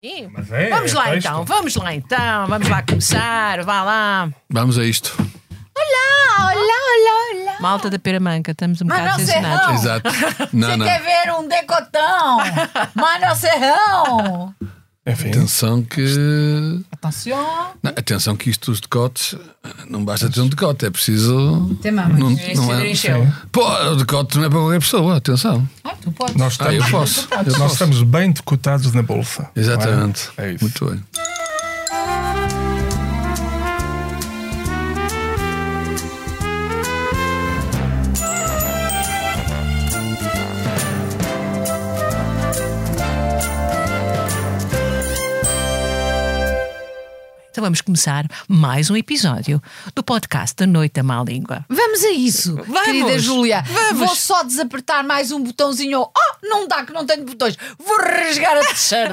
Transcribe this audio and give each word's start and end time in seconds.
É, 0.00 0.28
vamos 0.28 0.92
é 0.92 0.94
lá 0.96 1.16
então, 1.16 1.44
vamos 1.44 1.74
lá 1.74 1.92
então, 1.92 2.46
vamos 2.46 2.68
lá 2.68 2.82
começar, 2.82 3.64
vá 3.64 3.82
lá. 3.82 4.30
Vamos 4.48 4.78
a 4.78 4.84
isto. 4.84 5.12
Olá, 5.76 6.52
olá, 6.52 7.44
olá. 7.44 7.56
Malta 7.60 7.90
da 7.90 7.98
Peramanca, 7.98 8.52
estamos 8.52 8.80
um 8.80 8.86
bocado. 8.86 9.20
Não. 9.42 9.74
Exato. 9.74 10.08
Não, 10.52 10.68
Você 10.70 10.76
não. 10.76 10.86
quer 10.86 11.02
ver 11.02 11.32
um 11.32 11.48
decotão? 11.48 12.38
Mano 12.94 13.34
Serrão. 13.34 14.54
Enfim, 15.08 15.28
Atenção 15.30 15.82
que. 15.82 16.84
Atenção. 16.92 17.38
Não, 17.82 17.90
atenção 17.90 18.36
que 18.36 18.50
isto 18.50 18.70
dos 18.70 18.80
decotes 18.80 19.34
não 19.88 20.04
basta 20.04 20.28
ter 20.28 20.40
um 20.40 20.48
decote, 20.48 20.84
é 20.86 20.90
preciso. 20.90 21.76
Tem 21.80 21.90
mamas. 21.92 22.18
Não, 22.18 22.30
não 22.30 22.74
é... 22.74 22.92
Pô, 23.50 23.66
o 23.66 23.96
decote 23.96 24.36
não 24.36 24.44
é 24.44 24.50
para 24.50 24.58
qualquer 24.58 24.80
pessoa, 24.80 25.16
atenção. 25.16 25.68
Ah, 25.82 25.94
tu 26.00 26.12
podes. 26.12 26.34
nós 26.36 26.58
Ah, 26.60 26.72
estamos, 26.74 26.84
eu 26.84 26.90
posso. 26.90 27.28
Eu 27.30 27.36
nós 27.44 27.56
posso. 27.56 27.72
estamos 27.72 28.02
bem 28.02 28.30
decotados 28.32 28.92
na 28.92 29.02
bolsa. 29.02 29.48
Exatamente. 29.56 30.28
É? 30.36 30.46
É 30.50 30.52
isso. 30.52 30.64
Muito 30.64 30.84
bem. 30.86 31.02
Então 47.58 47.66
vamos 47.66 47.80
começar 47.80 48.24
mais 48.46 48.88
um 48.88 48.96
episódio 48.96 49.60
do 49.92 50.00
podcast 50.00 50.54
da 50.54 50.64
Noite 50.64 50.92
da 50.92 51.02
Má 51.02 51.24
Língua. 51.24 51.66
Vamos 51.68 52.04
a 52.04 52.12
isso, 52.12 52.54
Vamos. 52.54 52.82
querida 52.82 53.18
Júlia. 53.18 53.64
Vou 53.96 54.14
só 54.14 54.44
desapertar 54.44 55.02
mais 55.02 55.32
um 55.32 55.42
botãozinho. 55.42 56.02
Oh, 56.02 56.46
não 56.46 56.68
dá 56.68 56.84
que 56.84 56.92
não 56.92 57.04
tenho 57.04 57.24
botões. 57.24 57.56
Vou 57.76 57.96
rasgar 57.96 58.58
a 58.58 58.60
t-shirt. 58.60 59.12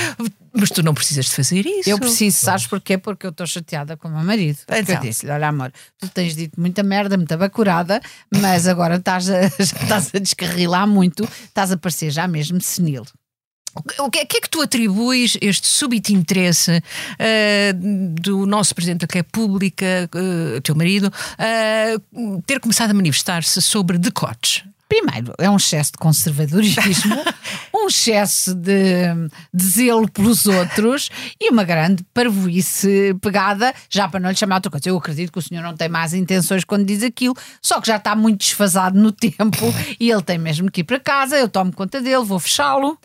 Mas 0.50 0.70
tu 0.70 0.82
não 0.82 0.94
precisas 0.94 1.26
de 1.26 1.32
fazer 1.32 1.66
isso. 1.66 1.90
Eu 1.90 1.98
preciso, 1.98 2.38
sabes 2.38 2.66
porquê? 2.66 2.96
Porque 2.96 3.26
eu 3.26 3.30
estou 3.30 3.46
chateada 3.46 3.98
com 3.98 4.08
o 4.08 4.10
meu 4.12 4.24
marido. 4.24 4.60
Então. 4.66 4.94
Eu 4.94 5.00
disse-lhe: 5.02 5.30
Olha, 5.30 5.48
amor, 5.48 5.70
tu 5.98 6.08
tens 6.08 6.34
dito 6.34 6.58
muita 6.58 6.82
merda, 6.82 7.18
muita 7.18 7.36
bacurada, 7.36 8.00
mas 8.34 8.66
agora 8.66 8.96
estás 8.96 9.28
a, 9.28 9.42
estás 9.60 10.10
a 10.14 10.18
descarrilar 10.18 10.88
muito, 10.88 11.28
estás 11.44 11.70
a 11.70 11.76
parecer 11.76 12.10
já 12.10 12.26
mesmo 12.26 12.58
senil. 12.62 13.04
O 13.98 14.10
que, 14.10 14.20
é, 14.20 14.24
que 14.24 14.36
é 14.36 14.40
tu 14.48 14.62
atribuis 14.62 15.36
este 15.40 15.66
súbito 15.66 16.12
interesse 16.12 16.82
eh, 17.18 17.72
do 17.74 18.46
nosso 18.46 18.74
Presidente 18.74 19.04
da 19.04 19.12
República, 19.12 20.08
uh, 20.14 20.60
teu 20.60 20.76
marido, 20.76 21.12
eh, 21.38 21.96
ter 22.46 22.60
começado 22.60 22.92
a 22.92 22.94
manifestar-se 22.94 23.60
sobre 23.60 23.98
decotes? 23.98 24.62
Primeiro, 24.88 25.34
é 25.38 25.50
um 25.50 25.56
excesso 25.56 25.92
de 25.92 25.98
conservadorismo, 25.98 27.16
um 27.84 27.88
excesso 27.88 28.54
de, 28.54 29.04
de 29.52 29.64
zelo 29.64 30.10
pelos 30.10 30.46
outros 30.46 31.10
e 31.40 31.50
uma 31.50 31.64
grande 31.64 32.04
parvoíce 32.14 33.14
pegada, 33.20 33.74
já 33.90 34.08
para 34.08 34.20
não 34.20 34.30
lhe 34.30 34.36
chamar 34.36 34.56
outra 34.56 34.70
coisa. 34.70 34.88
Eu 34.88 34.96
acredito 34.96 35.32
que 35.32 35.38
o 35.38 35.42
senhor 35.42 35.62
não 35.62 35.76
tem 35.76 35.88
más 35.88 36.14
intenções 36.14 36.64
quando 36.64 36.84
diz 36.84 37.02
aquilo, 37.02 37.36
só 37.60 37.80
que 37.80 37.88
já 37.88 37.96
está 37.96 38.16
muito 38.16 38.40
desfasado 38.40 38.98
no 38.98 39.12
tempo 39.12 39.72
e 40.00 40.10
ele 40.10 40.22
tem 40.22 40.38
mesmo 40.38 40.70
que 40.70 40.80
ir 40.80 40.84
para 40.84 40.98
casa. 40.98 41.36
Eu 41.36 41.48
tomo 41.48 41.72
conta 41.72 42.00
dele, 42.00 42.24
vou 42.24 42.38
fechá-lo. 42.38 42.98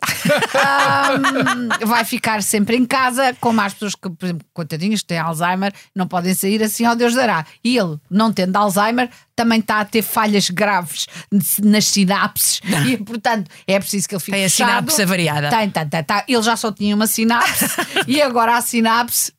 Ahm, 0.54 1.86
vai 1.86 2.04
ficar 2.04 2.42
sempre 2.42 2.76
em 2.76 2.84
casa, 2.84 3.34
como 3.40 3.60
as 3.60 3.74
pessoas 3.74 3.94
que, 3.94 4.08
por 4.08 4.24
exemplo, 4.24 4.46
coitadinhos 4.52 5.02
que 5.02 5.08
têm 5.08 5.18
Alzheimer, 5.18 5.72
não 5.94 6.06
podem 6.06 6.34
sair 6.34 6.62
assim, 6.62 6.86
ó 6.86 6.94
Deus 6.94 7.14
dará. 7.14 7.44
E 7.62 7.76
ele, 7.76 7.98
não 8.10 8.32
tendo 8.32 8.56
Alzheimer, 8.56 9.10
também 9.40 9.60
está 9.60 9.80
a 9.80 9.84
ter 9.86 10.02
falhas 10.02 10.50
graves 10.50 11.06
nas 11.62 11.86
sinapses 11.86 12.60
e, 12.86 12.98
portanto, 12.98 13.50
é 13.66 13.78
preciso 13.78 14.06
que 14.06 14.14
ele 14.14 14.20
fique 14.20 14.32
Tem 14.32 14.44
a 14.44 14.50
fechado. 14.50 14.68
sinapse 14.68 15.02
avariada. 15.02 15.48
Tem, 15.48 15.70
tem, 15.70 15.88
tem, 15.88 16.04
tem. 16.04 16.22
Ele 16.28 16.42
já 16.42 16.56
só 16.56 16.70
tinha 16.70 16.94
uma 16.94 17.06
sinapse 17.06 17.66
e 18.06 18.20
agora 18.20 18.58
a 18.58 18.60
sinapse. 18.60 19.32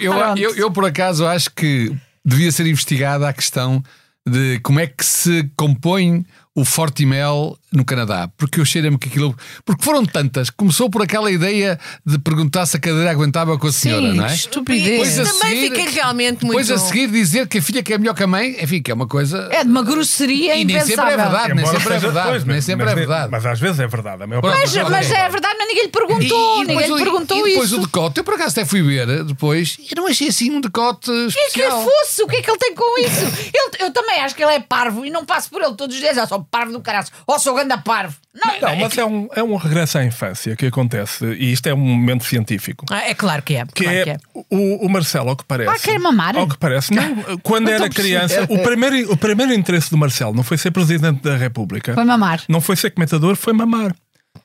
Eu, 0.00 0.14
pronto. 0.14 0.40
eu, 0.40 0.56
eu, 0.56 0.70
por 0.70 0.86
acaso, 0.86 1.26
acho 1.26 1.50
que 1.50 1.94
devia 2.24 2.50
ser 2.50 2.66
investigada 2.66 3.28
a 3.28 3.32
questão 3.32 3.84
de 4.26 4.58
como 4.60 4.80
é 4.80 4.86
que 4.86 5.04
se 5.04 5.50
compõe 5.54 6.24
o 6.54 6.64
Fortimel 6.64 7.58
no 7.72 7.84
Canadá. 7.84 8.28
Porque 8.36 8.60
eu 8.60 8.64
cheiro-me 8.64 8.98
que 8.98 9.08
aquilo. 9.08 9.36
Porque 9.64 9.82
foram 9.84 10.04
tantas. 10.04 10.50
Começou 10.50 10.90
por 10.90 11.02
aquela 11.02 11.30
ideia 11.30 11.78
de 12.04 12.18
perguntar 12.18 12.66
se 12.66 12.76
a 12.76 12.80
cadeira 12.80 13.10
aguentava 13.10 13.56
com 13.58 13.66
a 13.66 13.72
senhora, 13.72 14.10
Sim, 14.10 14.16
não 14.16 14.24
é? 14.24 14.28
que 14.28 14.34
estupidez. 14.34 14.90
Depois 14.90 15.18
a 15.18 15.24
Também 15.24 15.62
seguir- 15.62 15.76
fica 15.76 15.90
realmente 15.90 16.44
muito. 16.44 16.58
Depois 16.58 16.70
a 16.70 16.78
seguir 16.78 17.08
dizer 17.10 17.46
que 17.48 17.58
a 17.58 17.62
filha 17.62 17.82
que 17.82 17.92
é 17.94 17.98
melhor 17.98 18.14
que 18.14 18.22
a 18.22 18.26
mãe, 18.26 18.56
enfim, 18.60 18.82
que 18.82 18.90
é 18.90 18.94
uma 18.94 19.06
coisa. 19.06 19.48
É 19.52 19.62
de 19.64 19.70
uma 19.70 19.82
grosseria 19.82 20.56
E 20.56 20.64
nem 20.64 20.76
sempre 20.80 20.90
é 20.90 20.94
impensável. 20.94 21.16
verdade, 21.30 21.54
nem 21.54 21.66
sempre 21.66 21.94
é 21.94 21.98
verdade. 21.98 22.28
pois, 22.28 22.44
Nem 22.44 22.56
mas- 22.56 22.64
sempre 22.64 22.84
mas 22.84 22.92
é 22.92 22.94
de- 22.94 23.00
verdade. 23.06 23.28
Mas 23.30 23.46
às 23.46 23.60
vezes 23.60 23.80
é 23.80 23.86
verdade. 23.86 24.22
A 24.22 24.26
maior 24.26 24.40
Pronto, 24.40 24.54
parte 24.56 24.74
Mas, 24.76 24.88
mas 24.90 25.06
vezes 25.06 25.12
é 25.12 25.28
verdade, 25.28 25.54
mas 25.58 25.68
ninguém 25.68 25.82
lhe 25.84 25.90
perguntou. 25.90 26.58
ninguém 26.60 26.66
depois, 26.66 26.86
lhe 26.86 26.92
o- 26.92 26.96
perguntou 26.96 27.46
e 27.46 27.50
depois 27.50 27.70
isso. 27.70 27.80
o 27.80 27.84
decote, 27.86 28.18
eu 28.18 28.24
por 28.24 28.34
acaso 28.34 28.50
até 28.58 28.64
fui 28.64 28.82
ver 28.82 29.24
depois 29.24 29.76
e 29.80 29.94
não 29.94 30.06
achei 30.06 30.28
assim 30.28 30.50
um 30.50 30.60
decote 30.60 31.10
O 31.10 31.14
que 31.14 31.38
é 31.38 31.42
que 31.50 31.60
especial. 31.60 31.84
fosse? 31.84 32.22
O 32.22 32.26
que 32.26 32.36
é 32.36 32.42
que 32.42 32.50
ele 32.50 32.58
tem 32.58 32.74
com 32.74 33.00
isso? 33.00 33.50
Ele- 33.54 33.84
eu 33.84 33.92
também 33.92 34.20
acho 34.20 34.34
que 34.34 34.42
ele 34.42 34.52
é 34.54 34.60
parvo 34.60 35.04
e 35.04 35.10
não 35.10 35.24
passo 35.24 35.48
por 35.50 35.62
ele 35.62 35.74
todos 35.74 35.94
os 35.94 36.00
dias. 36.02 36.16
Eu 36.16 36.26
sou 36.26 36.42
parvo 36.50 36.72
do 36.72 36.80
caralho. 36.80 37.06
Ou 37.26 37.38
sou 37.38 37.54
ganda 37.60 37.78
parvo. 37.78 38.16
Não, 38.34 38.60
Não, 38.60 38.76
mas 38.76 38.96
é 38.98 39.04
um, 39.04 39.28
é 39.34 39.42
um 39.42 39.56
regresso 39.56 39.98
à 39.98 40.04
infância 40.04 40.54
que 40.56 40.66
acontece, 40.66 41.24
e 41.34 41.52
isto 41.52 41.66
é 41.68 41.74
um 41.74 41.78
momento 41.78 42.24
científico. 42.24 42.84
Ah, 42.90 43.08
é 43.08 43.14
claro 43.14 43.42
que 43.42 43.56
é. 43.56 43.64
Que 43.66 43.84
claro 43.84 43.98
é, 43.98 44.04
que 44.04 44.10
é. 44.10 44.18
o, 44.50 44.86
o 44.86 44.88
Marcelo, 44.88 45.30
ao 45.30 45.36
que 45.36 45.44
parece. 45.44 45.70
Ah, 45.70 45.78
quer 45.78 45.98
mamar? 45.98 46.36
Ao 46.36 46.48
que 46.48 46.56
parece, 46.58 46.92
não. 46.94 47.16
Quando 47.42 47.66
Não 47.66 47.72
era 47.72 47.88
criança, 47.90 48.44
o 48.48 48.58
primeiro, 48.62 49.12
o 49.12 49.16
primeiro 49.16 49.52
interesse 49.52 49.90
do 49.90 49.96
Marcelo 49.98 50.34
não 50.34 50.42
foi 50.42 50.56
ser 50.58 50.70
presidente 50.70 51.22
da 51.22 51.36
República, 51.36 51.94
Foi 51.94 52.04
mamar. 52.04 52.42
não 52.48 52.60
foi 52.60 52.76
ser 52.76 52.90
comentador, 52.90 53.36
foi 53.36 53.52
mamar. 53.52 53.94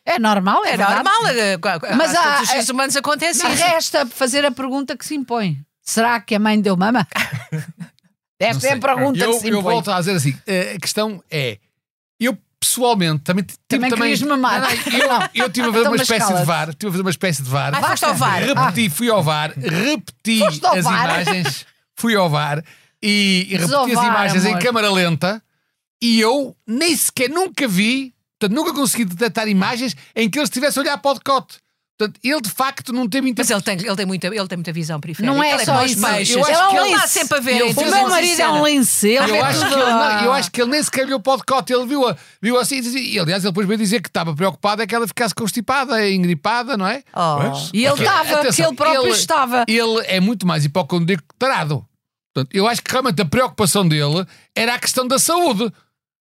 É 0.03 0.17
normal, 0.17 0.65
é, 0.65 0.69
É 0.73 0.77
verdade. 0.77 0.95
normal, 1.03 1.27
eh, 1.27 1.57
Mas 1.95 2.15
há- 2.15 2.23
todos 2.23 2.41
os 2.41 2.49
seres 2.49 2.69
humanos 2.69 2.95
acontece 2.95 3.43
Não 3.43 3.53
isso. 3.53 3.63
resta 3.63 4.05
fazer 4.07 4.43
a 4.45 4.51
pergunta 4.51 4.97
que 4.97 5.05
se 5.05 5.15
impõe. 5.15 5.57
Será 5.81 6.19
que 6.19 6.33
a 6.35 6.39
mãe 6.39 6.59
deu 6.59 6.75
mama? 6.75 7.07
Esta 8.39 8.67
é 8.67 8.73
a 8.73 8.77
pergunta 8.79 9.19
eu, 9.23 9.31
que 9.33 9.39
se 9.39 9.47
eu 9.47 9.59
impõe. 9.59 9.73
volto 9.73 9.91
a 9.91 9.99
dizer 9.99 10.15
assim: 10.15 10.35
eh, 10.45 10.73
a 10.75 10.79
questão 10.79 11.23
é, 11.31 11.57
eu 12.19 12.37
pessoalmente 12.65 13.21
também 13.23 13.43
tive 13.43 13.57
Também 13.67 13.91
querias 13.91 14.21
mamar. 14.23 14.61
Não, 14.61 14.69
não, 14.99 15.21
eu, 15.33 15.45
eu 15.45 15.49
tive 15.49 15.67
a 15.67 15.71
fazer 15.71 15.79
Então, 15.81 15.91
uma 15.91 16.01
espécie 16.01 16.33
de. 16.33 16.43
VAR, 16.45 16.73
tive 16.73 16.87
a 16.87 16.91
fazer 16.91 17.01
uma 17.01 17.09
espécie 17.11 17.43
de 17.43 17.49
VAR. 17.49 17.71
Ah, 17.75 18.07
ao 18.07 18.15
VAR. 18.15 18.41
Repeti, 18.41 18.89
fui 18.89 19.09
ao 19.09 19.23
VAR, 19.23 19.53
repeti 19.55 20.39
Foste 20.39 20.65
as 20.65 20.83
VAR? 20.83 21.05
imagens, 21.05 21.65
fui 21.95 22.15
ao 22.15 22.29
VAR 22.29 22.63
e, 23.01 23.47
e 23.49 23.57
repeti 23.57 23.73
as 23.73 23.93
VAR, 23.93 24.05
imagens 24.07 24.45
amor. 24.45 24.57
em 24.57 24.63
câmara 24.63 24.91
lenta 24.91 25.41
e 26.01 26.19
eu 26.19 26.55
nem 26.67 26.95
sequer 26.95 27.29
nunca 27.29 27.67
vi, 27.67 28.13
portanto, 28.39 28.55
nunca 28.57 28.73
consegui 28.73 29.05
detectar 29.05 29.47
imagens 29.47 29.95
em 30.15 30.29
que 30.29 30.37
ele 30.39 30.43
estivesse 30.45 30.79
a 30.79 30.81
olhar 30.81 30.97
para 30.97 31.11
o 31.11 31.13
decote. 31.13 31.57
Portanto, 31.97 32.19
ele 32.21 32.41
de 32.41 32.49
facto 32.49 32.91
não 32.91 33.07
teve 33.07 33.33
Mas 33.37 33.49
ele 33.49 33.61
tem, 33.61 33.77
ele, 33.79 33.95
tem 33.95 34.05
muita, 34.05 34.27
ele 34.27 34.47
tem 34.47 34.57
muita 34.57 34.73
visão 34.73 34.99
periférica. 34.99 35.33
Não 35.33 35.41
é 35.41 35.53
ele 35.53 35.63
só 35.65 35.71
como 35.73 35.85
os 35.85 35.91
isso. 35.91 36.37
Eu 36.37 36.43
acho 36.43 36.51
ele 36.51 36.69
que 36.69 36.75
ele 36.75 36.85
ele- 36.87 36.95
está 36.95 37.07
sempre 37.07 37.37
a 37.37 37.41
ver. 37.41 37.51
ele 37.51 37.63
ele 37.63 37.73
O 37.73 37.91
meu 37.91 38.09
marido 38.09 38.41
é 38.41 38.49
um 38.49 38.65
lincelo. 38.67 39.27
Eu 39.29 39.45
acho, 39.45 39.59
que 39.59 39.73
ele, 39.73 39.83
não, 39.83 40.23
eu 40.25 40.33
acho 40.33 40.51
que 40.51 40.61
ele 40.61 40.71
nem 40.71 40.83
sequer 40.83 41.07
para 41.21 41.33
o 41.33 41.37
decote, 41.37 41.71
ele 41.73 41.85
viu, 41.85 42.01
viu 42.41 42.59
assim 42.59 42.79
e 42.81 43.15
e 43.15 43.19
aliás 43.19 43.43
ele 43.45 43.51
depois 43.51 43.65
veio 43.65 43.77
dizer 43.79 44.01
que 44.01 44.09
estava 44.09 44.35
preocupado 44.35 44.81
é 44.81 44.87
que 44.87 44.93
ela 44.93 45.07
ficasse 45.07 45.33
constipada, 45.33 46.09
engripada, 46.09 46.75
não 46.75 46.85
é? 46.85 47.01
Oh. 47.13 47.37
Pois. 47.49 47.69
E 47.73 47.85
ele 47.85 47.89
Porque, 47.89 48.03
estava, 48.03 48.25
que 48.27 48.33
atenção, 48.35 48.67
ele 48.67 48.75
próprio 48.75 49.07
estava. 49.07 49.65
Ele 49.65 50.03
é 50.07 50.19
muito 50.19 50.45
mais 50.45 50.65
hipocondríaco 50.65 51.23
que 51.23 51.35
tarado. 51.39 51.85
Portanto, 52.33 52.53
eu 52.53 52.67
acho 52.67 52.81
que 52.81 52.91
realmente 52.91 53.21
a 53.21 53.25
preocupação 53.25 53.87
dele 53.87 54.25
era 54.53 54.75
a 54.75 54.79
questão 54.79 55.07
da 55.07 55.17
saúde. 55.17 55.71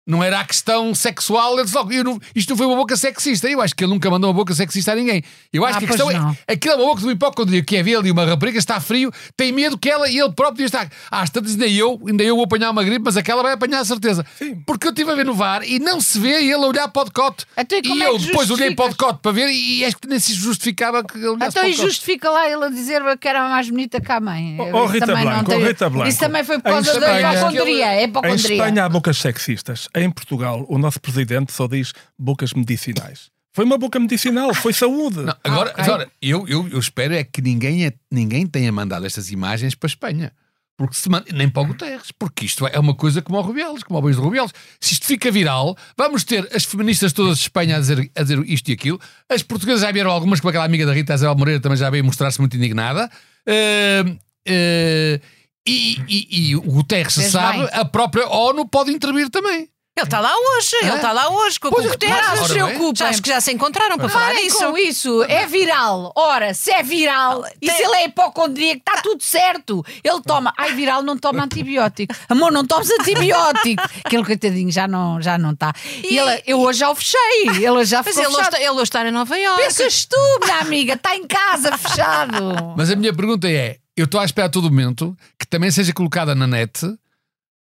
Não 0.07 0.23
era 0.23 0.39
a 0.39 0.45
questão 0.45 0.93
sexual, 0.93 1.53
ele 1.55 1.63
disse 1.63 1.75
logo, 1.75 1.91
eu 1.91 2.03
não- 2.03 2.19
isto 2.35 2.49
não 2.51 2.57
foi 2.57 2.67
uma 2.67 2.75
boca 2.75 2.95
sexista. 2.95 3.49
Eu 3.49 3.59
acho 3.59 3.75
que 3.75 3.83
ele 3.83 3.91
nunca 3.91 4.07
mandou 4.09 4.29
uma 4.29 4.35
boca 4.35 4.53
sexista 4.53 4.91
a 4.91 4.95
ninguém. 4.95 5.23
Eu 5.51 5.65
acho 5.65 5.77
Ah, 5.77 5.79
que 5.79 5.85
a 5.85 5.87
questão 5.87 6.11
não. 6.11 6.37
é 6.47 6.53
aquilo 6.53 6.73
é 6.75 6.77
uma 6.77 6.85
boca 6.85 7.01
do 7.01 7.09
hipocondríaco 7.11 7.65
que 7.65 7.75
é 7.75 7.81
ver 7.81 7.95
ali 7.95 8.11
uma 8.11 8.23
rapariga, 8.23 8.59
está 8.59 8.79
frio, 8.79 9.11
tem 9.35 9.51
medo 9.51 9.77
que 9.79 9.89
ela 9.89 10.07
e 10.07 10.19
ele 10.19 10.31
próprio 10.31 10.63
está. 10.65 10.87
Às 11.09 11.31
tantas, 11.31 11.53
ainda 11.53 11.65
eu, 11.67 11.99
ainda 12.07 12.23
eu 12.23 12.35
vou 12.35 12.45
apanhar 12.45 12.69
uma 12.69 12.83
gripe, 12.83 13.01
mas 13.03 13.17
aquela 13.17 13.41
vai 13.41 13.53
apanhar 13.53 13.79
a 13.79 13.85
certeza. 13.85 14.23
Porque 14.67 14.85
eu 14.87 14.91
estive 14.91 15.11
a 15.11 15.15
ver 15.15 15.25
no 15.25 15.33
VAR 15.33 15.63
e 15.63 15.79
não 15.79 15.99
se 15.99 16.19
vê 16.19 16.43
ele 16.43 16.53
a 16.53 16.59
olhar 16.67 16.87
para 16.87 17.01
o 17.01 17.05
decote. 17.05 17.45
Então, 17.57 17.79
e 17.79 17.81
como 17.81 17.95
e 17.95 18.03
é 18.03 18.07
eu 18.09 18.17
depois 18.19 18.51
olhei 18.51 18.75
para 18.75 18.85
o 18.85 18.89
decote 18.89 19.19
para 19.23 19.31
ver 19.31 19.49
e 19.49 19.83
acho 19.85 19.97
que 19.97 20.07
nem 20.07 20.19
se 20.19 20.33
justificava 20.33 21.03
que 21.03 21.17
ele 21.17 21.27
olhasse 21.29 21.49
Então 21.57 21.63
para 21.63 21.69
o 21.69 21.69
e 21.69 21.73
justifica 21.73 22.29
lá 22.29 22.47
ele 22.47 22.63
a 22.63 22.69
dizer 22.69 23.01
que 23.17 23.27
era 23.27 23.49
mais 23.49 23.67
bonita 23.69 23.99
que 23.99 24.11
a 24.11 24.19
mãe. 24.19 24.55
Oh, 24.59 24.63
oh, 24.71 24.83
Isso 24.85 24.93
Rita 24.93 25.05
também 25.07 25.25
não 25.25 25.31
Blanco, 25.31 25.49
tem- 25.49 25.63
oh, 25.63 25.67
Rita 25.67 25.89
Blanco. 25.89 26.09
Isso 26.09 26.19
também 26.19 26.43
foi 26.43 26.57
por 26.59 26.63
causa 26.71 26.99
da 26.99 27.07
Espanha- 27.19 27.33
hipocondria. 27.39 27.85
É 27.87 28.03
Em. 28.05 28.35
Espanha 28.35 28.85
há 28.85 28.89
bocas 28.89 29.17
sexistas. 29.17 29.89
Em 29.95 30.09
Portugal, 30.11 30.65
o 30.67 30.77
nosso 30.77 30.99
presidente 30.99 31.53
só 31.53 31.67
diz 31.67 31.93
bocas 32.19 32.53
medicinais. 32.53 33.29
Foi 33.53 33.63
uma 33.63 33.77
boca 33.77 33.97
medicinal, 33.99 34.53
foi 34.53 34.73
saúde. 34.73 35.21
Não, 35.21 35.35
agora, 35.43 35.71
ok. 35.71 35.83
agora 35.83 36.11
eu, 36.21 36.45
eu, 36.47 36.67
eu 36.67 36.79
espero 36.79 37.13
é 37.13 37.23
que 37.23 37.41
ninguém, 37.41 37.89
ninguém 38.11 38.45
tenha 38.45 38.69
mandado 38.71 39.05
estas 39.05 39.31
imagens 39.31 39.73
para 39.75 39.87
a 39.87 39.91
Espanha. 39.91 40.33
Porque 40.77 40.93
se 40.97 41.07
man- 41.07 41.23
nem 41.33 41.47
para 41.47 41.61
o 41.63 41.67
Guterres, 41.67 42.11
porque 42.19 42.43
isto 42.45 42.67
é 42.67 42.77
uma 42.77 42.93
coisa 42.93 43.21
como 43.21 43.37
o 43.37 43.41
Rubiales, 43.41 43.81
como 43.81 43.97
o 43.97 44.01
Beijo 44.01 44.19
de 44.19 44.25
Rubiales. 44.25 44.51
Se 44.81 44.91
isto 44.91 45.05
fica 45.05 45.31
viral, 45.31 45.73
vamos 45.97 46.25
ter 46.25 46.49
as 46.53 46.65
feministas 46.65 47.13
todas 47.13 47.37
de 47.37 47.43
Espanha 47.43 47.77
a 47.77 47.79
dizer, 47.79 48.11
a 48.13 48.21
dizer 48.23 48.43
isto 48.45 48.67
e 48.67 48.73
aquilo. 48.73 48.99
As 49.29 49.41
portuguesas 49.41 49.83
já 49.83 49.91
vieram 49.93 50.11
algumas, 50.11 50.41
como 50.41 50.49
aquela 50.49 50.65
amiga 50.65 50.85
da 50.85 50.91
Rita 50.91 51.13
Isabel 51.13 51.37
Moreira 51.37 51.61
também 51.61 51.77
já 51.77 51.89
veio 51.89 52.03
mostrar-se 52.03 52.41
muito 52.41 52.57
indignada. 52.57 53.09
Uh, 53.47 54.11
uh, 54.11 55.21
e, 55.65 55.97
e- 56.09 56.27
e 56.49 56.55
o 56.57 56.61
Guterres 56.61 57.15
Fez 57.15 57.31
sabe, 57.31 57.59
bem. 57.59 57.69
a 57.71 57.85
própria 57.85 58.27
ONU 58.27 58.67
pode 58.67 58.91
intervir 58.91 59.29
também. 59.29 59.69
Ele 59.97 60.05
está 60.07 60.19
lá 60.19 60.33
hoje, 60.35 60.75
ele 60.81 60.93
está 60.95 61.11
lá 61.13 61.29
hoje 61.29 61.57
com 61.57 61.69
a 61.69 61.71
Pois, 61.71 61.85
coqueteira. 61.85 62.15
mas- 62.15 62.39
Não 62.39 62.45
se 62.47 62.61
ora 62.61 62.73
bem. 62.73 63.07
acho 63.07 63.21
que 63.21 63.29
já 63.29 63.39
se 63.39 63.53
encontraram 63.53 63.97
para 63.97 64.09
falar 64.09 64.25
Parem 64.25 64.43
disso. 64.47 64.57
com 64.57 64.77
isso, 64.77 65.23
é 65.23 65.45
viral. 65.47 66.11
Ora, 66.17 66.53
se 66.53 66.69
é 66.69 66.83
viral 66.83 67.45
e 67.61 67.71
se 67.71 67.81
ele 67.81 67.95
é 67.95 68.05
hipocondríaco, 68.07 68.79
está 68.85 69.01
tudo 69.01 69.23
certo. 69.23 69.85
Ele 70.03 70.21
toma. 70.21 70.53
Ai, 70.57 70.73
viral 70.73 71.01
não 71.01 71.17
toma 71.17 71.45
antibiótico. 71.45 72.13
Amor, 72.27 72.51
não 72.51 72.65
tomes 72.67 72.89
antibiótico. 72.91 73.81
Aquele 74.03 74.25
coitadinho 74.25 74.69
já 74.69 74.85
não 74.85 75.17
está. 75.19 75.31
Já 75.31 75.37
não 75.37 75.55
tá. 75.55 75.73
e 76.03 76.17
ele, 76.17 76.43
eu 76.45 76.59
hoje 76.59 76.79
já 76.79 76.89
o 76.89 76.95
fechei. 76.95 77.47
Ele 77.65 77.85
já 77.85 78.03
Mas 78.03 78.07
ficou 78.07 78.21
ele 78.23 78.27
hoje, 78.27 78.35
fechado. 78.35 78.53
está, 78.53 78.59
ele 78.59 78.69
hoje 78.71 78.81
está 78.83 79.07
em 79.07 79.11
Nova 79.11 79.39
Iorque. 79.39 79.63
Pensas 79.63 80.05
tu, 80.05 80.17
minha 80.43 80.57
amiga, 80.59 80.93
está 80.95 81.15
em 81.15 81.25
casa 81.25 81.77
fechado. 81.77 82.73
Mas 82.75 82.91
a 82.91 82.95
minha 82.97 83.13
pergunta 83.13 83.49
é: 83.49 83.77
eu 83.95 84.03
estou 84.05 84.19
à 84.19 84.25
espera 84.25 84.47
a 84.47 84.49
todo 84.51 84.65
momento 84.69 85.15
que 85.39 85.47
também 85.47 85.71
seja 85.71 85.93
colocada 85.93 86.35
na 86.35 86.45
net, 86.45 86.81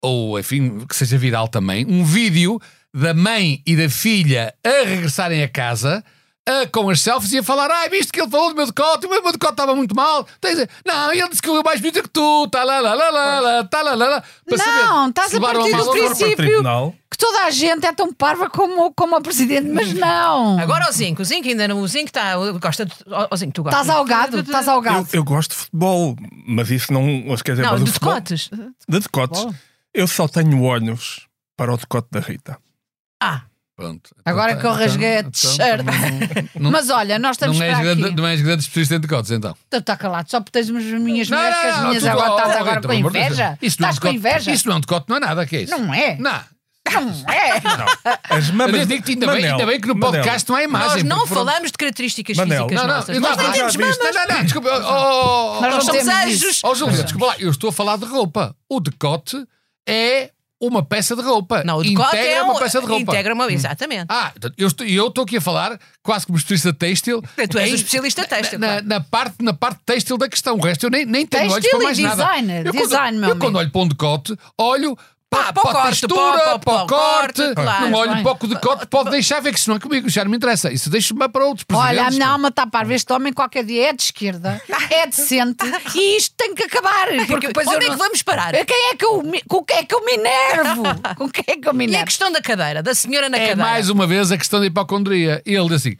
ou 0.02 0.38
enfim, 0.38 0.80
que 0.88 0.96
seja 0.96 1.16
viral 1.18 1.48
também, 1.48 1.86
um 1.88 2.04
vídeo 2.04 2.60
da 2.94 3.14
mãe 3.14 3.62
e 3.66 3.76
da 3.76 3.88
filha 3.88 4.54
a 4.64 4.84
regressarem 4.88 5.42
a 5.42 5.48
casa. 5.48 6.02
a- 6.48 6.66
com 6.72 6.88
as 6.90 7.00
selfies 7.02 7.30
e 7.32 7.38
a 7.38 7.42
falar, 7.44 7.70
ai, 7.70 7.88
viste 7.90 8.10
que 8.10 8.20
ele 8.20 8.28
falou 8.30 8.48
do 8.48 8.56
meu 8.56 8.66
decote, 8.66 9.06
o 9.06 9.10
meu 9.10 9.20
decote 9.30 9.52
estava 9.52 9.76
muito 9.76 9.94
mal. 9.94 10.26
Não, 10.84 11.12
ele 11.12 11.28
disse 11.28 11.40
que 11.42 11.48
eu 11.48 11.62
mais 11.62 11.78
bonita 11.80 12.02
que 12.02 12.08
tu, 12.08 12.48
tá 12.48 12.64
lá, 12.64 12.80
lá, 12.80 12.94
lá, 12.94 13.10
lá, 13.10 13.40
lá, 13.40 13.64
tá 13.64 13.82
lá, 13.82 13.94
lá, 13.94 14.08
lá. 14.08 14.24
Não, 14.48 14.56
saber 14.56 15.08
estás 15.10 15.34
a 15.34 15.40
partir 15.40 15.70
do 15.76 15.90
princípio- 15.92 16.62
Que 17.10 17.18
toda 17.18 17.44
a 17.44 17.50
gente 17.50 17.84
é 17.86 17.92
tão 17.92 18.12
parva 18.12 18.48
como, 18.48 18.92
como 18.94 19.14
a 19.16 19.20
presidente, 19.20 19.68
mas 19.68 19.92
não. 19.92 20.58
Agora 20.58 20.88
o 20.88 20.92
Zinco, 20.92 21.22
o 21.22 21.24
Zinco 21.24 21.46
ainda 21.46 21.68
não, 21.68 21.80
o 21.82 21.86
Zinco 21.86 22.06
está, 22.06 22.34
gosta 22.60 22.86
de, 22.86 22.94
o 23.30 23.36
Zinco, 23.36 23.52
tu 23.52 23.62
gostas. 23.62 23.82
Estás 23.82 23.96
algado, 23.96 24.40
estás 24.40 24.66
eu, 24.66 24.72
algado. 24.72 25.08
eu 25.12 25.22
gosto 25.22 25.50
de 25.50 25.56
futebol, 25.56 26.16
mas 26.48 26.70
isso 26.70 26.92
não. 26.92 27.04
Quer 27.44 27.52
dizer, 27.52 27.62
Não, 27.66 27.76
de 27.76 27.90
futebol- 27.90 28.14
decotes. 28.14 28.50
De 28.88 28.98
decotes. 28.98 29.46
Eu 29.94 30.06
só 30.06 30.28
tenho 30.28 30.62
olhos 30.62 31.26
para 31.56 31.72
o 31.72 31.76
decote 31.76 32.08
da 32.10 32.20
Rita. 32.20 32.58
Ah, 33.22 33.42
Pronto. 33.76 34.10
Agora 34.26 34.50
Então, 34.52 34.60
que 34.60 34.66
eu 34.66 34.72
rasguei 34.74 35.16
a 35.16 35.20
então, 35.20 35.30
t-shirt. 35.30 35.82
não- 35.82 36.62
não- 36.64 36.70
Mas 36.70 36.90
olha, 36.90 37.18
nós 37.18 37.36
estamos 37.36 37.56
Não 37.58 37.64
és, 37.64 37.72
para 37.72 37.82
grande, 37.82 38.04
aqui. 38.04 38.14
não 38.14 38.26
és 38.26 38.42
grande 38.42 38.60
especialista 38.62 38.94
em 38.96 39.00
decotes, 39.00 39.30
então. 39.30 39.56
Está 39.72 39.96
calado, 39.96 40.30
só 40.30 40.38
porque 40.38 40.52
tens 40.52 40.68
umas 40.68 40.84
minhas 40.84 41.30
Não, 41.30 41.38
mulheres 41.38 41.56
que 41.58 41.64
não, 41.64 41.70
as 41.72 41.78
não, 41.80 41.88
minhas 41.88 42.02
tu- 42.02 42.08
agora 42.10 42.30
oh, 42.30 42.36
estás 42.36 42.54
oh, 42.54 42.58
agora 42.60 42.80
com 42.82 42.92
inveja? 42.92 43.58
Isso 43.62 43.80
não 43.80 43.86
é 43.88 43.88
um 43.88 43.92
Estás 43.94 43.98
com 43.98 44.00
decote- 44.12 44.16
inveja? 44.16 44.52
Isso 44.52 44.68
não 44.68 44.74
é 44.74 44.76
um 44.76 44.80
decote, 44.80 45.06
não 45.08 45.16
é 45.16 45.20
nada, 45.20 45.46
que 45.46 45.56
é 45.56 45.62
isso? 45.62 45.78
Não 45.78 45.94
é? 45.94 46.16
Não. 46.18 46.40
Não 46.92 47.32
é? 47.32 47.52
As 48.28 48.50
mamas. 48.50 48.72
Mas 48.72 48.80
eu 48.80 48.86
digo-te, 48.86 49.12
ainda, 49.12 49.26
bem, 49.28 49.34
Manel, 49.36 49.52
ainda 49.52 49.66
bem 49.66 49.80
que 49.80 49.88
no 49.88 49.94
Manel, 49.94 50.12
podcast 50.24 50.48
não 50.50 50.56
há 50.56 50.62
imagem. 50.62 50.88
nós 50.88 51.02
não 51.04 51.16
porque 51.20 51.28
pronto- 51.34 51.46
falamos 51.46 51.70
de 51.72 51.78
características 51.78 52.36
Manel. 52.36 52.68
físicas 52.68 52.80
Não, 52.82 52.86
não, 52.88 52.96
nossas. 52.96 53.14
eu 53.14 53.20
Nós 53.22 53.36
não, 53.38 53.44
não 53.44 53.52
temos 53.52 53.76
mamas. 53.76 53.98
Não, 53.98 54.12
não, 54.12 54.26
não, 54.36 54.42
desculpa. 54.44 54.68
Oh, 54.74 55.56
oh, 55.56 55.60
Nós 55.62 55.74
não 55.74 55.80
somos 55.80 56.06
anjos. 56.08 56.60
oh, 56.64 56.74
Júlia, 56.74 57.02
desculpa 57.02 57.26
lá, 57.28 57.34
eu 57.38 57.50
estou 57.50 57.70
a 57.70 57.72
falar 57.72 57.96
de 57.96 58.04
roupa. 58.04 58.54
O 58.68 58.78
decote 58.78 59.42
é 59.88 60.30
uma 60.62 60.82
peça 60.84 61.16
de 61.16 61.22
roupa. 61.22 61.64
Não, 61.64 61.78
o 61.78 61.82
decote 61.82 62.08
Integra 62.16 62.30
é 62.32 62.42
uma 62.42 62.52
um- 62.54 62.58
peça 62.58 62.80
de 62.80 62.86
roupa. 62.86 63.12
Integra 63.12 63.32
uma, 63.34 63.50
exatamente. 63.50 64.04
Ah, 64.10 64.30
portanto, 64.30 64.54
eu 64.58 64.68
estou, 64.68 64.86
eu 64.86 65.06
estou 65.08 65.24
aqui 65.24 65.38
a 65.38 65.40
falar 65.40 65.80
quase 66.02 66.26
como 66.26 66.36
especialista 66.36 66.72
têxtil. 66.74 67.22
Tu 67.50 67.58
és 67.58 67.70
em- 67.70 67.74
especialista 67.76 68.26
têxtil, 68.26 68.58
Na, 68.58 68.66
claro. 68.66 68.86
na 68.86 69.00
parte, 69.00 69.36
na 69.42 69.52
parte 69.54 69.80
têxtil 69.86 70.18
da 70.18 70.28
questão. 70.28 70.56
O 70.56 70.60
resto 70.60 70.84
eu 70.84 70.90
nem, 70.90 71.06
nem 71.06 71.26
tenho 71.26 71.44
olhos 71.44 71.54
Têxtil 71.64 71.78
para 71.78 71.84
mais 71.86 71.98
e 71.98 72.02
nada. 72.02 72.22
Eu, 72.62 72.72
design, 72.72 73.18
quando, 73.18 73.20
meu 73.20 73.28
eu 73.30 73.36
quando 73.38 73.56
olho 73.56 73.70
para 73.70 73.80
um 73.80 73.88
decote, 73.88 74.36
olho 74.58 74.98
Pá, 75.30 75.50
a 75.50 75.52
corte, 75.52 75.86
textura, 76.00 76.56
o 76.56 76.60
corte, 76.60 76.88
corte. 76.88 77.54
claro. 77.54 77.88
não 77.88 77.98
olho 78.00 78.14
Bem. 78.14 78.22
para 78.24 78.36
o 78.44 78.48
decote, 78.48 78.86
pode 78.88 79.10
deixar 79.10 79.38
ver 79.40 79.52
que 79.52 79.60
isso 79.60 79.70
não 79.70 79.76
é 79.76 79.78
comigo, 79.80 80.08
já 80.08 80.24
não 80.24 80.30
me 80.32 80.36
interessa. 80.36 80.72
Isso 80.72 80.90
deixa-me 80.90 81.28
para 81.28 81.44
outros 81.46 81.64
Olha, 81.72 82.06
a 82.08 82.10
minha 82.10 82.26
alma 82.26 82.48
está 82.48 82.66
para 82.66 82.84
ver 82.88 82.96
este 82.96 83.12
homem 83.12 83.32
qualquer 83.32 83.64
dia 83.64 83.90
é 83.90 83.92
de 83.92 84.02
esquerda, 84.02 84.60
é 84.90 85.06
decente 85.06 85.64
e 85.94 86.16
isto 86.16 86.34
tem 86.36 86.52
que 86.52 86.64
acabar. 86.64 87.06
Porque 87.28 87.46
depois 87.46 87.64
Onde 87.68 87.76
eu 87.76 87.80
é 87.82 87.84
não- 87.86 87.92
que 87.92 88.02
vamos 88.02 88.22
parar? 88.22 88.52
Quem 88.66 88.90
é 88.90 88.96
que 88.96 89.04
eu, 89.04 89.22
com 89.48 89.62
quem 89.64 89.76
é 89.78 89.84
que 89.84 89.94
eu 89.94 90.04
me 90.04 90.12
enervo? 90.14 90.82
Com 91.16 91.28
quem 91.30 91.44
é 91.46 91.56
que 91.56 91.68
eu 91.68 91.74
me 91.74 91.84
E 91.84 91.86
a 91.86 91.90
enervo? 91.90 92.06
questão 92.06 92.32
da 92.32 92.42
cadeira, 92.42 92.82
da 92.82 92.92
senhora 92.94 93.28
na 93.28 93.36
É 93.36 93.40
cadeira. 93.50 93.62
mais 93.70 93.88
uma 93.88 94.06
vez 94.08 94.32
a 94.32 94.36
questão 94.36 94.58
da 94.58 94.66
hipocondria. 94.66 95.40
Ele 95.46 95.62
diz 95.68 95.72
assim: 95.76 95.96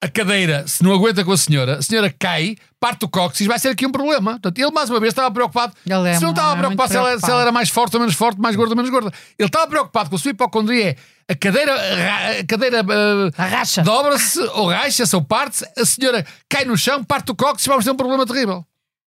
a 0.00 0.08
cadeira, 0.08 0.64
se 0.66 0.82
não 0.82 0.92
aguenta 0.92 1.24
com 1.24 1.32
a 1.32 1.36
senhora, 1.36 1.78
a 1.78 1.82
senhora 1.82 2.14
cai, 2.16 2.56
parte 2.78 3.04
o 3.04 3.08
cóccix, 3.08 3.46
vai 3.48 3.58
ser 3.58 3.70
aqui 3.70 3.84
um 3.84 3.90
problema. 3.90 4.32
Portanto, 4.32 4.58
ele 4.58 4.70
mais 4.70 4.88
uma 4.88 5.00
vez 5.00 5.10
estava 5.12 5.30
preocupado. 5.30 5.74
É 5.84 6.14
se 6.14 6.22
não 6.22 6.30
estava 6.30 6.54
é 6.54 6.58
preocupado 6.58 6.90
se 6.92 6.96
ela, 6.96 7.18
se 7.18 7.30
ela 7.30 7.42
era 7.42 7.50
mais 7.52 7.68
forte 7.68 7.94
ou 7.94 8.00
menos 8.00 8.14
forte, 8.14 8.40
mais 8.40 8.54
gorda 8.54 8.72
ou 8.72 8.76
menos 8.76 8.90
gorda. 8.90 9.12
Ele 9.38 9.48
estava 9.48 9.66
preocupado 9.66 10.08
com 10.08 10.16
a 10.16 10.18
sua 10.18 10.30
hipocondria. 10.30 10.96
É 11.28 11.32
a 11.32 11.36
cadeira, 11.36 11.72
ra- 11.76 12.40
a 12.40 12.46
cadeira 12.46 12.82
uh, 12.82 13.30
Arracha. 13.36 13.82
dobra-se 13.82 14.40
ou 14.40 14.70
racha-se 14.70 15.14
ou 15.16 15.22
parte-se, 15.22 15.66
a 15.76 15.84
senhora 15.84 16.24
cai 16.48 16.64
no 16.64 16.76
chão, 16.76 17.02
parte 17.02 17.32
o 17.32 17.34
cóccix 17.34 17.66
e 17.66 17.68
vamos 17.68 17.84
ter 17.84 17.90
um 17.90 17.96
problema 17.96 18.24
terrível. 18.24 18.64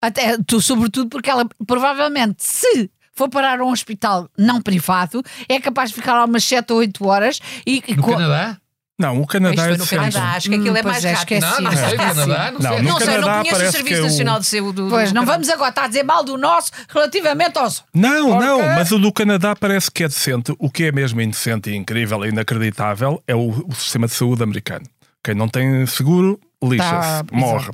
Até 0.02 0.36
tu, 0.48 0.60
sobretudo, 0.60 1.10
porque 1.10 1.30
ela 1.30 1.48
provavelmente, 1.68 2.44
se 2.44 2.90
for 3.14 3.30
parar 3.30 3.60
a 3.60 3.64
um 3.64 3.72
hospital 3.72 4.28
não 4.36 4.60
privado, 4.62 5.22
é 5.48 5.60
capaz 5.60 5.90
de 5.92 5.96
ficar 5.96 6.16
lá 6.16 6.26
umas 6.26 6.44
7 6.44 6.74
ou 6.74 6.80
8 6.80 7.06
horas 7.06 7.40
e, 7.68 7.84
e 7.88 7.96
No 7.96 8.04
Canadá? 8.04 8.58
Não, 9.02 9.22
o 9.22 9.28
Canadá 9.28 9.66
é 9.66 9.72
no 9.72 9.78
decente. 9.78 9.96
Canadá, 9.96 10.32
acho 10.36 10.50
que 10.50 10.56
aquilo 10.56 10.78
é 10.78 10.82
Hum, 10.82 10.84
mais 10.84 11.04
é, 11.06 11.12
rápido. 11.14 11.42
Não, 11.42 11.62
não 11.62 11.72
sei, 11.72 11.98
Canadá, 11.98 12.16
não 12.16 12.26
Não, 12.26 12.26
sei. 12.28 12.52
Não 12.52 12.72
sei, 12.72 12.82
não 12.82 12.98
Canadá 13.00 13.38
conheço 13.42 13.56
o 13.68 13.72
Serviço 13.72 13.96
é 13.96 14.00
o- 14.00 14.04
Nacional 14.04 14.40
de 14.40 14.46
Saúde 14.46 14.76
do 14.82 14.88
Pois, 14.90 15.10
do 15.12 15.16
não 15.16 15.22
Canadá. 15.24 15.32
vamos 15.34 15.50
agora 15.50 15.70
estar 15.70 15.84
a 15.84 15.88
dizer 15.88 16.04
mal 16.04 16.24
do 16.24 16.38
nosso 16.38 16.72
relativamente 16.88 17.58
aos. 17.58 17.84
Não, 17.94 18.30
Porque- 18.32 18.46
não, 18.46 18.60
mas 18.76 18.92
o 18.92 19.00
do 19.00 19.12
Canadá 19.12 19.56
parece 19.56 19.90
que 19.92 20.04
é 20.04 20.08
decente. 20.08 20.54
O 20.60 20.70
que 20.70 20.86
é 20.86 20.92
mesmo 20.92 21.20
indecente 21.22 21.70
e 21.70 21.76
incrível 21.76 22.24
e 22.26 22.30
inacreditável 22.30 23.22
é 23.28 23.36
o, 23.36 23.50
o 23.68 23.74
sistema 23.76 24.08
de 24.08 24.14
saúde 24.14 24.44
americano. 24.44 24.86
Quem 25.24 25.36
não 25.36 25.48
tem 25.48 25.86
seguro, 25.86 26.40
lixa-se, 26.64 26.90
Tá, 26.92 27.26
morre. 27.32 27.70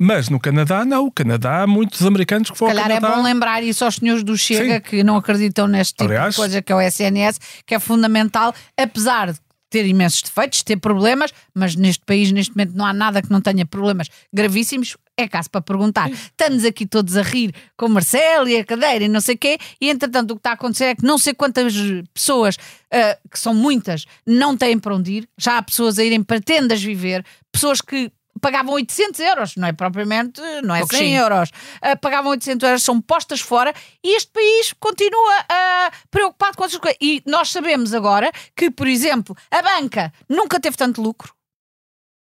Mas 0.00 0.28
no 0.28 0.38
Canadá, 0.38 0.84
não. 0.84 1.06
O 1.06 1.10
Canadá, 1.12 1.62
há 1.62 1.66
muitos 1.66 2.04
americanos 2.06 2.50
que 2.52 2.62
ao 2.62 2.68
calhar 2.68 2.88
é 2.88 2.94
Canadá. 3.00 3.16
bom 3.16 3.22
lembrar 3.22 3.62
isso 3.64 3.84
aos 3.84 3.96
senhores 3.96 4.22
do 4.22 4.38
Chega 4.38 4.74
Sim. 4.76 4.80
que 4.80 5.02
não 5.02 5.16
acreditam 5.16 5.66
neste 5.66 5.94
tipo 5.94 6.04
Aliás- 6.04 6.34
de 6.34 6.40
coisa 6.40 6.62
que 6.62 6.70
é 6.72 6.74
o 6.76 6.80
SNS, 6.80 7.40
que 7.66 7.74
é 7.74 7.80
fundamental, 7.80 8.54
apesar 8.76 9.32
de 9.32 9.38
ter 9.70 9.86
imensos 9.86 10.22
defeitos, 10.22 10.62
ter 10.62 10.76
problemas, 10.76 11.32
mas 11.54 11.74
neste 11.76 12.04
país, 12.04 12.32
neste 12.32 12.56
momento, 12.56 12.74
não 12.74 12.84
há 12.84 12.92
nada 12.92 13.22
que 13.22 13.30
não 13.30 13.40
tenha 13.40 13.66
problemas 13.66 14.08
gravíssimos. 14.32 14.96
É 15.16 15.26
caso 15.26 15.50
para 15.50 15.60
perguntar. 15.60 16.10
Estamos 16.10 16.64
aqui 16.64 16.86
todos 16.86 17.16
a 17.16 17.22
rir 17.22 17.52
com 17.76 17.86
o 17.86 17.88
Marcelo 17.88 18.48
e 18.48 18.56
a 18.56 18.64
cadeira 18.64 19.04
e 19.04 19.08
não 19.08 19.20
sei 19.20 19.34
o 19.34 19.38
quê, 19.38 19.58
e 19.80 19.90
entretanto 19.90 20.30
o 20.30 20.34
que 20.34 20.40
está 20.40 20.50
a 20.50 20.54
acontecer 20.54 20.84
é 20.84 20.94
que 20.94 21.04
não 21.04 21.18
sei 21.18 21.34
quantas 21.34 21.74
pessoas, 22.14 22.56
ah, 22.92 23.18
que 23.30 23.38
são 23.38 23.52
muitas, 23.52 24.04
não 24.26 24.56
têm 24.56 24.78
para 24.78 24.94
onde 24.94 25.12
ir. 25.12 25.28
Já 25.36 25.58
há 25.58 25.62
pessoas 25.62 25.98
a 25.98 26.04
irem 26.04 26.22
para 26.22 26.40
tendas 26.40 26.80
viver, 26.82 27.24
pessoas 27.50 27.80
que 27.80 28.12
pagavam 28.40 28.74
800 28.74 29.20
euros, 29.20 29.56
não 29.56 29.68
é 29.68 29.72
propriamente, 29.72 30.40
não 30.62 30.74
é 30.74 30.78
100 30.80 30.88
Pouquinho. 30.88 31.20
euros, 31.20 31.50
ah, 31.82 31.96
pagavam 31.96 32.30
800 32.32 32.66
euros, 32.68 32.82
são 32.82 33.00
postas 33.00 33.40
fora 33.40 33.72
e 34.04 34.16
este 34.16 34.30
país 34.32 34.74
continua 34.78 35.44
ah, 35.48 35.90
preocupado 36.10 36.56
com 36.56 36.64
essas 36.64 36.78
coisas. 36.78 36.98
E 37.00 37.22
nós 37.26 37.50
sabemos 37.50 37.92
agora 37.94 38.30
que, 38.56 38.70
por 38.70 38.86
exemplo, 38.86 39.36
a 39.50 39.62
banca 39.62 40.12
nunca 40.28 40.60
teve 40.60 40.76
tanto 40.76 41.00
lucro. 41.02 41.37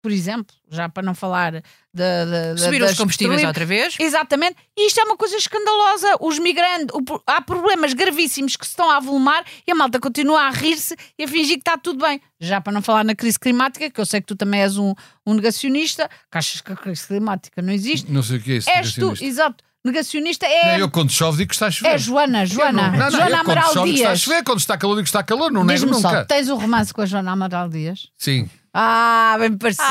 Por 0.06 0.12
exemplo, 0.12 0.54
já 0.70 0.88
para 0.88 1.02
não 1.02 1.16
falar 1.16 1.50
da. 1.92 2.24
da- 2.24 2.56
Subiram 2.56 2.86
os 2.86 2.96
combustíveis 2.96 3.42
outra 3.42 3.66
vez. 3.66 3.96
Exatamente. 3.98 4.54
E 4.76 4.86
isto 4.86 5.00
é 5.00 5.02
uma 5.02 5.16
coisa 5.16 5.36
escandalosa. 5.36 6.06
Os 6.20 6.38
migrantes, 6.38 6.94
o 6.94 7.20
há 7.26 7.40
problemas 7.42 7.92
gravíssimos 7.92 8.54
que 8.54 8.64
se 8.64 8.70
estão 8.70 8.88
a 8.88 8.98
avolumar 8.98 9.44
e 9.66 9.72
a 9.72 9.74
malta 9.74 9.98
continua 9.98 10.42
a 10.42 10.50
rir-se 10.50 10.94
e 11.18 11.24
a 11.24 11.26
fingir 11.26 11.54
que 11.56 11.62
está 11.62 11.76
tudo 11.76 12.04
bem. 12.06 12.20
Já 12.38 12.60
para 12.60 12.72
não 12.72 12.82
falar 12.82 13.02
na 13.04 13.16
crise 13.16 13.36
climática, 13.36 13.90
que 13.90 14.00
eu 14.00 14.06
sei 14.06 14.20
que 14.20 14.28
tu 14.28 14.36
também 14.36 14.60
és 14.60 14.78
um, 14.78 14.94
um 15.26 15.34
negacionista, 15.34 16.08
que 16.30 16.38
achas 16.38 16.60
que 16.60 16.70
a 16.72 16.76
crise 16.76 17.04
climática 17.04 17.60
não 17.60 17.72
existe. 17.72 18.08
Não 18.12 18.22
sei 18.22 18.36
o 18.36 18.40
que 18.40 18.52
é 18.52 18.56
isso. 18.58 18.70
És 18.70 18.94
tu, 18.94 19.12
exato. 19.20 19.64
Negacionista 19.84 20.46
é. 20.46 20.72
Não, 20.74 20.78
eu 20.78 20.90
quando 20.90 21.10
chove 21.12 21.38
digo 21.38 21.48
que 21.48 21.54
está 21.56 21.66
a 21.66 21.70
chover. 21.70 21.94
É 21.94 21.98
Joana, 21.98 22.44
Joana. 22.46 22.90
Não, 22.90 22.98
não, 22.98 23.10
Joana 23.10 23.40
Amaral 23.40 23.72
chove 23.72 23.84
digo 23.84 23.84
que 23.86 23.90
está 23.94 24.08
a 24.08 24.12
Dias. 24.12 24.20
chover, 24.20 24.44
quando 24.44 24.58
está 24.58 24.78
calor 24.78 24.94
digo 24.94 25.02
que 25.04 25.08
está 25.08 25.22
calor, 25.24 25.50
não 25.52 25.64
nego 25.64 25.80
Diz-me 25.86 26.00
só, 26.00 26.08
nunca. 26.10 26.24
tens 26.24 26.48
um 26.48 26.56
romance 26.56 26.92
com 26.94 27.02
a 27.02 27.06
Joana 27.06 27.32
Amaral 27.32 27.68
Dias? 27.68 28.08
Sim, 28.16 28.48
Ah, 28.78 29.36
bem 29.38 29.50
me 29.50 29.56
parecia. 29.56 29.84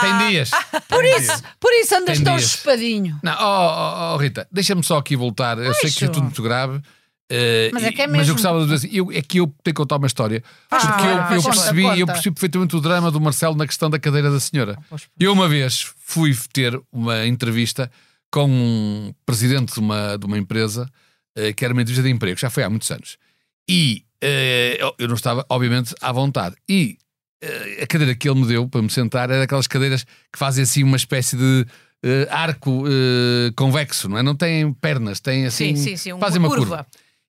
tem 0.00 0.28
dias. 0.28 0.50
por, 0.88 1.04
isso, 1.04 1.42
por 1.60 1.72
isso 1.72 1.94
andas 1.94 2.16
Tem 2.16 2.24
tão 2.24 2.36
dias. 2.36 2.50
espadinho. 2.50 3.18
Não, 3.22 3.32
oh, 3.32 3.38
oh, 3.40 4.14
oh, 4.14 4.16
Rita, 4.16 4.48
deixa-me 4.50 4.82
só 4.82 4.98
aqui 4.98 5.14
voltar. 5.14 5.56
Eu 5.58 5.72
sei 5.74 5.90
que 5.90 6.04
é 6.04 6.08
tudo 6.08 6.24
muito 6.24 6.42
grave. 6.42 6.80
eh, 7.30 7.70
Mas 7.72 7.84
é 7.84 7.92
que 7.92 8.02
é 8.02 8.04
e- 8.04 8.08
mas 8.08 8.16
mesmo. 8.18 8.30
eu 8.32 8.34
gostava 8.34 8.58
de 8.58 8.64
dizer 8.64 8.74
assim, 8.86 8.96
eu, 8.96 9.12
é 9.12 9.22
que 9.22 9.38
eu 9.38 9.46
tenho 9.46 9.56
que 9.64 9.72
contar 9.74 9.96
uma 9.96 10.06
história. 10.08 10.42
porque 10.68 10.86
conta, 10.86 11.02
eu, 11.04 11.36
eu 11.36 11.42
conta, 11.42 11.50
percebi, 11.56 11.82
conta. 11.82 11.96
eu 11.98 12.06
percebi 12.06 12.30
perfeitamente 12.34 12.76
o 12.76 12.80
drama 12.80 13.10
do 13.10 13.20
Marcelo 13.20 13.54
na 13.56 13.66
questão 13.66 13.88
da 13.88 13.98
cadeira 14.00 14.30
da 14.30 14.40
senhora. 14.40 14.76
Eu 15.18 15.32
uma 15.32 15.48
vez 15.48 15.86
fui 15.98 16.36
ter 16.52 16.80
uma 16.92 17.26
entrevista 17.26 17.90
com 18.32 18.46
um 18.50 19.14
presidente 19.24 19.72
de 19.74 19.78
uma, 19.80 20.18
de 20.18 20.26
uma 20.26 20.36
empresa 20.36 20.90
eh, 21.36 21.52
que 21.52 21.64
era 21.64 21.72
uma 21.72 21.82
entrevista 21.82 22.02
de 22.06 22.12
emprego, 22.12 22.38
já 22.38 22.50
foi 22.50 22.64
há 22.64 22.68
muitos 22.68 22.90
anos. 22.90 23.16
E 23.70 24.02
eh, 24.20 24.76
eu- 24.80 24.94
eu 24.98 25.06
não 25.08 25.14
estava, 25.14 25.46
obviamente, 25.48 25.94
à 26.00 26.10
vontade. 26.10 26.56
E 26.68 26.98
a 27.82 27.86
cadeira 27.86 28.14
que 28.14 28.28
ele 28.28 28.40
me 28.40 28.46
deu 28.46 28.68
para 28.68 28.82
me 28.82 28.90
sentar 28.90 29.30
era 29.30 29.40
daquelas 29.40 29.66
cadeiras 29.66 30.04
que 30.04 30.38
fazem 30.38 30.62
assim 30.64 30.82
uma 30.82 30.96
espécie 30.96 31.36
de 31.36 31.66
eh, 32.02 32.28
arco 32.30 32.84
eh, 32.86 33.50
convexo, 33.56 34.08
não 34.08 34.18
é? 34.18 34.22
Não 34.22 34.34
têm 34.34 34.72
pernas, 34.74 35.20
têm 35.20 35.46
assim. 35.46 35.74
Sim, 35.74 35.82
sim, 35.82 35.96
sim, 35.96 36.12
uma 36.12 36.20
fazem 36.20 36.38
uma 36.38 36.48
curva. 36.48 36.66
curva. 36.66 36.86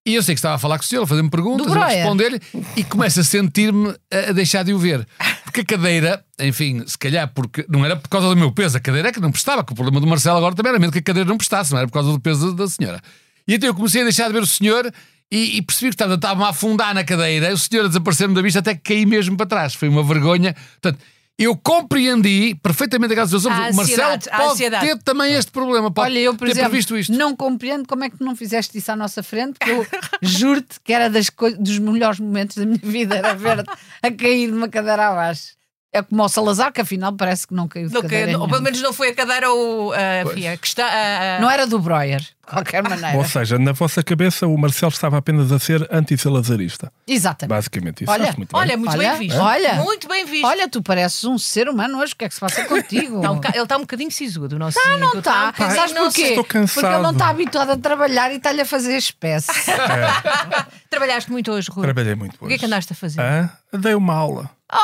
E 0.08 0.14
eu 0.14 0.22
sei 0.22 0.36
que 0.36 0.40
estava 0.40 0.56
a 0.56 0.60
falar 0.60 0.78
com 0.78 0.84
o 0.84 0.88
senhor, 0.88 1.04
a 1.04 1.08
fazer-me 1.08 1.32
perguntas, 1.32 1.66
a 1.72 1.88
responder-lhe 1.88 2.40
e 2.76 2.84
começo 2.84 3.20
a 3.20 3.24
sentir-me 3.24 3.90
a 4.12 4.30
a 4.30 4.32
deixar 4.34 4.64
de 4.64 4.72
o 4.72 4.78
ver. 4.78 5.08
Porque 5.44 5.62
a 5.62 5.66
cadeira, 5.66 6.24
enfim, 6.40 6.84
se 6.86 6.98
calhar 6.98 7.32
porque 7.34 7.66
não 7.68 7.84
era 7.84 7.96
por 7.96 8.10
causa 8.10 8.28
do 8.28 8.36
meu 8.36 8.52
peso, 8.52 8.78
a 8.78 8.80
cadeira 8.80 9.08
é 9.08 9.12
que 9.12 9.20
não 9.20 9.32
prestava, 9.32 9.64
que 9.64 9.72
o 9.72 9.76
problema 9.76 10.00
do 10.00 10.06
Marcelo 10.06 10.38
agora 10.38 10.54
também 10.54 10.70
era 10.72 10.80
mesmo 10.80 10.92
que 10.92 11.00
a 11.00 11.02
cadeira 11.02 11.28
não 11.28 11.38
prestasse, 11.38 11.72
não 11.72 11.80
era 11.80 11.88
por 11.88 11.94
causa 11.94 12.12
do 12.12 12.20
peso 12.20 12.54
da 12.54 12.68
senhora. 12.68 13.02
E 13.48 13.56
então 13.56 13.68
eu 13.68 13.74
comecei 13.74 14.02
a 14.02 14.04
deixar 14.04 14.28
de 14.28 14.34
ver 14.34 14.44
o 14.44 14.48
senhor 14.48 14.92
e, 15.36 15.58
e 15.58 15.62
percebi 15.62 15.90
que 15.90 15.96
estava- 15.96 16.16
estava-me 16.16 16.46
a 16.46 16.50
afundar 16.50 16.94
na 16.94 17.04
cadeira, 17.04 17.54
o 17.54 17.58
senhor 17.58 17.86
a 17.86 17.88
desaparecer-me 17.88 18.34
da 18.36 18.42
vista 18.42 18.60
até 18.60 18.74
que 18.76 18.82
caí 18.82 19.06
mesmo 19.06 19.36
para 19.38 19.46
trás. 19.46 19.74
Foi 19.74 19.90
uma 19.90 20.04
vergonha. 20.04 20.56
Portanto, 20.82 21.04
eu 21.38 21.54
compreendi 21.58 22.56
perfeitamente 22.64 23.12
a 23.12 23.16
casa 23.18 23.32
dos 23.32 23.46
A. 23.46 23.50
O 23.70 23.76
Marcelo 23.76 24.18
pode 24.38 24.70
ter 24.70 24.98
também 25.04 25.34
este 25.34 25.52
problema. 25.52 25.92
Pode 25.92 26.10
Olha, 26.12 26.20
eu, 26.20 26.34
por 26.36 26.46
ter 26.46 26.52
exemplo, 26.54 26.70
previsto 26.70 26.98
isto. 26.98 27.12
não 27.14 27.36
compreendo 27.36 27.86
como 27.88 28.06
é 28.06 28.10
que 28.10 28.16
não 28.24 28.36
fizeste 28.38 28.78
isso 28.78 28.90
à 28.92 28.96
nossa 28.96 29.22
frente, 29.22 29.60
que 29.60 29.70
eu 29.70 29.86
juro-te 30.22 30.80
que 30.82 30.94
era 30.94 31.10
das 31.10 31.30
dos 31.60 31.78
melhores 31.80 32.20
momentos 32.22 32.56
da 32.56 32.66
minha 32.66 32.80
vida, 32.82 33.16
era 33.16 33.34
ver-te 33.34 33.70
a 34.02 34.12
cair 34.12 34.48
de 34.48 34.54
uma 34.54 34.70
cadeira 34.70 35.10
abaixo. 35.10 35.56
É 35.96 36.02
como 36.02 36.24
o 36.24 36.28
Salazar, 36.30 36.72
que 36.74 36.82
afinal 36.82 37.14
parece 37.14 37.48
que 37.48 37.54
não 37.54 37.68
caiu 37.68 37.88
de 37.88 37.94
Não, 37.94 38.02
que- 38.02 38.08
cadeira 38.08 38.26
ou 38.26 38.38
nenhuma. 38.40 38.50
pelo 38.50 38.62
menos 38.64 38.82
não 38.82 38.92
foi 38.92 39.10
a 39.10 39.16
cadeira 39.16 39.50
ou 39.52 39.94
a, 39.94 40.24
enfim, 40.24 40.48
a 40.48 40.58
questão. 40.58 40.86
a- 40.86 41.38
a- 41.38 41.40
Não 41.40 41.50
era 41.50 41.66
do 41.66 41.80
Breuer, 41.80 42.20
de 42.20 42.28
qualquer 42.46 42.84
maneira. 42.84 43.18
Ou 43.18 43.24
seja, 43.26 43.58
na 43.58 43.72
vossa 43.72 44.04
cabeça 44.04 44.46
o 44.46 44.58
Marcelo 44.58 44.92
estava 44.92 45.18
apenas 45.18 45.52
a 45.52 45.58
ser 45.60 45.88
anti-salazarista. 45.92 46.92
Exatamente. 47.08 47.50
Basicamente, 47.56 48.04
isso 48.04 48.12
Olha, 48.12 48.34
muito 48.38 48.52
bem. 48.52 48.62
Olha, 48.62 48.78
muito 48.78 48.92
Olha, 48.92 49.10
bem 49.12 49.20
visto. 49.28 49.40
olha. 49.40 49.74
Muito 49.76 50.08
bem 50.08 50.26
visto. 50.26 50.46
Olha, 50.46 50.68
tu 50.68 50.82
pareces 50.84 51.24
um 51.24 51.38
ser 51.38 51.70
humano 51.70 51.98
hoje, 52.00 52.14
o 52.14 52.16
que 52.18 52.26
é 52.26 52.28
que 52.28 52.34
se 52.36 52.42
passa 52.42 52.66
contigo? 52.66 53.18
Está 53.18 53.32
um 53.32 53.36
boca- 53.36 53.52
ele 53.54 53.64
está 53.64 53.78
um 53.78 53.82
bocadinho 53.82 54.12
sisudo, 54.12 54.56
o 54.58 54.60
nosso 54.60 54.78
Ah, 54.80 54.98
não 54.98 55.08
Zico. 55.08 55.20
está. 55.20 55.44
um 55.44 55.46
bocadinho- 55.52 55.76
Sabes 55.76 55.94
não 55.94 56.04
porquê? 56.06 56.22
Estou 56.24 56.44
cansado. 56.44 56.74
Porque 56.84 56.94
ele 56.96 57.04
não 57.04 57.12
está 57.12 57.28
habituado 57.30 57.70
a 57.72 57.78
trabalhar 57.78 58.32
e 58.32 58.36
está-lhe 58.36 58.62
a 58.62 58.66
fazer 58.66 58.98
espécie. 58.98 59.52
Trabalhaste 60.90 61.32
muito 61.32 61.52
hoje, 61.52 61.70
Rui. 61.72 61.84
Trabalhei 61.84 62.16
muito 62.16 62.36
O 62.42 62.48
que 62.48 62.54
é 62.54 62.58
que 62.58 62.66
andaste 62.66 62.94
a 62.94 62.96
fazer? 62.96 63.22
Hã? 63.22 63.50
Dei 63.74 63.94
uma 63.96 64.14
aula. 64.14 64.50
Oh, 64.74 64.78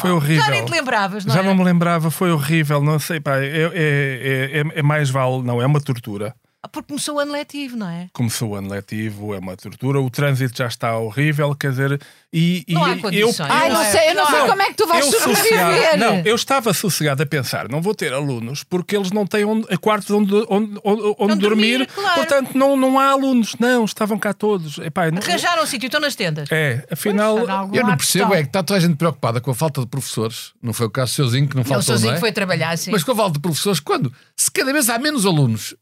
Foi 0.00 0.10
horrível. 0.10 0.44
Já 0.44 0.50
nem 0.50 0.64
te 0.64 0.70
lembravas, 0.72 1.24
não 1.24 1.34
Já 1.34 1.40
é? 1.40 1.42
não 1.44 1.54
me 1.54 1.64
lembrava, 1.64 2.10
foi 2.10 2.30
horrível. 2.32 2.82
Não 2.82 2.98
sei, 2.98 3.20
pá, 3.20 3.36
é, 3.36 3.46
é, 3.46 3.70
é, 3.74 4.58
é- 4.60 4.78
é 4.80 4.82
mais 4.82 5.10
vale, 5.10 5.42
não, 5.42 5.60
é 5.60 5.66
uma 5.66 5.80
tortura. 5.80 6.34
Porque 6.70 6.88
começou 6.88 7.16
o 7.16 7.18
ano 7.18 7.32
letivo, 7.32 7.76
não 7.76 7.88
é? 7.88 8.08
Começou 8.12 8.50
o 8.50 8.54
ano 8.54 8.70
letivo, 8.70 9.34
é 9.34 9.38
uma 9.38 9.56
tortura. 9.56 10.00
O 10.00 10.08
trânsito 10.08 10.56
já 10.58 10.66
está 10.68 10.96
horrível, 10.96 11.54
quer 11.54 11.70
dizer, 11.70 12.00
e, 12.32 12.64
e 12.68 12.72
Não 12.74 12.84
há 12.84 12.90
eu, 12.92 12.98
condições. 13.00 13.40
Ai, 13.50 13.68
não 13.68 13.74
Não 13.74 13.82
é? 13.82 13.90
sei, 13.90 14.10
eu 14.10 14.14
não, 14.14 14.26
sei 14.26 14.38
Não, 14.38 14.46
como 14.48 14.62
é 14.62 14.66
que 14.66 14.74
tu 14.74 14.86
vais 14.86 15.04
eu 15.12 15.20
sobreviver. 15.20 15.98
não, 15.98 16.18
eu 16.24 16.34
estava 16.36 16.72
sossegado 16.72 17.22
a 17.22 17.26
pensar, 17.26 17.68
não 17.68 17.82
vou 17.82 17.94
ter 17.94 18.12
alunos 18.12 18.62
porque 18.62 18.96
eles 18.96 19.10
não 19.10 19.26
têm 19.26 19.44
onde, 19.44 19.66
quartos 19.78 20.08
onde, 20.10 20.32
onde, 20.48 20.78
onde, 20.84 21.14
onde 21.18 21.34
dormir, 21.36 21.78
dormir, 21.78 21.86
claro. 21.88 22.14
portanto 22.14 22.56
não, 22.56 22.76
não 22.76 22.98
há 22.98 23.10
alunos. 23.10 23.54
Não, 23.58 23.84
estavam 23.84 24.18
cá 24.18 24.32
todos. 24.32 24.78
Epá, 24.78 25.10
não- 25.10 25.18
Arranjaram 25.20 25.64
um 25.64 25.66
sítio, 25.66 25.86
estão 25.86 26.00
nas 26.00 26.14
tendas. 26.14 26.48
é, 26.52 26.86
afinal, 26.90 27.34
Pois, 27.36 27.48
Eu 27.74 27.86
não 27.86 27.96
percebo, 27.96 28.24
estão. 28.26 28.38
é 28.38 28.42
que 28.42 28.48
está 28.48 28.62
toda 28.62 28.78
a 28.78 28.80
gente 28.80 28.96
preocupada 28.96 29.40
com 29.40 29.50
a 29.50 29.54
falta 29.54 29.80
de 29.80 29.86
professores. 29.88 30.52
Não 30.62 30.72
foi 30.72 30.86
o 30.86 30.90
caso 30.90 31.12
do 31.12 31.14
Seuzinho 31.16 31.48
que 31.48 31.56
não 31.56 31.62
Não, 31.62 31.66
o 31.66 31.68
faltou, 31.74 31.82
sozinho 31.94 32.12
não 32.12 32.16
é? 32.16 32.20
foi 32.20 32.32
trabalhar, 32.32 32.70
assim. 32.70 32.90
Mas 32.92 33.02
com 33.04 33.12
a 33.12 33.16
falta 33.16 33.32
de 33.34 33.40
professores, 33.40 33.80
quando? 33.80 34.12
Se 34.36 34.50
cada 34.50 34.72
vez 34.72 34.88
há 34.88 34.98
menos 34.98 35.26
alunos, 35.26 35.74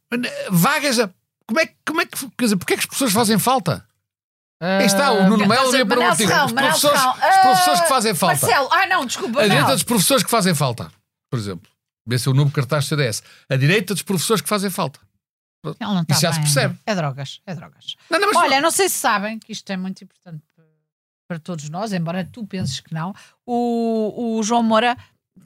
vagas, 0.73 0.99
a- 0.99 1.11
como 1.47 1.61
é, 1.61 1.67
que- 1.67 1.77
como 1.87 2.01
é 2.01 2.07
que, 2.07 2.17
quer 2.37 2.45
dizer, 2.45 2.57
porque 2.57 2.75
é 2.75 2.77
que 2.77 2.81
os 2.83 2.87
professores 2.87 3.13
fazem 3.15 3.39
falta? 3.39 3.85
Aí 4.63 4.85
está, 4.85 5.11
o 5.13 5.27
Nuno 5.29 5.47
Melo 5.49 5.69
havia 5.69 5.87
para 5.87 5.97
Manel 5.97 6.11
artigo. 6.11 6.31
Os 6.33 6.53
professores, 6.53 7.01
Serrão. 7.01 7.13
os 7.15 7.37
professores 7.41 7.81
Ah, 7.81 7.83
que 7.83 7.89
fazem 7.89 8.15
falta. 8.15 8.47
Marcelo, 8.47 8.69
ah 8.73 8.87
não, 8.87 9.07
desculpa, 9.07 9.41
A 9.41 9.43
direita 9.45 9.69
não. 9.69 9.75
dos 9.75 9.83
professores 9.83 10.23
que 10.23 10.31
fazem 10.31 10.55
falta, 10.55 10.93
por 11.31 11.39
exemplo. 11.39 11.71
Vê-se 12.07 12.29
o 12.29 12.35
novo 12.35 12.51
cartaz 12.51 12.85
do 12.85 12.89
CDS. 12.89 13.23
A 13.49 13.57
direita 13.57 13.95
dos 13.95 14.03
professores 14.03 14.43
que 14.43 14.49
fazem 14.49 14.69
falta. 14.71 15.01
Ele 15.65 15.75
não 15.81 16.03
está 16.03 16.13
Isso 16.15 16.23
já 16.23 16.33
se 16.33 16.39
bem. 16.39 16.45
percebe. 16.45 16.79
É 16.87 16.95
drogas, 16.95 17.41
é 17.47 17.55
drogas. 17.55 17.95
Não, 18.11 18.19
não, 18.21 18.29
Olha, 18.41 18.61
não 18.61 18.71
sei 18.71 18.89
se 18.89 18.97
sabem 18.99 19.39
que 19.39 19.53
isto 19.53 19.71
é 19.71 19.77
muito 19.79 20.03
importante 20.05 20.43
para 21.29 21.39
todos 21.39 21.69
nós, 21.71 21.93
embora 21.93 22.29
tu 22.31 22.45
penses 22.47 22.81
que 22.81 22.93
não. 22.93 23.15
O, 23.47 24.37
o 24.39 24.43
João 24.43 24.63
Moura 24.63 24.97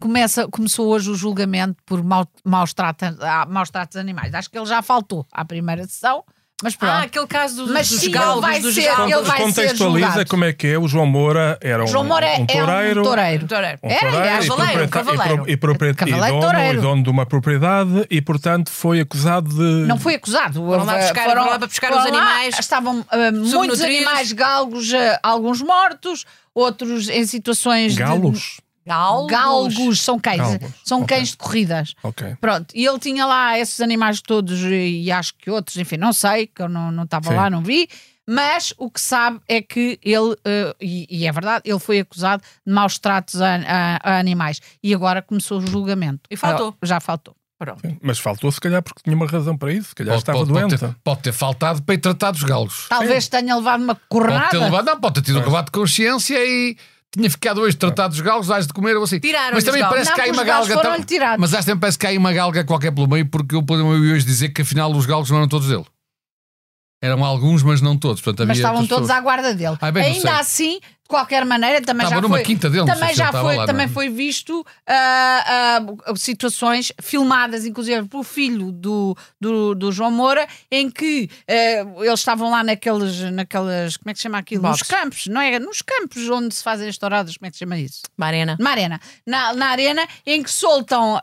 começa, 0.00 0.46
começou 0.48 0.88
hoje 0.88 1.10
o 1.10 1.14
julgamento 1.14 1.76
por 1.86 2.02
mau- 2.02 2.28
maus, 2.44 2.72
trata, 2.74 3.16
ah, 3.20 3.46
maus 3.48 3.70
tratos 3.70 3.94
de 3.94 4.00
animais. 4.00 4.34
Acho 4.34 4.50
que 4.50 4.58
ele 4.58 4.66
já 4.66 4.82
faltou 4.82 5.26
à 5.32 5.44
primeira 5.44 5.84
sessão, 5.84 6.22
mas 6.62 6.76
pronto. 6.76 6.90
Ah, 6.92 7.02
aquele 7.02 7.26
caso 7.26 7.56
dos, 7.64 7.70
Mas 7.72 7.88
dos 7.90 8.00
sim, 8.00 8.10
galgos, 8.10 8.40
vai 8.40 8.60
dos 8.60 8.74
ser- 8.74 8.84
galgos. 8.84 9.12
ele 9.12 9.22
vai 9.22 9.36
ser 9.38 9.42
contextualiza 9.44 10.06
julgado. 10.06 10.30
como 10.30 10.44
é 10.44 10.52
que 10.52 10.66
é. 10.68 10.78
O 10.78 10.86
João 10.88 11.04
Moura 11.06 11.58
era 11.60 11.82
um, 11.82 11.86
João 11.86 12.04
Moura 12.04 12.26
um 12.26 12.30
é 12.30 12.38
um 12.38 12.46
toureiro. 12.46 13.02
toureiro. 13.02 13.46
Toureiro. 13.48 13.78
Um 13.82 13.88
toureiro 13.88 14.16
é, 14.16 14.44
e 14.44 14.48
cavaleiro, 14.88 15.24
e 15.24 15.28
pro- 15.28 15.50
e 15.50 15.56
e 16.10 16.30
dono, 16.30 16.40
toureiro. 16.40 16.78
e 16.78 16.80
dono 16.80 17.02
de 17.02 17.10
uma 17.10 17.26
propriedade 17.26 18.06
e, 18.08 18.22
portanto, 18.22 18.70
foi 18.70 19.00
acusado 19.00 19.48
de. 19.50 19.86
Não 19.86 19.98
foi 19.98 20.14
acusado. 20.14 20.54
Foram 20.64 20.84
lá 20.84 20.98
buscar- 20.98 21.24
foram 21.24 21.46
lá 21.46 21.58
para 21.58 21.66
buscar 21.66 21.92
os 21.92 21.98
foram 21.98 22.12
lá, 22.14 22.20
animais 22.22 22.58
Estavam 22.58 23.04
ah, 23.10 23.32
muitos 23.32 23.80
animais 23.80 24.32
galgos, 24.32 24.92
ah, 24.94 25.18
alguns 25.22 25.60
mortos, 25.60 26.24
outros 26.54 27.08
em 27.08 27.26
situações 27.26 27.92
de- 27.94 27.98
Galos. 27.98 28.60
Galgos. 28.86 29.30
Galgos, 29.30 30.00
são 30.02 30.18
cães. 30.18 30.38
Galgos, 30.38 30.70
São 30.84 31.02
ok. 31.02 31.16
cães 31.16 31.28
de 31.30 31.36
corridas. 31.36 31.94
Ok. 32.02 32.36
Pronto, 32.40 32.66
e 32.74 32.86
ele 32.86 32.98
tinha 32.98 33.24
lá 33.26 33.58
esses 33.58 33.80
animais 33.80 34.20
todos 34.20 34.60
e, 34.62 35.02
e 35.04 35.10
acho 35.12 35.34
que 35.36 35.50
outros, 35.50 35.76
enfim, 35.76 35.96
não 35.96 36.12
sei, 36.12 36.46
que 36.46 36.60
eu 36.62 36.68
não 36.68 37.02
estava 37.04 37.32
lá, 37.32 37.48
não 37.50 37.62
vi. 37.62 37.88
Mas 38.26 38.72
o 38.78 38.90
que 38.90 39.00
sabe 39.00 39.38
é 39.46 39.60
que 39.60 39.98
ele, 40.02 40.34
eh, 40.46 40.74
e, 40.80 41.06
e 41.10 41.26
é 41.26 41.32
verdade, 41.32 41.62
ele 41.66 41.78
foi 41.78 41.98
acusado 42.00 42.42
de 42.66 42.72
maus 42.72 42.98
tratos 42.98 43.40
a, 43.42 43.56
a- 43.56 44.00
a 44.02 44.18
animais. 44.18 44.60
E 44.82 44.94
agora 44.94 45.20
começou 45.20 45.58
o 45.58 45.66
julgamento. 45.66 46.22
E 46.30 46.36
faltou. 46.36 46.74
Ah, 46.80 46.86
já 46.86 47.00
faltou. 47.00 47.36
Sim, 47.82 47.98
Mas 48.02 48.18
faltou, 48.18 48.50
se 48.52 48.60
calhar, 48.60 48.82
porque 48.82 49.00
tinha 49.02 49.16
uma 49.16 49.26
razão 49.26 49.56
para 49.56 49.72
isso. 49.72 49.90
Se 49.90 49.94
calhar 49.94 50.12
pode, 50.14 50.22
estava 50.22 50.38
pode- 50.38 50.52
pode 50.52 50.66
doente. 50.68 50.78
ter, 50.80 50.96
pode 51.02 51.20
ter 51.22 51.32
faltado 51.32 51.82
para 51.82 51.94
ir 51.94 51.98
tratar 51.98 52.30
dos 52.30 52.42
galos. 52.42 52.86
Talvez 52.90 53.26
tenha 53.28 53.56
levado 53.56 53.82
uma 53.82 53.94
Pode 53.94 54.08
cornada. 54.08 54.50
ter 54.50 54.58
levado, 54.58 54.84
não, 54.86 55.00
pode 55.00 55.14
ter 55.14 55.22
tido 55.22 55.38
um 55.38 55.42
rebate 55.42 55.66
de 55.66 55.72
consciência 55.72 56.36
e 56.44 56.76
tinha 57.16 57.30
ficado 57.30 57.60
hoje 57.60 57.76
tratado 57.76 58.10
dos 58.14 58.20
galos, 58.20 58.46
dás 58.46 58.66
de 58.66 58.72
comer 58.72 58.96
ou 58.96 59.04
assim. 59.04 59.18
Tiraram-lhe 59.20 59.54
Mas 59.54 59.64
também 59.64 59.82
parece 59.82 60.10
Não, 60.10 60.16
que 60.16 60.20
há 60.22 60.32
uma 60.32 60.44
galga. 60.44 60.80
tam-. 60.80 61.36
Mas 61.38 61.54
acho 61.54 61.66
que 61.66 61.76
parece 61.76 61.98
que 61.98 62.06
há 62.06 62.10
aí 62.10 62.18
uma 62.18 62.32
galga 62.32 62.64
qualquer 62.64 62.92
pelo 62.92 63.08
meio, 63.08 63.26
porque 63.26 63.54
eu 63.54 63.62
poderia 63.62 64.14
hoje 64.14 64.24
dizer 64.24 64.50
que 64.50 64.62
afinal 64.62 64.90
os 64.92 65.06
galos 65.06 65.30
não 65.30 65.38
eram 65.38 65.48
todos 65.48 65.68
dele. 65.68 65.84
Eram 67.02 67.22
alguns, 67.24 67.62
mas 67.62 67.80
não 67.82 67.98
todos. 67.98 68.22
Portanto, 68.22 68.48
mas 68.48 68.56
estavam 68.56 68.86
todos 68.86 69.08
pessoas. 69.08 69.10
à 69.10 69.20
guarda 69.20 69.54
dele. 69.54 69.76
Ah, 69.80 69.92
bem, 69.92 70.04
Ainda 70.04 70.38
assim, 70.38 70.80
de 71.04 71.08
qualquer 71.08 71.44
maneira, 71.44 71.82
também 71.82 72.04
Estava 72.06 72.22
já 72.22 72.22
numa 72.22 72.36
foi, 72.36 72.44
quinta 72.44 72.70
dele, 72.70 72.86
também 72.86 73.14
já 73.14 73.30
foi, 73.30 73.56
lá, 73.56 73.66
também 73.66 73.86
não 73.86 73.92
é? 73.92 73.94
foi 73.94 74.08
visto 74.08 74.66
ah, 74.86 75.84
ah, 76.06 76.16
situações 76.16 76.92
filmadas, 77.00 77.66
inclusive 77.66 78.08
pelo 78.08 78.22
filho 78.22 78.72
do, 78.72 79.14
do, 79.38 79.74
do 79.74 79.92
João 79.92 80.10
Moura, 80.10 80.48
em 80.70 80.90
que 80.90 81.28
ah, 81.46 81.86
eles 81.98 82.20
estavam 82.20 82.50
lá 82.50 82.64
naqueles, 82.64 83.20
naquelas, 83.32 83.98
como 83.98 84.10
é 84.10 84.12
que 84.14 84.18
se 84.18 84.22
chama 84.22 84.38
aquilo? 84.38 84.62
Box. 84.62 84.78
Nos 84.80 84.88
campos, 84.88 85.26
não 85.26 85.40
é? 85.42 85.58
Nos 85.58 85.82
campos 85.82 86.26
onde 86.30 86.54
se 86.54 86.64
fazem 86.64 86.88
as 86.88 86.96
touradas, 86.96 87.36
como 87.36 87.48
é 87.48 87.50
que 87.50 87.56
se 87.56 87.64
chama 87.64 87.78
isso? 87.78 88.02
Marena. 88.16 88.56
Numa 88.58 88.70
arena. 88.70 88.98
Na, 89.26 89.52
na 89.52 89.66
arena 89.66 90.08
em 90.24 90.42
que 90.42 90.50
soltam 90.50 91.20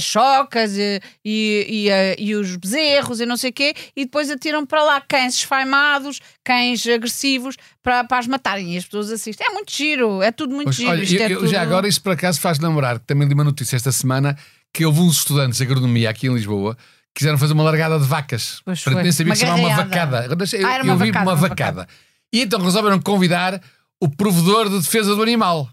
chocas 0.00 0.76
e, 0.76 1.00
e, 1.24 1.88
e, 1.88 2.24
e 2.24 2.34
os 2.36 2.54
bezerros 2.54 3.20
e 3.20 3.26
não 3.26 3.36
sei 3.36 3.50
o 3.50 3.52
quê, 3.52 3.74
e 3.96 4.04
depois 4.04 4.30
atiram 4.30 4.64
para 4.64 4.84
lá 4.84 5.00
cães 5.00 5.34
esfaimados, 5.34 6.20
cães 6.44 6.86
agressivos, 6.86 7.56
para, 7.82 8.04
para 8.04 8.18
as 8.18 8.26
matarem. 8.26 8.74
E 8.74 8.76
as 8.78 8.84
pessoas 8.84 9.10
assistem. 9.10 9.46
É 9.48 9.50
muito 9.52 9.72
giro, 9.72 10.22
é 10.22 10.30
tudo 10.30 10.52
muito 10.54 10.66
Pois, 10.66 10.76
giro. 10.76 10.90
olha, 10.90 11.02
Isto 11.02 11.14
eu- 11.16 11.22
é 11.22 11.32
eu 11.32 11.38
tudo- 11.38 11.48
Já 11.50 11.62
agora, 11.62 11.88
isso 11.88 12.02
por 12.02 12.12
acaso 12.12 12.40
faz 12.40 12.58
lembrar 12.58 12.98
que 13.00 13.06
também 13.06 13.26
li 13.26 13.34
uma 13.34 13.44
notícia 13.44 13.76
esta 13.76 13.90
semana 13.90 14.36
que 14.72 14.84
houve 14.84 15.00
uns 15.00 15.18
estudantes 15.18 15.58
de 15.58 15.64
agronomia 15.64 16.10
aqui 16.10 16.26
em 16.26 16.34
Lisboa 16.34 16.76
que 17.14 17.20
quiseram 17.20 17.38
fazer 17.38 17.52
uma 17.52 17.62
largada 17.62 17.98
de 17.98 18.04
vacas. 18.04 18.60
Pois 18.64 18.82
foi. 18.82 18.94
nem 19.02 19.12
sabia 19.12 19.30
Uma 19.30 19.34
que 19.34 19.38
se 19.40 19.46
chamava 19.46 19.62
uma 19.66 19.76
vacada. 19.76 20.26
Eu, 20.26 20.66
Ah, 20.68 20.74
era 20.74 20.82
eu 20.82 20.84
uma 20.84 20.96
vi 20.96 21.06
vacada, 21.10 21.24
uma 21.26 21.32
uma 21.32 21.48
vacada. 21.48 21.88
E 22.32 22.40
então 22.42 22.60
resolveram 22.60 23.00
convidar 23.00 23.60
o 24.00 24.08
provedor 24.08 24.68
de 24.68 24.80
defesa 24.80 25.14
do 25.14 25.22
animal. 25.22 25.68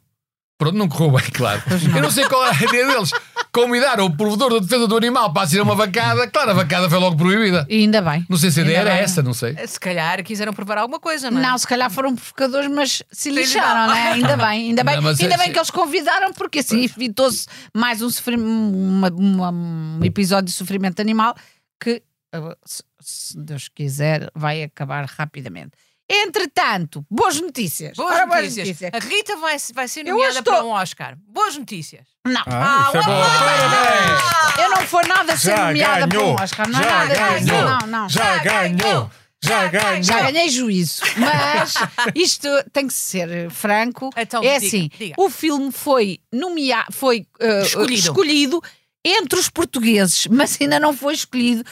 Pronto, 0.60 0.78
não 0.78 0.88
correu 0.88 1.10
bem, 1.18 1.28
claro. 1.34 1.60
Eu 1.96 2.02
não 2.04 2.12
sei 2.12 2.24
qual 2.28 2.46
era 2.46 2.56
a 2.56 2.64
ideia 2.64 2.86
deles. 2.86 3.10
Convidaram 3.54 4.06
o 4.06 4.16
provedor 4.16 4.54
de 4.54 4.62
defesa 4.62 4.88
do 4.88 4.96
animal 4.96 5.34
para 5.34 5.42
assistir 5.44 5.60
a 5.60 5.64
uma 5.64 5.76
vacada. 5.76 6.26
Claro, 6.28 6.52
a 6.52 6.54
vacada 6.54 6.90
foi 6.90 6.98
logo 6.98 7.18
proibida. 7.18 7.66
E 7.70 7.80
ainda 7.80 8.02
bem. 8.02 8.26
Não 8.30 8.38
sei 8.38 8.50
se 8.50 8.62
a 8.62 8.64
ideia 8.64 8.78
era 8.78 8.92
bem. 8.92 9.00
essa, 9.02 9.22
não 9.22 9.34
sei. 9.34 9.56
Se 9.68 9.78
calhar 9.78 10.24
quiseram 10.24 10.54
provar 10.54 10.78
alguma 10.78 11.02
coisa, 11.02 11.30
não 11.30 11.40
é? 11.40 11.44
Não, 11.44 11.58
se 11.58 11.68
calhar 11.68 11.92
foram 11.92 12.16
provocadores, 12.16 12.70
mas 12.72 13.04
se 13.12 13.30
lixaram, 13.30 13.88
não. 13.88 13.94
é? 13.96 14.12
Ainda 14.14 14.38
bem, 14.38 14.46
ainda 14.70 14.84
bem, 14.86 15.02
Não, 15.02 15.10
ainda 15.10 15.34
é- 15.34 15.38
bem 15.38 15.52
que 15.52 15.58
eles 15.60 15.70
convidaram, 15.70 16.32
porque 16.34 16.60
assim 16.60 16.84
evitou-se 16.86 17.46
mais 17.76 18.02
um, 18.02 18.08
uma- 18.38 19.10
uma- 19.12 19.52
um 19.52 20.00
episódio 20.04 20.46
de 20.46 20.54
sofrimento 20.54 21.02
animal 21.02 21.36
que, 21.78 22.02
eh, 22.34 22.58
se, 23.02 23.38
Deus 23.38 23.68
quiser, 23.68 24.32
vai 24.34 24.64
acabar 24.64 25.04
rapidamente. 25.06 25.72
Entretanto, 26.10 27.06
boas 27.10 27.40
notícias. 27.42 27.98
Boas 27.98 28.16
Ora, 28.16 28.26
notícias. 28.26 28.94
A 28.94 29.00
Rita 29.00 29.36
vai, 29.38 29.58
vai 29.74 29.88
ser 29.88 30.04
nomeada 30.04 30.40
estou- 30.40 30.54
para 30.54 30.64
um 30.64 30.70
Oscar. 30.70 31.18
Boas 31.28 31.58
notícias. 31.58 32.08
Não, 32.28 32.42
Ah, 32.46 32.86
isso 32.88 32.98
é 32.98 33.02
bom. 33.04 33.22
Parabéns! 33.22 34.60
eu 34.60 34.70
não 34.70 34.88
for 34.88 35.08
nada 35.08 35.36
ser 35.36 35.56
Já 35.56 35.66
nomeada 35.68 36.08
para 36.08 36.20
um! 36.20 36.34
Oscar, 36.36 36.68
não 36.70 36.80
é 36.80 36.84
Já 36.84 36.90
nada 36.92 37.14
disso, 37.40 37.46
ganhou! 37.48 37.70
não, 37.70 37.88
não. 37.88 38.10
Já 38.10 38.38
ganhou! 38.38 39.12
Já 39.44 39.68
ganhou! 39.68 40.04
Já 40.04 40.22
ganhei 40.22 40.50
juízo, 40.50 41.02
mas 41.18 41.74
isto 42.14 42.48
tem 42.72 42.86
que 42.88 42.94
ser 42.94 43.50
franco. 43.50 44.12
Então, 44.16 44.44
é 44.44 44.60
diga, 44.60 44.68
assim: 44.68 44.90
diga. 45.00 45.16
o 45.18 45.30
filme 45.32 45.72
foi 45.72 46.20
nomeado, 46.32 46.94
foi 46.94 47.26
uh, 47.42 47.64
Escolhido. 47.66 47.94
escolhido 47.94 48.64
entre 49.04 49.40
os 49.40 49.50
portugueses, 49.50 50.28
mas 50.28 50.56
ainda 50.62 50.80
não 50.80 50.94
foi 50.96 51.16
escolhido 51.16 51.66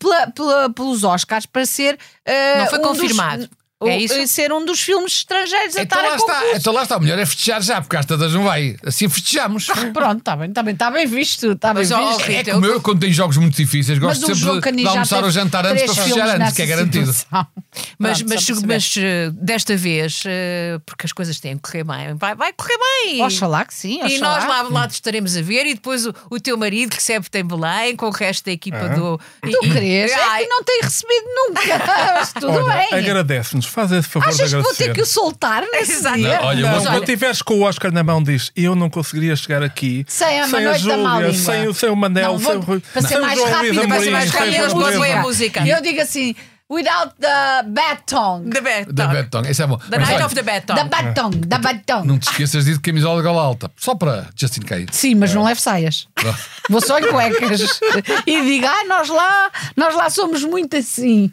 pela- 0.00 0.26
pela- 0.32 0.70
pelos 0.70 1.04
Oscars 1.04 1.46
para 1.46 1.64
ser. 1.64 1.94
uh, 1.94 2.58
Não 2.58 2.66
foi 2.66 2.78
um 2.80 2.82
dos- 2.82 2.90
confirmado. 3.00 3.48
É 3.88 3.98
isso? 3.98 4.26
ser 4.26 4.52
um 4.52 4.64
dos 4.64 4.80
filmes 4.80 5.12
estrangeiros 5.12 5.76
a 5.76 5.82
Então 5.82 5.98
estar 5.98 6.08
lá 6.08 6.14
a 6.14 6.16
está, 6.16 6.34
concurso. 6.34 6.56
então 6.56 6.72
lá 6.72 6.82
está. 6.82 6.96
O 6.96 7.00
melhor 7.00 7.18
é 7.18 7.26
festejar 7.26 7.62
já, 7.62 7.80
porque 7.80 7.96
às 7.96 8.06
tantas 8.06 8.32
não 8.32 8.44
vai. 8.44 8.76
Assim 8.86 9.08
festejamos. 9.08 9.66
Pronto, 9.92 10.18
está 10.18 10.36
bem, 10.36 10.48
está 10.48 10.62
bem, 10.62 10.74
está 10.74 10.90
bem 10.90 11.06
visto. 11.06 11.52
Está 11.52 11.74
bem 11.74 11.82
Mas, 11.82 11.90
ó, 11.92 12.08
visto. 12.08 12.22
Rita, 12.26 12.50
É 12.50 12.54
como 12.54 12.66
eu, 12.66 12.80
quando 12.80 13.00
tenho 13.00 13.12
jogos 13.12 13.36
muito 13.36 13.56
difíceis, 13.56 13.98
Mas 13.98 14.18
gosto 14.18 14.32
o 14.32 14.34
João 14.34 14.54
sempre 14.56 14.70
de, 14.72 14.76
de 14.78 14.82
já 14.84 14.90
almoçar 14.90 15.16
teve 15.16 15.26
ou 15.26 15.30
jantar 15.32 15.66
antes 15.66 15.82
três 15.82 15.94
para 15.94 16.02
festejar 16.04 16.26
filmes 16.28 16.42
antes, 16.46 16.56
que 16.56 16.62
é 16.62 16.66
nessa 16.66 16.76
garantido. 16.76 17.12
situação. 17.12 17.46
Mas, 17.98 18.18
Pronto, 18.18 18.28
mas, 18.34 18.40
só 18.44 18.52
para 18.52 18.54
saber. 18.60 18.74
mas, 18.74 18.94
eh, 18.98 19.30
desta 19.32 19.76
vez, 19.76 20.22
eh, 20.26 20.78
porque 20.84 21.06
as 21.06 21.12
coisas 21.12 21.40
têm 21.40 21.56
que 21.56 21.62
correr 21.62 21.84
bem, 21.84 22.14
vai, 22.16 22.34
vai 22.34 22.52
correr 22.52 22.76
bem. 23.06 23.22
Oxalá 23.22 23.64
que 23.64 23.72
sim, 23.72 23.98
E 24.02 24.16
oxalá. 24.16 24.40
nós 24.40 24.48
lá, 24.48 24.62
lá 24.80 24.88
te 24.88 24.92
estaremos 24.94 25.36
a 25.36 25.42
ver, 25.42 25.64
e 25.66 25.74
depois 25.74 26.04
o, 26.06 26.14
o 26.30 26.38
teu 26.38 26.56
marido 26.58 26.94
que 26.94 27.02
sempre 27.02 27.30
tem 27.30 27.42
Belém, 27.44 27.96
com 27.96 28.06
o 28.06 28.10
resto 28.10 28.44
da 28.44 28.52
equipa 28.52 28.88
do. 28.90 29.18
Tu 29.40 29.48
e- 29.48 29.66
e- 29.68 29.72
queres? 29.72 30.12
É 30.12 30.22
Ai, 30.22 30.42
que 30.42 30.48
não 30.50 30.62
tem 30.64 30.80
recebido 30.82 31.24
nunca. 31.34 31.62
Mas 32.14 32.32
tudo 32.34 32.48
Olha, 32.50 32.74
bem. 32.90 32.98
agradece-nos, 32.98 33.66
faz 33.72 33.90
esse 33.92 34.08
favor 34.08 34.28
Achas 34.28 34.50
de 34.50 34.56
que 34.56 34.62
vou 34.62 34.74
ter 34.74 34.84
agradecer. 34.84 34.92
que 34.94 35.02
o 35.02 35.06
soltar 35.06 35.62
nesse 35.72 35.92
Exato. 35.92 36.16
dia? 36.18 36.38
Não, 36.38 36.44
olha, 36.46 36.62
Mas 36.62 36.72
vou- 36.74 36.82
Quando 36.86 36.96
olha- 36.96 37.06
tiveres 37.06 37.42
com 37.42 37.54
o 37.54 37.62
Oscar 37.62 37.92
na 37.92 38.02
mão, 38.02 38.22
diz: 38.22 38.50
Eu 38.54 38.74
não 38.74 38.88
conseguiria 38.90 39.34
chegar 39.36 39.62
aqui 39.62 40.04
Sem 40.08 40.40
a 40.40 40.46
da 40.46 40.58
Má 40.58 40.74
Júlia, 40.76 41.32
sem, 41.34 41.68
o- 41.68 41.74
sem 41.74 41.88
o 41.90 41.96
Manel, 41.96 42.32
Não, 42.32 42.38
sem 42.38 42.46
vou- 42.46 42.56
o 42.56 42.60
Rui. 42.60 42.80
para 42.92 43.02
ser 43.02 43.08
sem 43.08 43.18
o 43.18 43.20
mais 43.22 43.38
João 43.38 43.50
rápido, 43.50 43.62
Luís 43.74 43.74
para 43.76 43.82
ser 43.88 43.94
Amorim, 43.94 44.10
mais 44.10 44.30
sem 44.30 44.40
rápido, 44.40 44.78
o 44.98 45.02
a 45.02 45.22
música. 45.22 45.66
Eu 45.68 45.82
digo 45.82 46.00
assim, 46.00 46.34
without 46.70 47.12
the 47.20 47.62
bad 47.68 48.02
tongue. 48.06 48.50
The 48.50 48.60
Bad 48.62 48.92
Da 48.92 49.04
Talk. 49.04 49.22
Betong, 49.22 49.50
isso 49.50 49.62
é 49.62 49.66
bom. 49.66 49.76
The 49.76 49.84
Mas 49.90 49.98
Night 50.00 50.14
olha, 50.14 50.26
of 50.26 50.34
the 50.34 50.42
Bad 50.42 50.66
Da 50.66 50.74
Talk. 50.74 50.88
bad 50.90 51.14
tongue, 51.14 51.36
da 51.46 51.58
bad 51.58 51.82
tongue. 51.86 52.08
Não 52.08 52.18
te 52.18 52.30
esqueças 52.30 52.64
de 52.64 52.78
camisola 52.80 53.20
de 53.20 53.28
gola 53.28 53.42
alta, 53.42 53.70
só 53.76 53.94
para 53.94 54.28
Justin 54.34 54.62
Kay. 54.62 54.86
Sim, 54.90 55.14
mas 55.16 55.34
não 55.34 55.44
levo 55.44 55.60
saias. 55.60 56.08
Vou 56.70 56.80
só 56.80 56.98
em 56.98 57.08
cuecas. 57.08 57.78
e 58.26 58.42
digo, 58.42 58.66
ah, 58.66 58.84
nós 58.88 59.08
lá, 59.10 59.50
nós 59.76 59.94
lá 59.94 60.08
somos 60.08 60.44
muito 60.44 60.76
assim. 60.76 61.30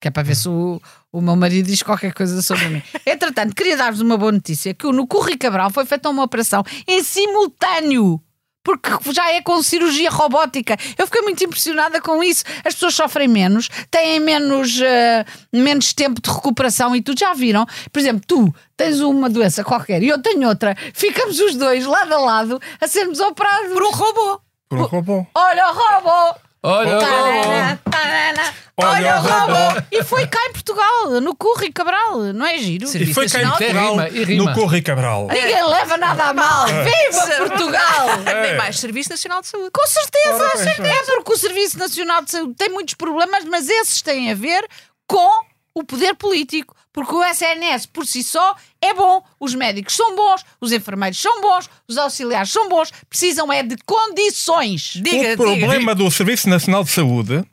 Que 0.00 0.08
é 0.08 0.10
para 0.10 0.22
ver 0.22 0.34
se 0.36 0.46
o, 0.48 0.80
o 1.16 1.20
meu 1.22 1.34
marido 1.34 1.64
diz 1.64 1.82
qualquer 1.82 2.12
coisa 2.12 2.42
sobre 2.42 2.68
mim. 2.68 2.82
Entretanto, 3.06 3.54
queria 3.54 3.74
dar-vos 3.74 4.02
uma 4.02 4.18
boa 4.18 4.32
notícia: 4.32 4.74
que 4.74 4.86
no 4.86 5.06
Curri 5.06 5.38
Cabral 5.38 5.70
foi 5.70 5.86
feita 5.86 6.10
uma 6.10 6.22
operação 6.22 6.62
em 6.86 7.02
simultâneo. 7.02 8.20
Porque 8.62 8.90
já 9.12 9.32
é 9.32 9.40
com 9.40 9.62
cirurgia 9.62 10.10
robótica. 10.10 10.76
Eu 10.98 11.06
fiquei 11.06 11.22
muito 11.22 11.42
impressionada 11.42 12.00
com 12.00 12.20
isso. 12.22 12.42
As 12.64 12.74
pessoas 12.74 12.96
sofrem 12.96 13.28
menos, 13.28 13.68
têm 13.92 14.18
menos, 14.18 14.80
eh, 14.80 15.24
menos 15.52 15.94
tempo 15.94 16.20
de 16.20 16.28
recuperação 16.28 16.94
e 16.96 17.00
tudo. 17.00 17.16
Já 17.16 17.32
viram? 17.32 17.64
Por 17.92 18.00
exemplo, 18.00 18.22
tu 18.26 18.52
tens 18.76 19.00
uma 19.00 19.30
doença 19.30 19.62
qualquer 19.62 20.02
e 20.02 20.08
eu 20.08 20.20
tenho 20.20 20.48
outra. 20.48 20.76
Ficamos 20.92 21.38
os 21.38 21.54
dois 21.54 21.86
lado 21.86 22.12
a 22.12 22.18
lado 22.18 22.60
a 22.80 22.88
sermos 22.88 23.20
operados. 23.20 23.72
Por 23.72 23.84
um 23.84 23.90
robô. 23.92 24.40
Por 24.68 24.78
um 24.80 24.84
robô. 24.84 25.26
Olha 25.32 25.70
o 25.70 25.72
robô! 25.72 26.45
Olha, 26.62 26.98
Tarana, 26.98 27.80
tarana, 27.90 28.54
Olha 28.78 29.16
o 29.16 29.18
o 29.18 29.22
robô! 29.22 29.86
E 29.90 30.02
foi 30.02 30.26
cá 30.26 30.38
em 30.48 30.52
Portugal, 30.52 31.20
no 31.20 31.34
Curri 31.34 31.72
Cabral, 31.72 32.18
não 32.34 32.44
é 32.44 32.58
giro? 32.58 32.84
E 32.84 32.88
Serviço 32.88 33.14
foi 33.14 33.28
cá 33.28 33.40
em 33.40 33.44
Nacional. 33.44 33.56
Portugal, 33.86 34.06
Rima, 34.06 34.08
e 34.08 34.24
rima. 34.24 34.44
no 34.44 34.54
Corre 34.54 34.82
Cabral. 34.82 35.28
Ninguém 35.28 35.66
leva 35.66 35.96
nada 35.96 36.24
a 36.24 36.34
mal. 36.34 36.66
Viva 36.66 37.48
Portugal! 37.48 38.06
Tem 38.42 38.56
mais 38.56 38.78
Serviço 38.78 39.10
Nacional 39.10 39.40
de 39.40 39.46
Saúde. 39.46 39.70
Com 39.72 39.86
certeza, 39.86 40.82
bem, 40.82 40.90
é 40.90 41.02
porque 41.04 41.32
o 41.32 41.36
Serviço 41.38 41.78
Nacional 41.78 42.22
de 42.22 42.30
Saúde 42.32 42.54
tem 42.54 42.68
muitos 42.68 42.94
problemas, 42.94 43.44
mas 43.44 43.68
esses 43.68 44.02
têm 44.02 44.30
a 44.30 44.34
ver 44.34 44.66
com 45.06 45.30
o 45.76 45.84
poder 45.84 46.14
político. 46.14 46.74
Porque 46.92 47.14
o 47.14 47.22
SNS 47.22 47.84
por 47.86 48.06
si 48.06 48.22
só 48.22 48.56
é 48.80 48.94
bom, 48.94 49.22
os 49.38 49.54
médicos 49.54 49.94
são 49.94 50.16
bons, 50.16 50.42
os 50.58 50.72
enfermeiros 50.72 51.20
são 51.20 51.42
bons, 51.42 51.68
os 51.86 51.98
auxiliares 51.98 52.50
são 52.50 52.70
bons, 52.70 52.90
precisam 53.10 53.52
é 53.52 53.62
de 53.62 53.76
condições. 53.84 54.92
Diga, 54.94 55.34
o 55.34 55.36
problema 55.36 55.78
diga. 55.78 55.94
do 55.94 56.10
Serviço 56.10 56.48
Nacional 56.48 56.82
de 56.84 56.90
Saúde 56.90 57.44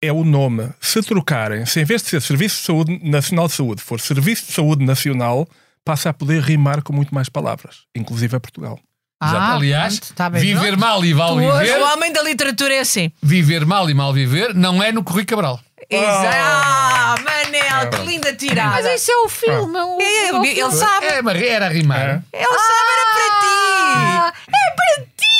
é 0.00 0.12
o 0.12 0.22
nome. 0.22 0.68
Se 0.80 1.02
trocarem, 1.02 1.66
se 1.66 1.80
em 1.80 1.84
vez 1.84 2.02
de 2.02 2.10
ser 2.10 2.22
Serviço 2.22 2.60
de 2.60 2.66
Saúde 2.66 3.00
Nacional 3.02 3.48
de 3.48 3.54
Saúde 3.54 3.82
for 3.82 3.98
Serviço 4.00 4.46
de 4.46 4.52
Saúde 4.52 4.84
Nacional, 4.84 5.48
passa 5.84 6.10
a 6.10 6.14
poder 6.14 6.40
rimar 6.40 6.80
com 6.82 6.92
muito 6.92 7.12
mais 7.12 7.28
palavras, 7.28 7.78
inclusive 7.96 8.36
a 8.36 8.40
Portugal. 8.40 8.78
Ah, 9.20 9.54
Aliás, 9.54 9.98
tá 10.14 10.28
bem. 10.30 10.40
viver 10.40 10.76
mal 10.76 11.04
e 11.04 11.14
mal 11.14 11.34
Tu 11.34 11.40
viver, 11.40 11.78
O 11.80 11.92
homem 11.94 12.12
da 12.12 12.22
literatura 12.22 12.74
é 12.74 12.80
assim. 12.80 13.10
viver 13.22 13.64
mal 13.66 13.88
e 13.90 13.94
mal 13.94 14.12
viver, 14.12 14.54
não 14.54 14.82
é 14.82 14.92
no 14.92 15.02
Correio 15.02 15.26
Cabral. 15.26 15.60
Exato. 15.90 16.36
Ah, 16.36 17.14
Manel, 17.22 17.90
que 17.90 17.96
linda 18.06 18.32
tirada. 18.34 18.70
Mas 18.82 19.00
isso 19.00 19.10
é 19.10 19.16
o 19.24 19.28
filme. 19.28 19.78
o- 19.78 20.00
É, 20.00 20.32
o 20.32 20.44
ele 20.44 20.54
filme. 20.54 20.74
sabe. 20.74 21.06
É, 21.06 21.22
mas 21.22 21.42
era 21.42 21.66
a 21.66 21.68
rimar. 21.68 22.00
É. 22.00 22.22
Ele 22.32 22.44
sabe, 22.46 22.90
era 22.92 23.04
para 23.14 23.24
Ah, 23.36 24.32
ti. 24.32 24.40
é 24.48 24.70
para 24.76 25.06
ti, 25.16 25.34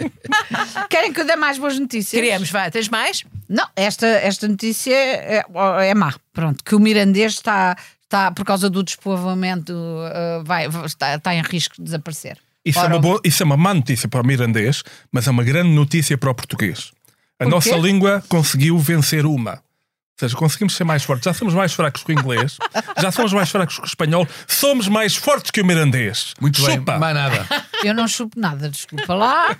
amor! 0.00 0.86
Querem 0.88 1.12
que 1.12 1.20
eu 1.20 1.26
dê 1.26 1.36
mais 1.36 1.58
boas 1.58 1.78
notícias? 1.78 2.10
Queremos, 2.22 2.50
vai, 2.50 2.70
tens 2.70 2.88
mais? 2.88 3.24
Não, 3.48 3.66
esta, 3.76 4.06
esta 4.06 4.46
notícia 4.48 4.94
é, 4.94 5.44
é 5.82 5.94
má. 5.94 6.14
Pronto, 6.32 6.62
que 6.64 6.74
o 6.74 6.80
mirandês 6.80 7.32
está, 7.34 7.76
está 8.04 8.30
por 8.30 8.44
causa 8.44 8.68
do 8.70 8.82
despovoamento, 8.82 9.72
uh, 9.72 10.44
vai, 10.44 10.66
está, 10.84 11.14
está 11.16 11.34
em 11.34 11.42
risco 11.42 11.76
de 11.76 11.82
desaparecer. 11.84 12.38
Isso 12.64 12.78
é, 12.78 12.86
uma 12.86 12.98
boa- 12.98 13.20
isso 13.24 13.42
é 13.42 13.46
uma 13.46 13.56
má 13.56 13.72
notícia 13.72 14.06
para 14.08 14.20
o 14.20 14.26
mirandês, 14.26 14.82
mas 15.10 15.26
é 15.26 15.30
uma 15.30 15.42
grande 15.42 15.70
notícia 15.70 16.16
para 16.18 16.30
o 16.30 16.34
português. 16.34 16.92
A 17.40 17.44
Por 17.44 17.50
nossa 17.50 17.70
quê? 17.70 17.78
língua 17.80 18.22
conseguiu 18.28 18.78
vencer 18.78 19.24
uma. 19.26 19.52
Ou 19.52 20.28
seja, 20.28 20.36
conseguimos 20.36 20.74
ser 20.76 20.84
mais 20.84 21.02
fortes. 21.02 21.24
Já 21.24 21.32
somos 21.32 21.54
mais 21.54 21.72
fracos 21.72 22.02
que 22.04 22.12
o 22.12 22.12
inglês, 22.12 22.58
já 23.00 23.10
somos 23.10 23.32
mais 23.32 23.48
fracos 23.48 23.76
que 23.78 23.84
o 23.84 23.86
espanhol, 23.86 24.28
somos 24.46 24.86
mais 24.86 25.16
fortes 25.16 25.50
que 25.50 25.62
o 25.62 25.64
mirandês. 25.64 26.34
Muito 26.38 26.60
Chupa. 26.60 26.92
bem, 26.92 27.00
mais 27.00 27.14
nada. 27.14 27.46
Eu 27.82 27.94
não 27.94 28.06
chupo 28.06 28.38
nada, 28.38 28.68
desculpa 28.68 29.14
lá. 29.14 29.56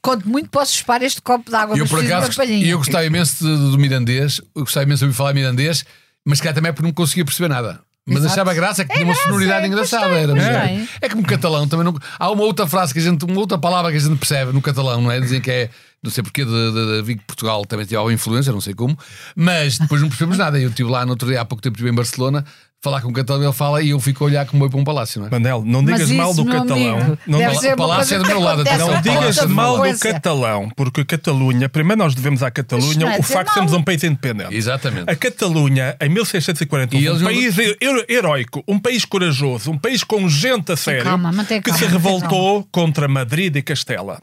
Quanto 0.00 0.26
muito 0.26 0.48
posso 0.48 0.72
chupar 0.74 1.02
este 1.02 1.20
copo 1.20 1.50
de 1.50 1.54
água, 1.56 1.76
eu, 1.76 1.86
por 1.86 2.02
acaso, 2.02 2.28
uma 2.28 2.34
palhinha. 2.34 2.66
eu 2.66 2.78
gostava 2.78 3.04
imenso 3.04 3.44
de- 3.44 3.70
do 3.72 3.78
mirandês, 3.78 4.40
eu 4.56 4.62
gostava 4.62 4.84
imenso 4.84 5.00
de 5.00 5.04
ouvir 5.04 5.16
falar 5.16 5.34
mirandês, 5.34 5.84
mas 6.24 6.38
se 6.38 6.42
calhar 6.42 6.54
também 6.54 6.70
é 6.70 6.72
porque 6.72 6.86
não 6.86 6.94
conseguia 6.94 7.26
perceber 7.26 7.48
nada. 7.48 7.78
Mas 8.06 8.20
Exato. 8.20 8.32
achava 8.32 8.54
graça 8.54 8.86
que 8.86 8.92
tinha 8.94 9.04
uma 9.04 9.12
graça, 9.12 9.28
sonoridade 9.28 9.64
é, 9.64 9.68
engraçada. 9.68 10.04
gostei, 10.08 10.22
era 10.22 10.32
gostei. 10.32 10.76
mesmo. 10.78 10.88
É 11.02 11.08
como 11.10 11.22
catalão 11.26 11.68
também. 11.68 11.84
Não... 11.84 11.94
Há 12.18 12.30
uma 12.30 12.42
outra 12.44 12.66
frase 12.66 12.94
que 12.94 13.00
a 13.00 13.02
gente, 13.02 13.22
uma 13.26 13.38
outra 13.38 13.58
palavra 13.58 13.90
que 13.90 13.98
a 13.98 14.00
gente 14.00 14.16
percebe 14.16 14.50
no 14.50 14.62
catalão, 14.62 15.02
não 15.02 15.12
é? 15.12 15.20
Dizem 15.20 15.42
que 15.42 15.50
é, 15.50 15.68
não 16.02 16.10
sei 16.10 16.22
porquê, 16.22 16.44
de, 16.44 16.50
de, 16.50 16.96
de 16.96 17.02
Vigo 17.02 17.22
Portugal 17.26 17.64
também 17.64 17.84
tinha 17.86 17.98
alguma 17.98 18.14
influência, 18.14 18.52
não 18.52 18.60
sei 18.60 18.74
como, 18.74 18.96
mas 19.34 19.78
depois 19.78 20.00
não 20.00 20.08
percebemos 20.08 20.38
nada. 20.38 20.58
Eu 20.58 20.68
estive 20.70 20.88
lá 20.90 21.04
no 21.04 21.12
outro 21.12 21.28
dia, 21.28 21.40
há 21.40 21.44
pouco 21.44 21.60
tempo 21.62 21.74
estive 21.76 21.90
em 21.90 21.94
Barcelona, 21.94 22.44
falar 22.80 23.00
com 23.02 23.08
um 23.08 23.12
catalão, 23.12 23.42
ele 23.42 23.52
fala 23.52 23.82
e 23.82 23.90
eu 23.90 23.98
fico 23.98 24.22
a 24.22 24.26
olhar 24.28 24.46
como 24.46 24.64
eu 24.64 24.70
para 24.70 24.78
um 24.78 24.84
palácio, 24.84 25.20
não 25.20 25.26
é? 25.26 25.30
Manel, 25.32 25.64
não 25.66 25.84
digas 25.84 26.08
mal 26.12 26.30
isso, 26.30 26.36
do 26.44 26.48
meu 26.48 26.60
catalão. 26.60 26.98
amigo, 26.98 27.18
Não, 27.26 27.40
não- 27.40 27.50
uma 27.50 27.76
palácio 27.76 28.14
é 28.14 28.18
do 28.20 28.26
meu 28.26 28.38
lado, 28.40 28.62
não 28.78 29.00
digas 29.02 29.44
mal 29.46 29.76
do 29.82 29.98
catalão, 29.98 30.68
porque 30.76 31.00
a 31.00 31.04
Catalunha, 31.04 31.68
primeiro 31.68 31.98
nós 32.00 32.14
devemos 32.14 32.40
à 32.44 32.50
Catalunha 32.52 33.00
não 33.00 33.10
é 33.10 33.18
o 33.18 33.22
facto 33.24 33.38
de 33.40 33.44
mal. 33.46 33.54
sermos 33.54 33.72
um 33.72 33.82
país 33.82 34.04
independente. 34.04 34.54
Exatamente. 34.54 35.10
A 35.10 35.16
Catalunha, 35.16 35.96
em 36.00 36.08
1640, 36.08 36.94
E 36.96 37.08
houve 37.08 37.08
eles 37.08 37.20
um 37.20 37.24
não- 37.24 37.32
país 37.32 37.76
hero- 37.82 38.04
heroico, 38.08 38.62
um 38.68 38.78
país 38.78 39.04
corajoso, 39.04 39.72
um 39.72 39.78
país 39.78 40.04
com 40.04 40.28
gente 40.28 40.70
a 40.70 40.76
sério, 40.76 41.02
calma, 41.02 41.32
que 41.44 41.60
calma, 41.60 41.78
se 41.78 41.84
revoltou 41.86 42.66
contra 42.70 43.08
Madrid 43.08 43.56
e 43.56 43.62
Castela 43.62 44.20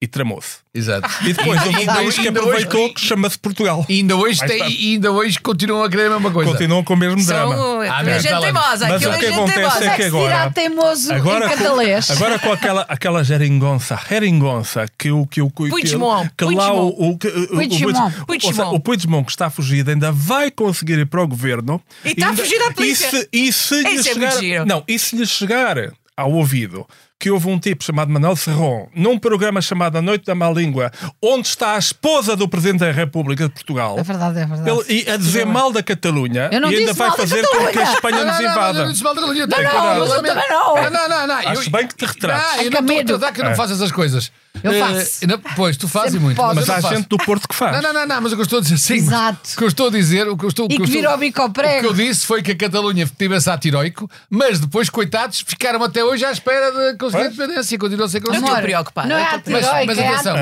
e 0.00 0.06
tramou-se. 0.06 0.58
Exato. 0.72 1.08
E 1.22 1.32
depois 1.32 1.60
houve 1.66 1.80
um 1.80 1.86
país 1.86 2.16
que 2.16 2.28
aproveitou 2.28 2.84
hoje- 2.84 2.94
que 2.94 3.00
chama-se 3.00 3.36
Portugal. 3.36 3.84
E 3.88 3.94
ainda 3.94 4.14
hoje, 4.16 4.38
tem, 4.46 4.70
e 4.70 4.92
ainda 4.94 5.10
hoje 5.10 5.40
continuam 5.40 5.82
a 5.82 5.90
querer 5.90 6.06
a 6.06 6.10
mesma 6.10 6.30
coisa. 6.30 6.52
Continuam 6.52 6.84
com 6.84 6.94
o 6.94 6.96
mesmo 6.96 7.18
São 7.20 7.34
drama. 7.50 7.84
Ah, 7.84 7.96
aquilo 7.98 8.10
é 8.10 8.20
gente 8.20 8.30
fala- 8.30 8.44
teimosa. 8.44 8.88
Mas 8.88 9.02
o 9.04 9.08
é 9.12 9.18
que 9.18 9.26
acontece 9.26 9.84
é 9.84 9.96
que 9.96 10.02
agora- 10.04 10.50
teimoso 10.52 11.12
Agora 11.12 11.46
em 11.46 11.48
catalês? 11.48 12.10
agora 12.12 12.38
com 12.38 12.52
aquela, 12.52 12.82
aquela 12.88 13.24
geringonça, 13.24 13.98
geringonça 14.08 14.86
que 14.96 15.10
o 15.10 15.26
que 15.26 15.42
o 15.42 15.50
que, 15.50 15.68
Puigdemont, 15.68 16.30
que 16.36 16.44
lá 16.44 16.72
o, 16.72 16.92
Puigdemont. 16.92 16.94
o, 16.98 17.18
que- 17.18 17.28
o, 17.28 17.48
Puigdemont. 17.48 18.14
o, 18.22 18.26
Puigdemont. 18.26 18.74
o 18.76 18.80
Puigdemont 18.80 19.24
que 19.24 19.32
está 19.32 19.46
a 19.46 19.50
fugir 19.50 19.88
ainda 19.88 20.12
vai 20.12 20.50
conseguir 20.52 20.98
ir 21.00 21.06
para 21.06 21.22
o 21.24 21.26
governo 21.26 21.82
E 22.04 22.10
está 22.10 22.32
fugir 22.34 22.58
da 22.60 22.70
polícia. 22.70 23.28
E 23.32 23.52
se, 23.52 23.74
e 23.80 23.82
se 23.82 23.82
lhe 23.82 23.94
Isso 23.96 24.10
é 24.10 24.30
chegar, 24.30 24.64
não, 24.66 24.84
e 24.86 24.96
se 24.96 25.16
lhe 25.16 25.26
chegar 25.26 25.76
ao 26.16 26.32
ouvido 26.32 26.86
que 27.20 27.30
houve 27.30 27.48
um 27.48 27.58
tipo 27.58 27.82
chamado 27.82 28.12
Manuel 28.12 28.36
Serron 28.36 28.88
num 28.94 29.18
programa 29.18 29.60
chamado 29.60 29.96
A 29.98 30.02
Noite 30.02 30.24
da 30.24 30.34
Má 30.36 30.48
Língua, 30.50 30.92
onde 31.20 31.48
está 31.48 31.74
a 31.74 31.78
esposa 31.78 32.36
do 32.36 32.48
Presidente 32.48 32.80
da 32.80 32.92
República 32.92 33.44
de 33.48 33.54
Portugal. 33.54 33.98
É 33.98 34.02
verdade, 34.04 34.38
é 34.38 34.46
verdade. 34.46 34.70
Ele, 34.88 35.02
e 35.04 35.10
a 35.10 35.16
dizer 35.16 35.44
mal 35.44 35.72
da 35.72 35.82
Catalunha 35.82 36.48
Eu 36.52 36.60
não 36.60 36.70
e 36.70 36.76
ainda 36.76 36.92
vai 36.92 37.10
fazer 37.10 37.44
com 37.48 37.66
que 37.66 37.78
a. 37.78 37.82
Espanha 37.92 38.24
nos 38.24 38.26
Não, 38.36 38.42
não, 38.44 38.50
invada. 38.52 38.84
não, 38.84 38.92
disse 38.92 39.02
mal 39.02 39.14
da 39.14 39.20
Catalunha. 39.22 39.46
Não, 39.46 39.56
Tem 39.56 39.64
não, 39.64 39.70
cuidado. 39.72 40.00
mas 40.00 40.10
eu 40.10 40.16
também 40.16 40.34
não. 40.48 40.74
Não, 40.76 40.90
não, 40.90 41.08
não. 41.08 41.26
não. 41.26 41.34
Acho 41.50 41.62
Eu- 41.64 41.70
bem 41.70 41.86
que 41.88 41.96
te 41.96 42.04
retrates. 42.06 42.44
Ah, 42.46 42.56
eu 42.56 42.60
É 42.60 42.64
não 42.64 42.70
que 42.70 42.76
estou 42.76 42.78
a 42.78 42.82
medo. 42.82 43.18
tratar 43.18 43.32
que 43.34 43.40
eu 43.40 43.44
não 43.46 43.54
faço 43.56 43.72
essas 43.72 43.90
coisas. 43.90 44.30
Eu 44.62 44.72
Eh, 44.72 44.80
faço. 44.80 45.26
não, 45.26 45.38
pois, 45.56 45.76
tu 45.76 45.88
fazes 45.88 46.12
Sempre 46.12 46.24
muito. 46.24 46.36
posso. 46.36 46.54
Mas 46.54 46.66
eu 46.68 46.72
há 46.74 46.76
não 46.76 46.82
faço. 46.82 46.94
gente 46.96 47.08
do 47.08 47.16
Porto 47.18 47.48
que 47.48 47.54
faz. 47.54 47.72
Não, 47.76 47.82
não, 47.82 47.92
não, 48.00 48.06
não, 48.06 48.20
mas 48.22 48.32
o 48.32 48.34
que 48.36 48.40
eu 48.40 48.44
estou 48.44 48.58
a 48.58 48.62
dizer 48.62 48.78
sim. 48.78 48.94
mas 48.96 49.04
Exato. 49.08 49.50
O 49.54 49.56
que 49.58 49.64
eu 49.64 49.68
estou 49.68 49.86
a 49.88 49.90
dizer, 49.90 50.28
o 50.28 50.36
que 50.36 50.44
eu 50.44 50.48
estou, 50.48 50.66
o 50.66 50.68
E 50.70 50.74
eu 50.74 50.78
que 50.78 50.84
estou- 50.84 51.00
virou 51.00 51.14
o 51.14 51.18
bico 51.18 51.40
ao 51.40 51.48
O 51.48 51.52
que 51.52 51.60
prego. 51.60 51.86
eu 51.88 51.92
disse 51.94 52.26
foi 52.26 52.42
que 52.42 52.52
a 52.52 52.56
Catalunha 52.56 53.06
teve 53.16 53.34
esse 53.36 53.48
ato 53.50 53.66
heroico, 53.68 54.10
mas 54.30 54.58
depois, 54.60 54.88
coitados, 54.90 55.40
ficaram 55.46 55.82
até 55.82 56.02
hoje 56.04 56.24
à 56.24 56.32
espera 56.32 56.70
de 56.92 56.98
conseguir 56.98 57.24
a 57.24 57.26
independência. 57.26 57.78
Continuam 57.78 58.06
a 58.06 58.08
ser 58.08 58.22
Não 58.22 58.34
estou 58.34 58.56
preocupado. 58.56 59.08
Não 59.08 59.16
é 59.16 59.22
eu 59.34 59.38
estou 59.38 59.52
Mas- 59.52 59.86
mas 59.86 59.98
é 59.98 60.08
atenção. 60.08 60.36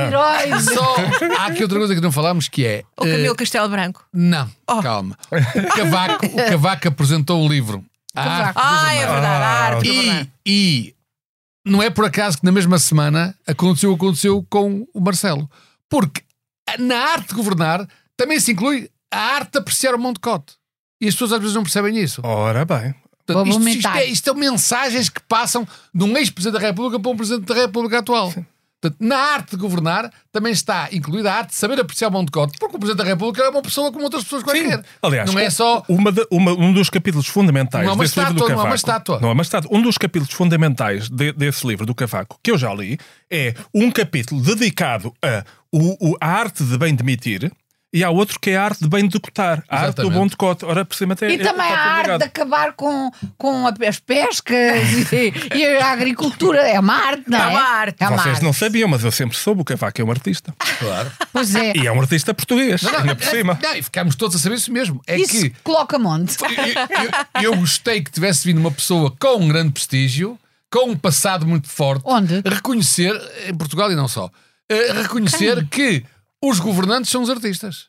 Só 0.75 0.97
há 1.39 1.47
aqui 1.47 1.63
outra 1.63 1.79
coisa 1.79 1.95
que 1.95 2.01
não 2.01 2.13
falámos 2.13 2.49
que 2.49 2.65
é. 2.65 2.83
O 2.97 3.05
eh, 3.07 3.11
Camilo 3.13 3.35
Castelo 3.37 3.69
Branco. 3.69 4.05
Não, 4.13 4.49
Oh. 4.67 4.83
calma. 4.83 5.17
O 5.31 5.69
Cavaco, 5.77 6.27
o 6.27 6.37
Cavaco 6.37 6.89
apresentou 6.89 7.45
o 7.45 7.49
livro. 7.49 7.85
Ah, 8.15 8.53
de 8.91 8.97
é 8.99 9.07
verdade. 9.07 9.27
A 9.27 9.47
arte 9.67 9.83
de 9.83 9.89
E, 9.91 9.95
governar. 9.97 10.27
e 10.47 10.95
não 11.67 11.83
é 11.83 11.91
por 11.91 12.05
acaso 12.05 12.39
que 12.39 12.45
na 12.45 12.53
mesma 12.53 12.79
semana 12.79 13.37
aconteceu 13.47 13.93
aconteceu 13.93 14.47
com 14.49 14.87
o 14.95 15.01
Marcelo. 15.01 15.51
Porque 15.91 16.23
na 16.79 16.97
arte 16.97 17.29
de 17.29 17.35
governar 17.35 17.87
também 18.17 18.39
se 18.39 18.53
inclui 18.53 18.89
a 19.13 19.19
arte 19.19 19.53
de 19.53 19.59
apreciar 19.59 19.95
o 19.95 19.99
Monte 19.99 20.21
Cote. 20.21 20.55
E 21.01 21.09
as 21.09 21.15
pessoas 21.15 21.33
às 21.33 21.41
vezes 21.41 21.55
não 21.55 21.65
percebem 21.65 21.99
isso. 21.99 22.21
Ora 22.25 22.65
bem. 22.65 22.95
Portanto, 23.27 23.49
isto, 23.49 23.69
isto, 23.69 23.89
é, 23.89 24.05
isto 24.05 24.25
são 24.25 24.35
mensagens 24.35 25.09
que 25.09 25.21
passam 25.23 25.67
de 25.93 26.05
um 26.05 26.17
ex-presidente 26.17 26.61
da 26.61 26.67
República 26.67 27.01
para 27.01 27.11
um 27.11 27.17
presidente 27.17 27.47
da 27.47 27.55
República 27.55 27.99
atual. 27.99 28.33
Portanto, 28.91 28.97
na 29.01 29.17
arte 29.17 29.51
de 29.51 29.57
governar 29.57 30.11
também 30.33 30.53
está 30.53 30.89
incluída 30.93 31.33
a 31.33 31.37
arte 31.39 31.51
de 31.51 31.57
saber 31.57 31.81
apreciar 31.81 32.09
o 32.09 32.11
bom 32.11 32.25
decote, 32.25 32.59
porque 32.59 32.77
o 32.77 32.79
presidente 32.79 33.03
da 33.05 33.11
República 33.11 33.43
é 33.43 33.49
uma 33.49 33.63
pessoa 33.63 33.91
como 33.91 34.05
outras 34.05 34.23
pessoas 34.25 34.43
quaisquer. 34.43 34.83
Aliás, 35.03 35.33
não 35.33 35.41
é 35.41 35.51
só. 35.51 35.83
uma 35.89 36.13
de- 36.13 36.27
uma- 36.31 36.53
um 36.53 36.73
dos 36.73 36.89
capítulos 36.91 37.27
fundamentais 37.27 37.89
é 37.89 37.97
desse 37.97 38.19
livro 38.19 38.35
do 38.35 38.39
estátua, 38.39 38.41
não 38.41 38.47
é 38.47 38.49
Cavaco. 38.51 38.67
uma 38.69 38.75
estátua. 38.77 39.21
Não 39.21 39.29
é 39.29 39.33
uma 39.33 39.43
estátua. 39.43 39.71
Um 39.77 39.83
dos 39.83 39.99
capítulos 39.99 40.33
fundamentais 40.35 41.09
de- 41.09 41.33
desse 41.33 41.67
livro 41.67 41.85
do 41.87 41.95
Cavaco, 41.95 42.39
que 42.43 42.51
eu 42.51 42.59
já 42.59 42.73
li, 42.75 42.99
é 43.31 43.55
um 43.75 43.91
capítulo 43.91 44.41
dedicado 44.43 45.13
a, 45.23 45.45
o, 45.73 46.11
o- 46.13 46.17
a 46.21 46.29
arte 46.29 46.63
de 46.65 46.77
bem 46.79 46.95
demitir 46.95 47.51
e 47.97 48.05
há 48.05 48.11
outro 48.11 48.39
que 48.39 48.51
é 48.51 48.57
a 48.57 48.65
arte 48.65 48.81
de 48.83 48.89
bem 48.89 49.07
decotar. 49.09 49.65
A 49.69 49.81
arte 49.87 50.03
do 50.03 50.11
bom 50.11 50.27
decote. 50.27 50.65
Ora, 50.65 50.85
por 50.85 50.95
cima 50.95 51.15
até 51.15 51.31
E 51.31 51.39
também 51.39 51.67
está 51.69 51.79
a 51.81 51.91
arte 51.93 52.03
ligado. 52.05 52.19
de 52.21 52.25
acabar 52.27 52.73
com, 52.75 53.11
com 53.39 53.67
as 53.67 53.99
pescas 53.99 55.13
e, 55.13 55.33
e 55.57 55.67
a 55.79 55.93
agricultura. 55.93 56.61
É 56.69 56.79
uma 56.79 56.95
arte, 56.95 57.25
não 57.27 57.39
é? 57.39 57.43
É 57.43 57.47
uma 57.49 57.61
arte. 57.63 57.97
É 58.03 58.09
uma 58.09 58.17
Vocês 58.19 58.35
arte. 58.35 58.45
não 58.45 58.53
sabiam, 58.53 58.89
mas 58.89 59.03
eu 59.05 59.11
sempre 59.11 59.37
soube 59.37 59.63
o 59.63 59.65
Cavaco 59.65 60.01
é 60.01 60.05
um 60.05 60.11
artista. 60.11 60.55
Claro. 60.79 61.11
Pois 61.33 61.55
é. 61.55 61.73
E 61.77 61.87
é 61.87 61.93
um 61.93 62.01
artista 62.01 62.35
português, 62.35 62.85
ainda 62.85 63.15
por 63.17 63.25
cima. 63.25 63.59
Não, 63.63 63.75
e 63.75 63.83
ficámos 63.83 64.15
todos 64.17 64.37
a 64.37 64.39
saber 64.39 64.57
isso 64.57 64.73
mesmo. 64.73 65.01
É 65.07 65.17
Isso 65.19 65.33
que 65.33 65.51
coloca 65.63 65.99
monte. 65.99 66.37
eu, 66.43 67.43
eu- 67.45 67.53
eu 67.53 67.57
gostei 67.59 68.03
que 68.03 68.11
tivesse 68.11 68.47
vindo 68.47 68.59
uma 68.59 68.71
pessoa 68.71 69.11
com 69.19 69.37
um 69.37 69.49
grande 69.49 69.73
prestígio, 69.73 70.39
com 70.71 70.91
um 70.91 70.97
passado 70.97 71.47
muito 71.47 71.69
forte, 71.69 72.03
Onde? 72.05 72.43
reconhecer, 72.45 73.15
em 73.49 73.55
Portugal 73.55 73.91
e 73.91 73.95
não 73.97 74.09
só, 74.09 74.31
eh, 74.69 74.93
reconhecer 74.93 75.67
que 75.71 76.05
os 76.43 76.59
governantes 76.61 77.11
são 77.11 77.23
os 77.23 77.31
artistas. 77.31 77.87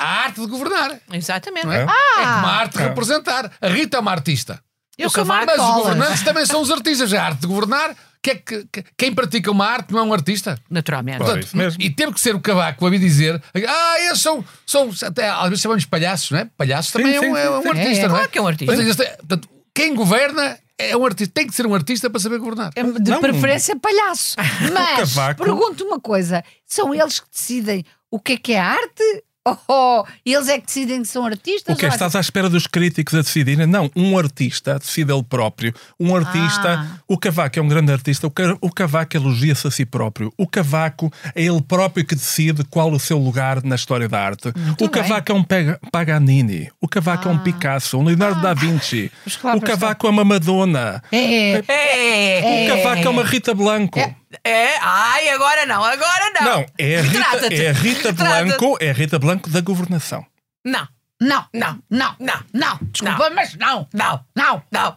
A 0.00 0.06
arte 0.24 0.40
de 0.40 0.46
governar, 0.46 0.98
Exatamente. 1.12 1.66
não 1.66 1.72
é? 1.72 1.80
É. 1.80 1.82
É 1.82 1.86
como 1.86 2.46
a 2.46 2.56
arte 2.56 2.76
de 2.78 2.82
Ah. 2.84 2.88
representar. 2.88 3.52
A 3.60 3.68
Rita 3.68 3.96
é 3.98 4.00
uma 4.00 4.10
artista. 4.12 4.62
Eu 4.96 5.08
O 5.08 5.10
sou 5.10 5.24
Cavaco- 5.26 5.46
Mas 5.46 5.60
os 5.60 5.74
governantes 5.74 6.22
também 6.22 6.46
são 6.46 6.60
os 6.62 6.70
artistas. 6.70 7.12
A 7.12 7.22
arte 7.24 7.40
de 7.40 7.46
governar, 7.46 7.94
que 8.22 8.30
é 8.30 8.34
que- 8.34 8.66
que- 8.72 8.84
quem 8.98 9.14
pratica 9.14 9.50
uma 9.50 9.66
arte 9.66 9.92
não 9.92 10.00
é 10.00 10.02
um 10.02 10.12
artista. 10.12 10.58
Naturalmente. 10.70 11.18
Portanto, 11.18 11.42
isso 11.44 11.56
mesmo. 11.56 11.82
E 11.82 11.90
teve 11.90 12.12
que 12.12 12.20
ser 12.20 12.34
o 12.34 12.40
Cavaco 12.40 12.86
a 12.86 12.90
me 12.90 12.98
dizer: 12.98 13.42
Ah, 13.66 14.00
eles 14.00 14.20
são, 14.20 14.44
são 14.66 14.90
até, 15.06 15.28
às 15.28 15.44
vezes 15.48 15.60
chamamos 15.60 15.84
palhaços, 15.86 16.30
não 16.30 16.38
é? 16.40 16.48
Palhaços 16.56 16.92
também 16.92 17.14
é, 17.16 17.20
sim, 17.20 17.26
um, 17.28 17.36
é 17.36 17.50
um 17.58 17.62
sim. 17.62 17.68
artista, 17.68 18.04
É, 18.04 18.08
não 18.08 18.14
é? 18.16 18.18
claro 18.18 18.28
que 18.30 18.38
é 18.38 18.42
um 18.42 18.46
artista. 18.46 19.04
Portanto, 19.18 19.48
quem 19.80 19.94
governa 19.94 20.58
é 20.78 20.96
um 20.96 21.04
artista, 21.04 21.32
tem 21.34 21.46
que 21.46 21.54
ser 21.54 21.66
um 21.66 21.74
artista 21.74 22.08
para 22.08 22.20
saber 22.20 22.38
governar. 22.38 22.70
É 22.74 22.82
De 22.82 23.10
Não. 23.10 23.20
preferência 23.20 23.76
palhaço. 23.76 24.36
Mas 24.72 25.14
Cavaco- 25.14 25.44
pergunto 25.44 25.84
uma 25.84 26.00
coisa: 26.00 26.42
são 26.66 26.94
eles 26.94 27.20
que 27.20 27.26
decidem 27.30 27.84
o 28.10 28.18
que 28.18 28.32
é 28.32 28.36
que 28.36 28.52
é 28.52 28.58
arte? 28.58 29.24
Ou 29.66 30.06
eles 30.24 30.48
é 30.48 30.58
que 30.60 30.66
decidem 30.66 31.00
que 31.00 31.08
são 31.08 31.24
artistas? 31.24 31.74
O 31.74 31.78
que 31.78 31.86
é? 31.86 31.88
Estás 31.88 32.14
à 32.14 32.20
espera 32.20 32.48
dos 32.48 32.66
críticos 32.66 33.14
a 33.14 33.22
decidirem? 33.22 33.66
Não, 33.66 33.90
um 33.96 34.18
artista 34.18 34.78
decide 34.78 35.12
ele 35.12 35.22
próprio. 35.22 35.72
Um 35.98 36.14
artista, 36.14 36.78
Ah. 36.80 36.98
o 37.08 37.16
Cavaco 37.16 37.58
é 37.58 37.62
um 37.62 37.66
grande 37.68 37.90
artista, 37.90 38.26
o 38.26 38.30
Ca- 38.30 38.58
o 38.60 38.70
Cavaco 38.70 39.16
elogia-se 39.16 39.66
a 39.66 39.70
si 39.70 39.86
próprio. 39.86 40.30
O 40.36 40.46
Cavaco 40.46 41.10
é 41.34 41.42
ele 41.42 41.62
próprio 41.62 42.04
que 42.04 42.14
decide 42.14 42.64
qual 42.64 42.92
o 42.92 43.00
seu 43.00 43.18
lugar 43.18 43.62
na 43.64 43.76
história 43.76 44.06
da 44.08 44.20
arte. 44.20 44.52
Muito 44.54 44.84
o 44.84 44.88
bem. 44.90 45.02
Cavaco 45.02 45.32
é 45.32 45.34
um 45.34 45.44
Paganini. 45.90 46.70
O 46.80 46.86
Cavaco 46.86 47.26
é 47.28 47.32
um 47.32 47.38
Picasso, 47.38 47.98
um 47.98 48.04
Leonardo 48.04 48.42
da 48.42 48.52
Vinci. 48.52 49.10
O 49.56 49.60
Cavaco 49.62 50.06
é 50.06 50.10
uma 50.10 50.24
Madonna. 50.24 51.02
É, 51.10 51.62
É, 51.66 52.64
O 52.66 52.76
Cavaco 52.76 53.06
é 53.06 53.08
uma 53.08 53.24
Rita 53.24 53.54
Blanco. 53.54 53.98
É. 54.44 54.76
Ai, 54.80 55.28
agora 55.30 55.66
não, 55.66 55.82
agora 55.84 56.32
não. 56.40 56.44
Não, 56.44 56.66
é 56.78 56.98
a 56.98 57.02
Rita, 57.02 57.54
é 57.54 57.68
a 57.70 57.72
Rita. 57.72 58.12
Blanco, 58.12 58.76
é 58.80 58.90
a 58.90 58.92
Rita 58.92 59.18
Blanco 59.18 59.50
da 59.50 59.60
governação. 59.60 60.24
Não, 60.64 60.86
não, 61.20 61.46
Não. 61.52 61.82
não, 61.90 62.16
Não. 62.18 62.44
não. 62.52 62.78
Desculpa, 62.92 63.30
mas 63.30 63.54
não, 63.56 63.88
não, 63.92 64.24
não. 64.34 64.62
não. 64.70 64.96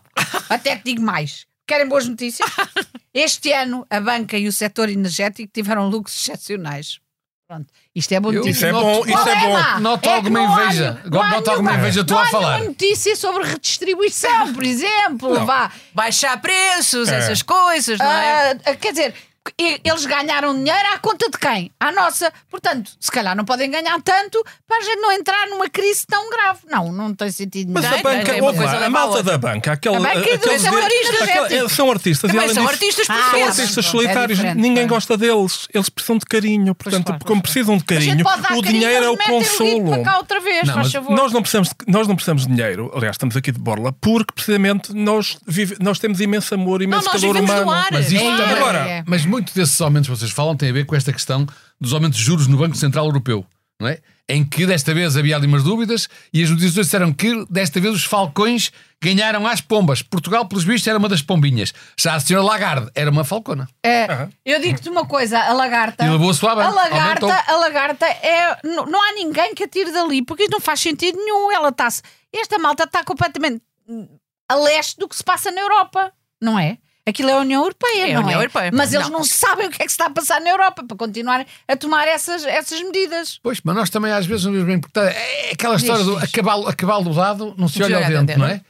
Até 0.49 0.75
que 0.77 0.83
digo 0.85 1.01
mais. 1.01 1.45
Querem 1.67 1.87
boas 1.87 2.07
notícias? 2.07 2.49
Este 3.13 3.51
ano, 3.53 3.85
a 3.89 3.99
banca 3.99 4.37
e 4.37 4.47
o 4.47 4.51
setor 4.51 4.89
energético 4.89 5.51
tiveram 5.53 5.87
lucros 5.87 6.15
excepcionais. 6.19 6.99
Pronto. 7.47 7.71
Isto 7.95 8.11
é 8.13 8.17
Eu- 8.17 8.21
notícia. 8.21 8.49
Isso 8.49 8.65
é 8.65 8.71
Noto- 8.71 8.85
bom, 8.85 8.99
isso 9.05 9.11
Qual 9.13 9.27
é 9.27 9.35
bom. 9.73 9.79
Noto 9.81 10.05
É 10.05 10.07
que 10.09 10.15
alguma 10.15 10.41
inveja. 10.41 11.01
Noto 11.05 11.51
alguma 11.51 11.73
inveja 11.75 12.03
tua 12.03 12.17
não 12.17 12.23
a 12.23 12.27
falar. 12.27 12.51
nenhuma 12.53 12.69
notícia 12.69 13.15
sobre 13.15 13.43
redistribuição, 13.43 14.53
por 14.53 14.63
exemplo. 14.63 15.45
Vá. 15.45 15.71
Baixar 15.93 16.41
preços, 16.41 17.07
É. 17.09 17.17
essas 17.19 17.43
coisas, 17.43 17.99
não 17.99 18.05
é? 18.11 18.57
Ah, 18.65 18.75
quer 18.75 18.91
dizer, 18.93 19.13
eles 19.57 20.05
ganharam 20.05 20.53
dinheiro 20.55 20.87
à 20.93 20.97
conta 20.99 21.29
de 21.29 21.37
quem? 21.37 21.69
À 21.79 21.91
nossa. 21.91 22.31
Portanto, 22.49 22.91
se 22.99 23.11
calhar 23.11 23.35
não 23.35 23.43
podem 23.43 23.69
ganhar 23.69 24.01
tanto 24.01 24.43
para 24.67 24.77
a 24.77 24.81
gente 24.81 24.99
não 25.01 25.11
entrar 25.11 25.47
numa 25.47 25.69
crise 25.69 26.05
tão 26.07 26.29
grave. 26.29 26.59
Não, 26.69 26.91
não 26.91 27.13
tem 27.13 27.29
sentido 27.29 27.67
nenhum. 27.73 27.87
Mas 27.87 27.99
a 27.99 28.01
banca, 28.01 28.43
ouve 28.43 28.59
lá, 28.63 28.85
a 28.85 28.89
malta 28.89 29.21
da 29.23 29.37
banca, 29.37 29.73
aquele, 29.73 29.95
A 29.97 29.99
banca 29.99 30.19
aqueles 30.19 30.61
são 30.61 30.77
artistas, 30.77 31.27
é, 31.51 31.69
são 31.69 31.91
artistas. 31.91 32.29
e 32.29 32.33
Também 32.33 32.43
além 32.45 32.55
são 32.55 32.63
disso, 32.65 32.73
artistas 32.73 33.09
Ah, 33.09 33.31
São 33.31 33.43
artistas 33.43 33.85
é 33.85 33.89
solitários, 33.89 34.39
ninguém 34.55 34.83
é. 34.83 34.87
gosta 34.87 35.17
deles. 35.17 35.67
Eles 35.73 35.89
precisam 35.89 36.17
de 36.17 36.25
carinho. 36.25 36.73
Portanto, 36.75 37.07
como 37.25 37.41
pois 37.41 37.53
precisam 37.53 37.77
de 37.77 37.83
carinho, 37.83 38.23
o 38.55 38.61
dinheiro 38.61 39.05
é 39.05 39.09
o 39.09 39.17
consolo. 39.17 39.89
para 39.89 40.03
cá 40.03 40.17
outra 40.17 40.39
vez, 40.39 40.67
Não, 40.67 40.73
faz 40.73 40.85
mas 40.87 40.93
favor. 40.93 41.15
Nós 41.15 41.31
não, 41.33 41.41
precisamos 41.41 41.69
de, 41.69 41.75
nós 41.87 42.07
não 42.07 42.15
precisamos 42.15 42.47
de 42.47 42.53
dinheiro. 42.53 42.91
Aliás, 42.95 43.15
estamos 43.15 43.35
aqui 43.35 43.51
de 43.51 43.59
borla 43.59 43.91
porque 43.99 44.33
precisamente 44.33 44.93
nós, 44.93 45.37
vive, 45.45 45.75
nós 45.81 45.99
temos 45.99 46.19
imenso 46.21 46.53
amor, 46.55 46.81
imenso 46.81 47.09
calor 47.09 47.35
humano. 47.37 47.69
ar. 47.71 47.89
Mas 47.91 48.11
isto 48.11 48.23
É. 48.25 48.53
Agora. 48.53 49.03
Mas 49.05 49.25
muitos 49.33 49.53
desses 49.55 49.81
aumentos 49.81 50.07
que 50.07 50.15
vocês 50.15 50.29
falam 50.29 50.55
têm 50.55 50.69
a 50.69 50.73
ver 50.73 50.85
com 50.85 50.95
esta 50.95 51.11
questão 51.11 51.47
dos 51.81 51.91
aumentos 51.91 52.19
de 52.19 52.23
juros 52.23 52.45
no 52.45 52.55
Banco 52.55 52.77
Central 52.77 53.05
Europeu, 53.05 53.43
não 53.79 53.87
é? 53.87 53.97
Em 54.29 54.45
que 54.45 54.65
desta 54.65 54.93
vez 54.93 55.17
havia 55.17 55.35
ali 55.35 55.47
umas 55.47 55.63
dúvidas 55.63 56.07
e 56.31 56.43
as 56.43 56.49
notícias 56.51 56.85
disseram 56.85 57.11
que 57.11 57.43
desta 57.49 57.79
vez 57.79 57.95
os 57.95 58.05
falcões 58.05 58.71
ganharam 59.01 59.47
às 59.47 59.59
pombas. 59.59 60.03
Portugal, 60.03 60.45
pelos 60.45 60.63
vistos, 60.63 60.87
era 60.87 60.99
uma 60.99 61.09
das 61.09 61.23
pombinhas. 61.23 61.73
Já 61.99 62.13
a 62.13 62.19
senhora 62.19 62.45
Lagarde 62.45 62.91
era 62.93 63.09
uma 63.09 63.23
falcona. 63.23 63.67
É, 63.83 64.29
eu 64.45 64.61
digo-te 64.61 64.87
uma 64.87 65.05
coisa, 65.05 65.39
a 65.39 65.51
lagarta. 65.51 66.05
E 66.05 66.09
levou 66.09 66.29
a 66.29 66.33
sua 66.35 66.51
A 66.51 66.69
lagarta, 66.69 67.25
Aumentou. 67.25 67.31
a 67.31 67.57
lagarta 67.57 68.05
é. 68.05 68.59
Não, 68.63 68.85
não 68.85 69.01
há 69.01 69.13
ninguém 69.13 69.55
que 69.55 69.63
atire 69.63 69.91
dali, 69.91 70.23
porque 70.23 70.47
não 70.47 70.61
faz 70.61 70.79
sentido 70.79 71.17
nenhum. 71.17 71.51
Ela 71.51 71.69
está 71.69 71.89
Esta 72.31 72.59
malta 72.59 72.83
está 72.83 73.03
completamente 73.03 73.61
hum, 73.89 74.07
a 74.47 74.55
leste 74.55 74.97
do 74.99 75.09
que 75.09 75.15
se 75.15 75.23
passa 75.23 75.51
na 75.51 75.59
Europa, 75.59 76.13
não 76.39 76.57
é? 76.57 76.77
Aquilo 77.05 77.29
é 77.29 77.33
a 77.33 77.37
União 77.39 77.61
Europeia, 77.61 78.07
É 78.07 78.11
a 78.11 78.15
não 78.15 78.21
União 78.23 78.39
é? 78.39 78.43
Europeia. 78.43 78.71
Mas 78.73 78.93
eles 78.93 79.09
Não. 79.09 79.19
não 79.19 79.23
sabem 79.25 79.67
o 79.67 79.69
que 79.69 79.81
é 79.81 79.85
que 79.85 79.91
se 79.91 79.95
está 79.95 80.05
a 80.05 80.09
passar 80.09 80.39
na 80.39 80.49
Europa 80.49 80.85
para 80.87 80.95
continuarem 80.95 81.45
a 81.67 81.75
tomar 81.75 82.07
essas, 82.07 82.45
essas 82.45 82.81
medidas. 82.81 83.39
Pois, 83.43 83.59
mas 83.63 83.75
nós 83.75 83.89
também 83.89 84.11
às 84.13 84.25
vezes 84.25 84.45
não 84.45 84.53
vemos 84.53 84.67
bem 84.67 84.79
porque 84.79 84.97
é 84.99 85.51
aquela 85.51 85.75
Diz, 85.75 85.83
história 85.83 86.03
do 86.05 86.17
a 86.17 86.27
cavalo, 86.27 86.67
a 86.67 86.73
cavalo 86.73 87.13
dado 87.13 87.53
não 87.57 87.67
se 87.67 87.83
olha 87.83 87.97
ao 87.97 88.03
vento, 88.03 88.25
dentro. 88.27 88.39
não 88.39 88.47
é? 88.47 88.61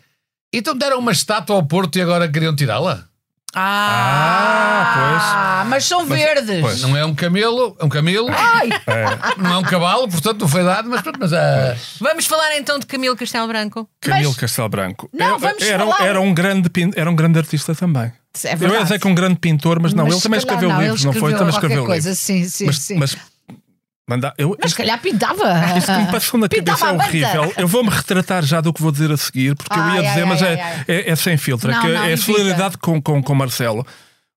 Então 0.52 0.76
deram 0.76 0.98
uma 1.00 1.12
estátua 1.12 1.56
ao 1.56 1.63
Porto 1.65 1.96
e 1.98 2.02
agora 2.02 2.28
queriam 2.28 2.56
tirá-la? 2.56 3.08
Ah, 3.56 5.62
Ah, 5.62 5.66
mas 5.68 5.86
são 5.86 6.06
verdes. 6.06 6.62
pois. 6.62 6.82
Não 6.82 6.96
é 6.98 7.06
um 7.06 7.13
camelo, 7.16 7.76
é 7.80 7.86
um 7.86 7.89
camelo, 7.89 8.28
Ai, 8.32 8.70
não 9.38 9.54
é 9.54 9.58
um 9.58 9.63
cavalo, 9.63 10.08
portanto 10.08 10.42
não 10.42 10.48
foi 10.48 10.63
dado, 10.63 10.89
mas 10.89 11.02
pronto, 11.02 11.18
mas 11.20 11.34
ah, 11.34 11.76
Vamos 12.00 12.26
falar 12.26 12.56
então 12.58 12.80
de 12.80 12.86
Camilo 12.86 13.16
Castelo 13.16 13.48
Branco. 13.48 13.88
Camilo 14.02 14.30
Mas- 14.30 14.38
Castelo 14.38 14.70
Branco. 14.70 15.10
Não, 15.13 15.26
Era- 15.26 15.38
vamos 15.38 15.63
era, 15.63 15.86
falar. 15.86 16.06
era 16.06 16.22
um 16.22 16.34
grande, 16.34 16.70
era 16.96 17.10
um 17.10 17.16
grande 17.16 17.39
artista 17.39 17.74
também. 17.76 18.12
é 18.44 18.54
Eu 18.60 18.74
ia 18.74 18.84
dizer 18.84 19.00
que 19.00 19.08
um 19.08 19.16
grande 19.16 19.36
pintor, 19.36 19.80
mas 19.80 19.94
não, 19.94 20.06
Mas 20.06 20.13
ele 20.16 20.24
também 20.24 20.39
escreveu 20.39 20.70
não, 20.70 20.82
livros, 20.82 21.06
ele 21.06 21.13
não 21.13 21.20
foi? 21.20 21.34
Também 21.34 21.50
escreveu 21.50 21.86
coisa, 21.86 22.10
livros. 22.10 22.26
sim, 22.26 22.44
sim, 22.46 22.66
mas, 22.66 22.80
sim. 22.80 22.96
mas 22.98 23.18
manda, 24.10 24.34
eu, 24.38 24.56
Mas 24.62 24.72
se 24.72 24.78
calhar 24.78 25.00
pintava. 25.00 25.78
Isto 25.78 25.92
que 25.94 25.98
me 26.00 26.12
passou 26.12 26.39
na 26.39 26.50
Pintava 26.50 26.78
cabeça 26.80 27.04
é 27.04 27.08
horrível. 27.39 27.54
Eu 27.58 27.68
vou-me 27.68 27.89
retratar 27.89 28.44
já 28.44 28.60
do 28.62 28.74
que 28.74 28.82
vou 28.82 28.92
dizer 28.92 29.12
a 29.12 29.18
seguir, 29.18 29.56
porque 29.56 29.78
eu 29.78 29.82
Ai, 29.84 29.94
ia 29.96 30.00
ai, 30.02 30.08
dizer, 30.08 30.22
ai, 30.22 30.26
mas 30.30 30.42
ai, 30.44 30.54
é, 30.54 30.62
ai. 30.62 30.86
é, 30.88 31.10
é 31.12 31.16
sem 31.16 31.38
filtro. 31.38 31.72
é 31.72 31.74
Não, 31.76 31.82
que 31.82 31.88
não, 31.88 32.04
é 32.04 32.13
a 32.13 32.18
solidariedade 32.18 32.78
com, 32.78 33.02
com, 33.02 33.22
com 33.24 33.36
Marcelo. 33.36 33.86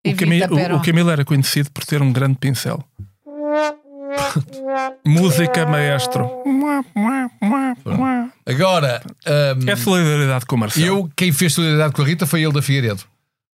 O 0.06 0.14
Camilo, 0.16 0.54
o- 0.56 0.76
o 0.76 0.82
Camilo 0.82 1.10
era 1.10 1.24
conhecido 1.24 1.70
por 1.72 1.84
ter 1.84 2.00
um 2.00 2.12
grande 2.12 2.36
pincel. 2.38 2.82
Música 5.04 5.66
maestro. 5.66 6.30
agora 8.46 9.02
ahm, 9.26 9.68
É 9.68 9.76
solidariedade 9.76 10.46
com 10.46 10.56
o 10.56 10.58
Marcelo. 10.58 10.86
eu, 10.86 11.10
quem 11.16 11.32
fez 11.32 11.52
solidariedade 11.54 11.92
com 11.94 12.02
a 12.02 12.04
Rita 12.04 12.26
foi 12.26 12.42
ele 12.42 12.52
da 12.52 12.62
Figueiredo, 12.62 13.02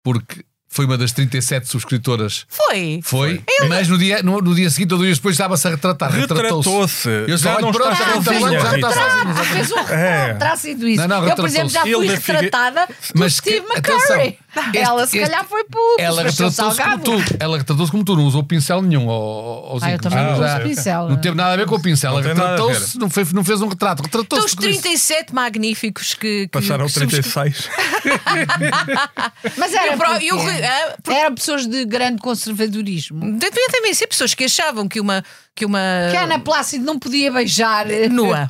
porque 0.02 0.44
foi 0.78 0.84
uma 0.86 0.96
das 0.96 1.10
37 1.10 1.66
subscritoras. 1.66 2.46
Foi. 2.48 3.00
Foi, 3.02 3.42
mas 3.68 3.88
no 3.88 3.98
dia, 3.98 4.22
no, 4.22 4.40
no 4.40 4.54
dia 4.54 4.70
seguinte 4.70 4.92
ou 4.92 4.98
dois 4.98 5.08
dias 5.08 5.18
depois 5.18 5.34
estava-se 5.34 5.66
a 5.66 5.70
retratar. 5.72 6.08
Retratou-se. 6.12 6.68
Retratou-se. 6.68 7.08
Eu 7.28 7.36
Já 7.36 7.58
não 7.60 7.72
para 7.72 7.90
está 7.90 8.14
sozinha, 8.22 8.60
já 8.60 8.76
está 8.76 8.92
sozinha. 8.92 9.34
Fez 9.44 9.72
um 9.72 9.78
É. 9.92 10.56
sido 10.56 10.86
isso. 10.86 11.00
Não, 11.02 11.08
não, 11.20 11.28
eu, 11.28 11.34
por 11.34 11.46
exemplo, 11.46 11.68
já 11.68 11.80
fui 11.82 12.08
Figue- 12.08 12.32
retratada 12.32 12.86
por 12.86 12.94
Mas 13.16 13.34
Steve 13.34 13.66
que- 13.66 14.38
McCurry. 14.56 14.78
Ela 14.78 15.06
se 15.06 15.18
este- 15.18 15.30
calhar 15.30 15.44
foi 15.46 15.64
pelo 15.64 15.96
Ela 15.98 16.22
retratou-se 16.22 16.82
como 16.82 16.98
tu. 17.00 17.12
Ela 17.38 17.58
retratou-se 17.58 17.92
como 17.92 18.04
tu, 18.04 18.16
não 18.16 18.24
usou 18.24 18.42
pincel 18.42 18.82
nenhum. 18.82 19.06
Ó, 19.08 19.74
ó, 19.74 19.78
Ah, 19.82 19.90
eu 19.92 19.98
também 19.98 20.18
não 20.24 20.32
uso 20.34 20.60
pincel. 20.62 21.08
Não 21.08 21.16
teve 21.16 21.36
nada 21.36 21.52
a 21.52 21.56
ver 21.56 21.66
com 21.66 21.74
o 21.76 21.80
pincel. 21.82 22.12
Não 22.12 22.18
Ela 22.18 22.28
retratou-se, 22.28 22.98
não, 22.98 23.10
fez- 23.10 23.32
não 23.32 23.44
fez 23.44 23.60
um 23.60 23.68
retrato. 23.68 24.02
Então, 24.06 24.20
Retratou-se. 24.22 24.46
os 24.46 24.54
por 24.54 24.64
isso. 24.68 24.80
37 24.82 25.34
magníficos 25.34 26.14
que. 26.14 26.46
que 26.46 26.48
Passaram 26.48 26.86
que 26.86 26.92
somos- 26.92 27.10
36. 27.12 27.68
Mas 29.56 29.74
era, 29.74 29.96
porque 29.96 30.24
e 30.26 30.30
Rui- 30.30 30.64
ah, 30.64 30.96
por- 31.02 31.12
era 31.12 31.30
pessoas 31.30 31.66
de 31.66 31.84
grande 31.84 32.20
conservadorismo. 32.20 33.20
Devia 33.38 33.68
também 33.70 33.92
ser 33.94 34.06
pessoas 34.06 34.34
que 34.34 34.44
achavam 34.44 34.88
que 34.88 35.00
uma. 35.00 35.22
Que 35.54 35.64
uma 35.66 35.78
Que 36.10 36.16
a 36.16 36.22
Ana 36.22 36.38
Plácido 36.38 36.84
não 36.84 36.98
podia 37.00 37.32
beijar. 37.32 37.86
Nua. 38.10 38.48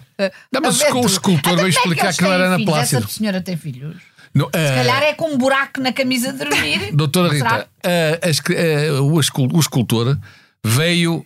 Não, 0.52 0.60
mas 0.60 0.78
o 0.80 1.06
escultor 1.06 1.52
Então, 1.52 1.56
veio 1.56 1.66
é 1.66 1.70
explicar 1.70 2.12
que 2.14 2.22
não 2.22 2.32
era 2.32 2.44
Ana? 2.54 2.64
Plácido. 2.64 3.04
Essa 3.04 3.08
senhora 3.16 3.40
tem 3.40 3.56
filhos. 3.56 3.96
Não, 4.34 4.46
Se 4.46 4.50
ah, 4.58 4.74
calhar 4.76 5.02
é 5.02 5.14
com 5.14 5.30
um 5.32 5.38
buraco 5.38 5.80
na 5.80 5.92
camisa 5.92 6.32
de 6.32 6.38
dormir. 6.44 6.90
Doutora? 6.96 7.32
Rita, 7.32 7.68
escri- 8.28 8.56
ah, 8.56 9.02
o, 9.02 9.18
escul- 9.20 9.50
o 9.52 9.60
escultor 9.60 10.16
veio 10.64 11.24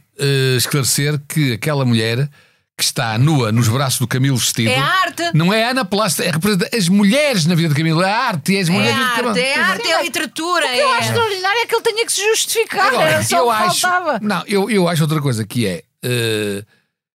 esclarecer 0.57 1.19
que 1.29 1.55
aquela 1.55 1.85
mulher 1.85 2.29
que 2.77 2.85
está 2.85 3.19
nua 3.19 3.53
nos 3.53 3.69
braços 3.69 3.99
do 3.99 4.07
Camilo 4.09 4.37
vestido 4.37 4.71
É 4.71 4.79
arte. 4.79 5.23
não 5.35 5.53
é 5.53 5.65
a 5.65 5.71
Ana 5.71 5.85
Plástica, 5.85 6.27
é 6.27 6.31
representa 6.31 6.75
as 6.77 6.89
mulheres 6.89 7.45
na 7.45 7.55
vida 7.55 7.69
de 7.69 7.75
Camilo, 7.75 8.03
é 8.03 8.11
a 8.11 8.19
arte, 8.29 8.57
é 8.57 8.61
as 8.61 8.69
É 8.69 8.73
mulheres 8.73 8.97
de 8.97 9.03
arte, 9.03 9.17
Camilo. 9.17 9.39
é 9.39 9.55
arte, 9.55 9.89
é 9.91 10.03
literatura. 10.03 10.67
O 10.67 10.71
que 10.71 10.79
eu 10.79 10.89
acho 10.93 11.03
É... 11.03 11.07
extraordinário 11.09 11.59
é 11.61 11.67
que 11.67 11.75
ele 11.75 11.83
tenha 11.83 12.07
que 12.07 12.13
se 12.13 12.27
justificar. 12.29 12.87
Agora, 12.89 13.11
era 13.11 13.23
só 13.23 13.39
eu 13.39 13.47
o 13.49 13.51
que 13.57 13.63
acho, 13.63 13.81
faltava. 13.81 14.19
não, 14.23 14.43
eu, 14.47 14.71
eu 14.71 14.89
acho 14.89 15.03
outra 15.03 15.21
coisa 15.21 15.45
que 15.47 15.67
é 15.67 15.83
eh, 16.03 16.65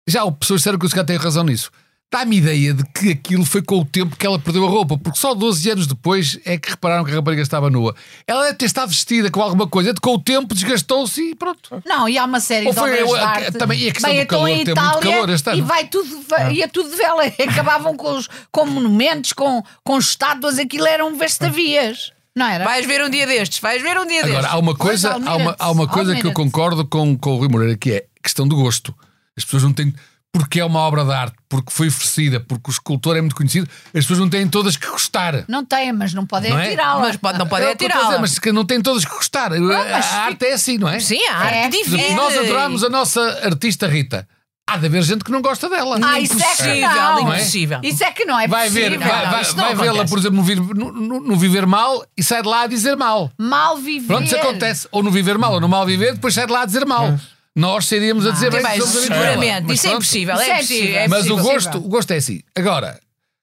já 0.08 0.30
pessoas 0.32 0.60
disseram 0.62 0.78
que 0.78 0.86
o 0.86 0.89
Scott 0.89 1.06
tem 1.08 1.17
razão 1.17 1.43
nisso. 1.43 1.71
Dá-me 2.11 2.37
ideia 2.37 2.73
de 2.73 2.83
que 2.93 3.11
aquilo 3.11 3.43
foi 3.43 3.61
com 3.61 3.79
o 3.79 3.85
tempo 3.85 4.15
que 4.15 4.25
ela 4.25 4.39
perdeu 4.39 4.65
a 4.65 4.69
roupa, 4.69 4.97
porque 4.97 5.19
só 5.19 5.33
12 5.33 5.69
anos 5.71 5.85
depois 5.87 6.39
é 6.45 6.57
que 6.57 6.69
repararam 6.69 7.03
que 7.03 7.11
a 7.11 7.15
rapariga 7.15 7.41
estava 7.41 7.69
nua. 7.69 7.93
Ela 8.25 8.43
deve 8.43 8.53
ter 8.55 8.65
estado 8.67 8.87
vestida 8.89 9.29
com 9.29 9.41
alguma 9.41 9.67
coisa, 9.67 9.93
com 10.01 10.13
o 10.13 10.19
tempo 10.19 10.53
desgastou-se 10.53 11.21
e 11.31 11.35
pronto. 11.35 11.81
Não, 11.85 12.07
e 12.07 12.17
há 12.17 12.23
uma 12.23 12.39
série 12.39 12.67
Ou 12.67 12.73
de 12.73 12.79
foi 12.79 12.91
obras 12.93 13.09
eu- 13.09 13.15
de 13.17 13.21
a- 13.21 13.27
arte. 13.27 13.57
também- 13.57 13.79
e 13.79 13.89
a 13.89 13.91
questão 13.91 14.09
Bem, 14.11 14.19
do 14.19 14.23
então 14.23 14.37
calor, 14.39 14.49
muito 14.55 14.71
Itália, 14.71 15.01
calor 15.01 15.29
este 15.29 15.49
ano. 15.49 15.57
E 15.57 15.61
vai 15.61 15.87
tudo, 15.87 16.21
vai- 16.29 16.53
ia 16.53 16.67
tudo 16.69 16.89
de 16.89 16.95
vela. 16.95 17.23
Acabavam 17.49 17.97
com, 17.97 18.15
os, 18.15 18.29
com 18.49 18.65
monumentos, 18.65 19.33
com, 19.33 19.61
com 19.83 19.97
estátuas, 19.97 20.57
aquilo 20.57 20.85
eram 20.87 21.17
vestavias. 21.17 22.11
Não 22.33 22.45
era? 22.47 22.63
Vais 22.63 22.85
ver 22.85 23.03
um 23.03 23.09
dia 23.09 23.25
destes, 23.27 23.59
vais 23.59 23.81
ver 23.81 23.97
um 23.99 24.05
dia 24.05 24.19
Agora, 24.19 24.35
destes. 24.41 24.53
há 24.53 24.57
uma 24.59 24.75
coisa, 24.75 25.11
há 25.13 25.35
uma, 25.35 25.55
há 25.59 25.71
uma 25.71 25.87
coisa 25.87 26.15
que 26.15 26.27
eu 26.27 26.33
concordo 26.33 26.85
com, 26.85 27.17
com 27.17 27.31
o 27.33 27.37
Rui 27.39 27.47
Moreira, 27.49 27.75
que 27.77 27.91
é 27.91 28.05
questão 28.23 28.47
do 28.47 28.55
gosto. 28.55 28.95
As 29.37 29.43
pessoas 29.43 29.63
não 29.63 29.73
têm. 29.73 29.93
Porque 30.38 30.60
é 30.60 30.65
uma 30.65 30.80
obra 30.82 31.06
de 31.06 31.13
arte, 31.13 31.36
porque 31.48 31.71
foi 31.71 31.88
oferecida, 31.88 32.41
porque 32.41 32.69
o 32.69 32.71
escultor 32.71 33.15
é 33.15 33.21
muito 33.21 33.36
conhecido, 33.38 33.69
as 33.88 33.91
pessoas 34.04 34.19
não 34.19 34.30
têm 34.30 34.45
todas 34.50 34.76
que 34.76 34.86
gostar. 34.86 35.45
Não 35.48 35.63
tem, 35.63 35.93
mas 35.93 36.13
não 36.13 36.26
podem 36.26 36.52
Não 36.52 36.60
é? 36.60 36.65
atirá-la. 36.67 37.00
Mas 37.00 37.15
pode, 37.15 37.39
não 37.39 37.48
podem 37.48 37.69
É 37.69 37.71
atirá-la. 37.71 38.19
Mas 38.19 38.38
que 38.38 38.52
não 38.52 38.65
têm 38.65 38.82
todas 38.82 39.06
que 39.06 39.12
gostar. 39.15 39.52
mas 39.52 40.06
a 40.13 40.24
arte 40.26 40.45
é 40.45 40.54
assim, 40.54 40.78
não 40.78 40.89
é? 40.89 41.00
Sim, 41.00 41.26
a 41.30 41.38
arte 41.38 41.56
É. 41.56 41.69
divide. 41.69 42.13
Nós 42.15 42.38
adoramos 42.38 42.84
a 42.84 42.89
nossa 42.89 43.21
artista 43.45 43.88
Rita. 43.88 44.28
Há 44.67 44.78
de 44.78 44.88
haver 44.88 45.04
gente 45.04 45.24
que 45.24 45.32
não 45.32 45.41
gosta 45.43 45.69
dela. 45.69 45.98
Ah, 46.04 46.19
isso 46.19 46.34
é 46.34 46.38
que 46.38 46.63
Impossível, 46.63 46.89
não. 46.89 47.19
impossível. 47.34 47.80
Isso 47.84 48.04
é 48.04 48.12
que 48.12 48.26
não 48.26 48.38
é 48.39 48.48
Vai 48.48 48.67
possível. 48.67 48.89
ver, 48.89 48.98
vai, 48.98 49.08
não, 49.26 49.32
vai, 49.32 49.43
não 49.43 49.56
vai 49.56 49.76
vê-la, 49.76 50.06
por 50.06 50.17
exemplo, 50.17 50.43
no, 50.43 50.74
no- 50.74 50.91
no- 50.91 51.19
no 51.21 51.36
viver 51.38 51.65
mal 51.67 52.04
e 52.17 52.24
sai 52.24 52.41
de 52.41 52.48
lá 52.50 52.63
a 52.63 52.67
dizer 52.67 52.98
mal. 52.98 53.32
Mal 53.39 53.78
viver. 53.78 54.08
Pronto, 54.08 54.26
isso 54.26 54.36
acontece. 54.36 54.88
Ou 54.91 55.02
no 55.04 55.12
viver 55.12 55.38
mal 55.38 55.54
ou 55.54 55.62
no 55.62 55.69
mal 55.69 55.86
viver, 55.86 56.13
depois 56.15 56.34
sai 56.34 56.48
de 56.48 56.52
lá 56.52 56.63
a 56.63 56.65
dizer 56.65 56.84
mal. 56.86 57.15
Nós 57.55 57.85
sairíamos 57.85 58.25
a 58.27 58.31
dizer 58.31 58.51
bem 58.51 58.61
que 58.61 58.67
Bem, 58.67 58.77
somos 58.79 58.95
amigos 58.97 59.09
dela. 59.09 59.25
seguramente, 59.31 59.67
Mas 59.67 59.77
isso 59.77 59.87
é 59.87 59.91
impossível. 59.93 60.35
Isso 60.35 60.43
É 60.43 60.49
é 60.49 60.55
impossível. 60.57 60.95
é 60.97 61.07
Mas 61.07 61.23
o 61.23 61.25
impossível. 61.27 61.53
gosto, 61.53 61.77
o 61.77 61.81
gosto 61.89 62.11
é 62.11 62.17
assim. 62.17 62.41
Agora, 62.55 62.99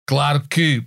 claro 0.07 0.42
que 0.51 0.83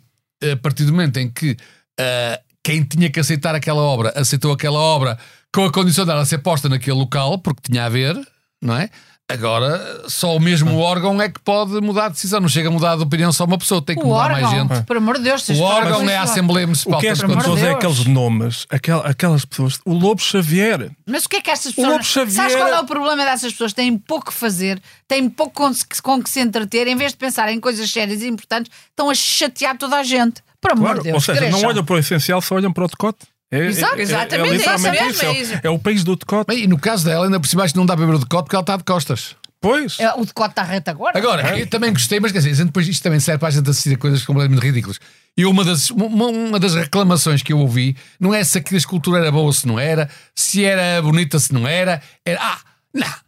a 0.51 0.55
partir 0.57 0.83
do 0.85 0.91
momento 0.91 1.17
em 1.17 1.29
que 1.31 1.57
ah, 1.99 2.39
quem 2.63 2.83
tinha 2.83 3.09
que 3.09 3.19
aceitar 3.19 3.55
aquela 3.55 3.81
obra 3.81 4.13
aceitou 4.15 4.51
aquela 4.51 4.77
obra 4.79 5.17
com 5.53 5.65
a 5.65 5.71
condição 5.71 6.05
dela 6.05 6.25
ser 6.25 6.39
posta 6.39 6.67
naquele 6.69 6.97
local, 6.97 7.39
porque 7.39 7.61
tinha 7.71 7.85
a 7.85 7.89
ver, 7.89 8.15
não 8.61 8.75
é? 8.77 8.89
Agora, 9.27 10.03
só 10.07 10.35
o 10.35 10.39
mesmo 10.39 10.77
órgão 10.77 11.19
é 11.19 11.27
que 11.27 11.39
pode 11.39 11.71
mudar 11.81 12.05
a 12.05 12.09
decisão. 12.09 12.39
Não 12.39 12.47
chega 12.47 12.69
a 12.69 12.71
mudar 12.71 12.95
de 12.95 13.01
opinião 13.01 13.31
só 13.31 13.43
uma 13.45 13.57
pessoa, 13.57 13.81
tem 13.81 13.95
que 13.95 14.03
O 14.03 14.07
mudar 14.07 14.29
mais 14.31 14.45
órgão, 14.45 14.67
gente. 14.75 14.85
por 14.85 14.97
amor 14.97 15.17
de 15.17 15.23
Deus. 15.23 15.49
O 15.49 15.61
órgão 15.61 16.07
é 16.07 16.15
a. 16.15 16.21
Assembleia 16.21 16.67
Municipal. 16.67 16.97
O 16.97 17.01
que 17.01 17.07
é 17.07 17.11
espantoso 17.11 17.65
é 17.65 17.71
aqueles 17.71 18.05
nomes, 18.05 18.67
aquel- 18.69 19.01
aquelas 19.03 19.43
pessoas. 19.43 19.79
O 19.83 19.93
Lobo 19.93 20.21
Xavier. 20.21 20.91
Mas 21.07 21.25
o 21.25 21.29
que 21.29 21.37
é 21.37 21.41
que 21.41 21.49
estas 21.49 21.75
O 21.75 21.81
Lobo 21.81 21.97
pessoas. 21.97 22.07
Xavier- 22.29 22.35
Sabes 22.35 22.55
qual 22.55 22.67
é 22.67 22.79
o 22.79 22.85
problema 22.85 23.23
dessas 23.25 23.51
pessoas? 23.51 23.73
Têm 23.73 23.97
pouco 23.97 24.27
que 24.27 24.33
fazer, 24.33 24.79
têm 25.07 25.27
pouco 25.27 25.53
com, 25.53 25.71
com 26.03 26.21
que 26.23 26.29
se 26.29 26.39
entreter, 26.39 26.85
em 26.87 26.95
vez 26.95 27.11
de 27.13 27.17
pensar 27.17 27.49
em 27.51 27.59
coisas 27.59 27.89
sérias 27.89 28.21
e 28.21 28.27
importantes, 28.27 28.71
estão 28.89 29.09
a 29.09 29.15
chatear 29.15 29.75
toda 29.77 29.95
a 29.97 30.03
gente. 30.03 30.43
Por 30.61 30.71
amor 30.71 30.83
Claro, 30.85 30.97
de 30.99 31.03
Deus. 31.11 31.15
ou 31.15 31.21
seja, 31.35 31.49
não 31.49 31.63
olham 31.63 31.83
para 31.83 31.95
o 31.95 31.99
essencial, 31.99 32.41
só 32.41 32.55
olham 32.55 32.71
para 32.73 32.85
o 32.85 32.87
decote. 32.87 33.19
É, 33.55 33.59
é- 33.59 33.67
Exato. 33.67 33.95
é- 33.95 33.99
é 33.99 34.01
Exatamente, 34.01 34.51
é 34.51 34.55
isso 34.55 34.69
mesmo, 34.69 34.87
É, 34.87 34.99
é 34.99 35.41
isso. 35.41 35.53
o- 35.55 35.59
é 35.63 35.69
o 35.69 35.79
país 35.79 36.03
do 36.03 36.15
decote. 36.15 36.47
Bem, 36.47 36.63
e 36.63 36.67
no 36.67 36.77
caso 36.79 37.05
dela, 37.05 37.25
ainda 37.25 37.39
por 37.39 37.47
cima, 37.47 37.63
acho 37.63 37.73
que 37.73 37.79
não 37.79 37.85
dá 37.85 37.95
para 37.95 38.05
ver 38.05 38.13
o 38.15 38.19
decote 38.19 38.43
porque 38.43 38.55
ela 38.55 38.63
está 38.63 38.77
de 38.77 38.83
costas. 38.83 39.35
Pois. 39.61 39.99
É, 39.99 40.11
O 40.13 40.23
decote 40.25 40.51
está 40.51 40.61
reto 40.61 40.91
agora. 40.91 41.17
Agora, 41.17 41.57
eu 41.57 41.65
também 41.65 41.91
gostei, 41.91 42.19
mas 42.19 42.31
quer 42.31 42.39
dizer, 42.39 42.65
depois 42.65 42.87
isto 42.87 43.01
também 43.01 43.19
serve 43.19 43.39
para 43.39 43.47
a 43.47 43.51
gente 43.51 43.67
assistir 43.67 43.95
a 43.95 43.97
coisas 43.97 44.23
completamente 44.23 44.61
ridículas. 44.61 44.99
E 45.35 45.43
uma 45.45 45.63
das, 45.63 45.89
uma, 45.89 46.27
uma 46.27 46.59
das 46.59 46.75
reclamações 46.75 47.41
que 47.41 47.51
eu 47.51 47.57
ouvi 47.59 47.95
não 48.19 48.31
é 48.33 48.43
se 48.43 48.59
aquela 48.59 48.77
escultura 48.77 49.19
era 49.19 49.31
boa 49.31 49.45
ou 49.45 49.53
se 49.53 49.65
não 49.67 49.79
era, 49.79 50.07
se 50.35 50.63
era 50.63 51.01
bonita 51.01 51.39
se 51.39 51.51
não 51.51 51.67
era, 51.67 51.99
era. 52.23 52.39
Ah, 52.41 52.59
não! 52.93 53.24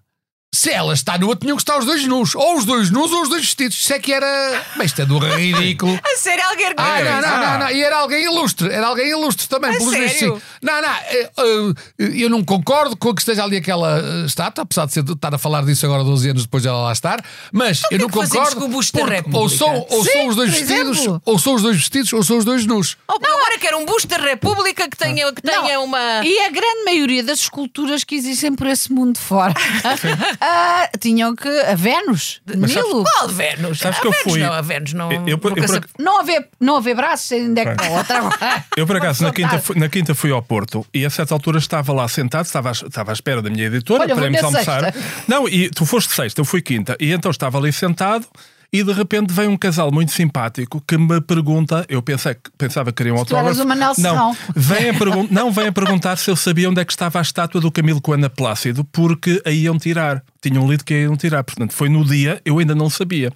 Se 0.55 0.71
ela 0.71 0.93
está 0.93 1.17
nua, 1.17 1.36
tinham 1.36 1.57
que 1.57 1.62
estar 1.62 1.77
os 1.77 1.86
dois 1.86 2.03
nus. 2.05 2.33
Ou 2.33 2.57
os 2.57 2.63
dois 2.65 2.89
nus 2.89 3.12
ou 3.12 3.21
os 3.23 3.29
dois 3.29 3.41
vestidos. 3.43 3.77
Isso 3.79 3.93
é 3.93 3.99
que 3.99 4.13
era. 4.13 4.63
Bem, 4.77 4.86
isto 4.86 5.01
é 5.01 5.05
do 5.05 5.19
ridículo. 5.19 5.99
A 6.03 6.17
sério, 6.17 6.43
alguém 6.45 6.67
Ah, 6.77 6.99
não, 7.03 7.21
não, 7.21 7.29
Ah. 7.29 7.38
não, 7.51 7.60
não. 7.65 7.71
E 7.71 7.83
era 7.83 7.97
alguém 7.97 8.23
ilustre. 8.23 8.69
Era 8.71 8.88
alguém 8.88 9.10
ilustre 9.10 9.47
também, 9.47 9.71
A 9.71 9.77
pelos 9.77 9.93
sério? 9.93 10.41
Não, 10.62 10.81
não. 10.81 10.89
eh, 10.89 11.31
eh, 11.38 12.12
Eu 12.23 12.29
não 12.29 12.43
concordo 12.43 12.95
com 12.95 13.13
que 13.13 13.21
esteja 13.21 13.43
ali 13.43 13.57
aquela 13.57 13.99
eh, 13.99 14.25
estátua, 14.25 14.63
apesar 14.63 14.86
de 14.88 14.93
ser, 14.93 15.03
estar 15.03 15.36
a 15.36 15.38
falar 15.38 15.63
disso 15.65 15.86
agora 15.86 16.03
12 16.03 16.29
anos 16.29 16.43
depois 16.43 16.63
dela 16.63 16.81
lá 16.81 16.93
estar. 16.93 17.23
Mas 17.51 17.81
eu 17.83 17.89
que 17.89 17.97
não 17.97 18.07
é 18.07 18.27
concordo. 18.27 18.55
com 18.55 18.65
o 18.65 18.69
busto 18.69 18.97
da 18.97 19.05
República? 19.05 19.38
ou 19.38 19.49
são, 19.49 19.86
ou 19.89 20.03
Sim, 20.05 20.12
são 20.13 20.27
os 20.27 20.36
dois 20.38 20.49
vestidos, 20.49 20.97
exemplo. 20.99 21.21
ou 21.25 21.38
são 21.38 21.53
os 21.55 21.62
dois 21.62 21.75
vestidos, 21.77 22.13
ou 22.13 22.23
são 22.23 22.38
os 22.38 22.45
dois 22.45 22.65
nus. 22.65 22.97
Oh, 23.07 23.13
Agora 23.15 23.60
quero 23.60 23.77
um 23.77 23.86
busto 23.86 24.07
da 24.07 24.17
República 24.17 24.89
que 24.89 24.97
tenha, 24.97 25.31
que 25.33 25.41
tenha 25.41 25.62
Não, 25.77 25.83
uma. 25.86 26.25
E 26.25 26.39
a 26.45 26.49
grande 26.49 26.83
maioria 26.86 27.21
das 27.23 27.39
esculturas 27.41 28.03
que 28.03 28.15
existem 28.15 28.55
por 28.55 28.65
esse 28.67 28.91
mundo 28.91 29.19
fora 29.19 29.53
ah, 30.41 30.89
tinham 31.00 31.36
que. 31.36 31.47
A 31.47 31.76
Vênus, 31.76 32.41
de 32.45 32.58
Mas 32.58 32.71
sabes- 32.71 32.88
Nilo. 32.88 33.04
Qual 33.04 33.28
Vênus? 33.30 33.80
Sabes 33.80 33.97
a 33.97 34.02
que 34.02 34.08
eu 34.08 34.12
Vênus 34.12 34.32
fui- 34.32 34.39
não, 34.41 34.54
a 34.54 34.62
Vênus 34.62 34.93
não. 34.93 35.12
Eu- 35.12 35.21
eu- 35.28 35.39
eu- 35.56 35.82
Não 36.00 36.19
haver, 36.19 36.47
não 36.60 36.78
haver 36.78 36.95
braços, 36.95 37.32
ainda 37.32 37.62
é 37.62 37.65
que 37.65 37.76
para 37.76 37.89
outra. 37.89 38.63
Eu, 38.76 38.86
por 38.88 38.95
acaso, 38.97 39.23
na 39.23 39.32
quinta, 39.32 39.60
fui, 39.60 39.80
na 39.80 39.89
quinta 39.89 40.15
fui 40.15 40.32
ao 40.32 40.41
Porto 40.41 40.86
e 40.93 41.06
a 41.06 41.10
certa 41.10 41.34
altura 41.34 41.58
estava 41.60 41.91
lá 41.93 42.08
sentado, 42.08 42.45
estava 42.45 42.69
à, 42.69 42.71
estava 42.71 43.12
à 43.12 43.13
espera 43.13 43.41
da 43.41 43.50
minha 43.50 43.65
editora 43.65 44.04
Olha, 44.04 44.15
para 44.15 44.26
irmos 44.26 44.43
almoçar. 44.43 44.91
sexta. 44.93 45.00
Não, 45.28 45.47
e 45.47 45.69
tu 45.69 45.86
foste 45.86 46.13
sexta, 46.13 46.41
eu 46.41 46.45
fui 46.45 46.62
quinta. 46.62 46.95
E 47.00 47.12
então 47.12 47.32
estava 47.32 47.58
ali 47.58 47.71
sentado 47.71 48.26
e 48.71 48.84
de 48.84 48.91
repente 48.91 49.34
vem 49.34 49.47
um 49.47 49.58
casal 49.58 49.91
muito 49.91 50.12
simpático 50.12 50.84
que 50.86 50.97
me 50.97 51.21
pergunta, 51.21 51.86
eu 51.88 52.01
pensei, 52.01 52.36
pensava 52.58 52.91
que 52.91 52.97
queria 52.97 53.13
um 53.13 53.17
autógrafo. 53.17 53.49
não, 53.97 54.36
vem 54.56 54.89
a 54.89 54.93
não, 55.32 55.51
vem 55.51 55.67
a 55.67 55.71
perguntar 55.71 56.17
se 56.17 56.30
eu 56.30 56.36
sabia 56.36 56.69
onde 56.69 56.82
é 56.82 56.86
que 56.86 56.91
estava 56.91 57.19
a 57.19 57.21
estátua 57.21 57.62
do 57.62 57.71
Camilo 57.71 58.01
Coana 58.01 58.30
Plácido, 58.30 58.84
porque 58.84 59.41
a 59.45 59.51
iam 59.51 59.77
tirar. 59.77 60.23
Tinham 60.41 60.69
lido 60.69 60.84
que 60.84 60.93
a 60.93 60.97
iam 60.97 61.15
tirar. 61.15 61.43
Portanto, 61.43 61.73
foi 61.73 61.89
no 61.89 62.03
dia, 62.03 62.41
eu 62.45 62.60
ainda 62.60 62.75
não 62.75 62.89
sabia. 62.89 63.32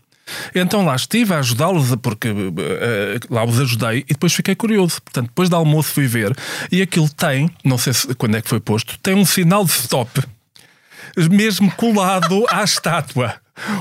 Então 0.53 0.85
lá 0.85 0.95
estive 0.95 1.33
a 1.33 1.39
ajudá-los, 1.39 1.95
porque 2.01 2.29
eh, 2.29 3.19
lá 3.29 3.43
os 3.43 3.59
ajudei 3.59 3.99
e 3.99 4.13
depois 4.13 4.33
fiquei 4.33 4.55
curioso. 4.55 5.01
Portanto, 5.01 5.27
depois 5.27 5.49
do 5.49 5.55
almoço 5.55 5.91
fui 5.91 6.07
ver 6.07 6.35
e 6.71 6.81
aquilo 6.81 7.09
tem, 7.09 7.49
não 7.63 7.77
sei 7.77 7.93
se, 7.93 8.13
quando 8.15 8.35
é 8.35 8.41
que 8.41 8.49
foi 8.49 8.59
posto, 8.59 8.97
tem 8.99 9.15
um 9.15 9.25
sinal 9.25 9.65
de 9.65 9.71
stop 9.71 10.21
mesmo 11.29 11.71
colado 11.71 12.45
à 12.49 12.63
estátua. 12.63 13.35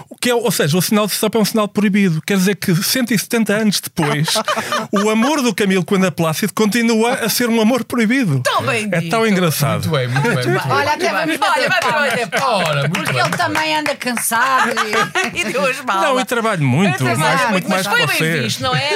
O 0.09 0.17
que 0.17 0.31
é, 0.31 0.35
ou 0.35 0.51
seja, 0.51 0.77
o 0.77 0.83
sinal 0.83 1.07
de 1.07 1.13
stop 1.13 1.37
é 1.37 1.41
um 1.41 1.45
sinal 1.45 1.69
proibido. 1.69 2.21
Quer 2.27 2.37
dizer 2.37 2.57
que 2.57 2.75
170 2.75 3.53
anos 3.55 3.81
depois, 3.81 4.29
o 4.93 5.09
amor 5.11 5.43
do 5.43 5.55
Camilo 5.55 5.85
Coenda 5.85 6.11
Plácido 6.11 6.53
continua 6.55 7.15
a 7.15 7.29
ser 7.29 7.49
um 7.49 7.61
amor 7.61 7.85
proibido. 7.85 8.41
Tão 8.45 8.63
bem 8.63 8.89
é 8.93 9.01
dito. 9.01 9.11
tão 9.11 9.27
engraçado. 9.27 9.89
Muito 9.89 9.91
bem, 9.91 10.09
muito 10.09 10.23
bem. 10.23 10.33
Muito 10.35 10.49
bem. 10.69 10.73
Olha, 10.73 10.93
até 10.93 11.13
vamos 11.13 11.39
Olha, 11.41 11.69
bater 11.69 12.29
palmas. 12.29 12.89
Porque 12.91 13.13
bem. 13.13 13.21
ele 13.23 13.37
também 13.37 13.77
anda 13.77 13.95
cansado. 13.97 14.71
e- 14.71 15.31
E 15.41 15.45
deu 15.45 15.65
as 15.67 15.81
malas. 15.85 16.03
Não, 16.03 16.21
e 16.21 16.25
trabalho 16.25 16.63
muito, 16.65 16.99
Trabalha 16.99 17.19
mais, 17.19 17.51
muito 17.51 17.69
mais 17.69 17.87
mas 17.87 17.97
que 17.97 18.07
foi 18.07 18.19
bem 18.31 18.43
visto, 18.43 18.63
não 18.63 18.75
é? 18.75 18.91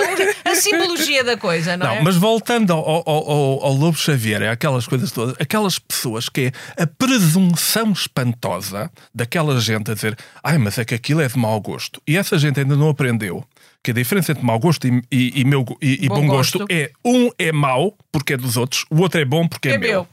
A 0.44 0.54
simbologia 0.54 1.22
da 1.24 1.36
coisa, 1.36 1.76
não, 1.76 1.86
Não, 1.86 1.94
é? 1.96 2.02
mas 2.02 2.16
voltando 2.16 2.72
ao, 2.72 2.78
ao, 2.86 3.04
ao, 3.06 3.64
ao 3.64 3.72
Lobo 3.72 3.96
Xavier, 3.96 4.42
é 4.42 4.50
aquelas 4.50 4.86
coisas 4.86 5.10
todas, 5.12 5.34
aquelas 5.40 5.78
pessoas 5.78 6.28
que 6.28 6.52
é 6.76 6.82
a 6.82 6.86
presunção 6.86 7.92
espantosa 7.92 8.90
daquela 9.14 9.60
gente 9.60 9.90
a 9.90 9.94
dizer 9.94 10.16
ai, 10.42 10.58
mas 10.58 10.73
é 10.80 10.84
que 10.84 10.94
aquilo 10.94 11.20
é 11.20 11.28
de 11.28 11.38
mau 11.38 11.60
gosto. 11.60 12.00
E 12.06 12.16
essa 12.16 12.38
gente 12.38 12.60
ainda 12.60 12.76
não 12.76 12.88
aprendeu 12.88 13.44
que 13.82 13.90
a 13.90 13.94
diferença 13.94 14.32
entre 14.32 14.42
mau 14.42 14.58
gosto 14.58 14.88
e, 14.88 15.02
e, 15.12 15.40
e 15.40 15.44
meu, 15.44 15.64
e, 15.80 16.08
Bom 16.08 16.22
bom, 16.22 16.26
gosto. 16.28 16.60
gosto. 16.60 16.72
é 16.72 16.90
um 17.04 17.30
é 17.38 17.52
mau 17.52 17.94
porque 18.10 18.32
é 18.32 18.36
dos 18.36 18.56
outros, 18.56 18.86
o 18.88 19.00
outro 19.02 19.20
é 19.20 19.24
bom 19.26 19.46
porque 19.46 19.68
é, 19.68 19.72
É 19.74 19.78
meu. 19.78 19.90
meu. 19.90 20.08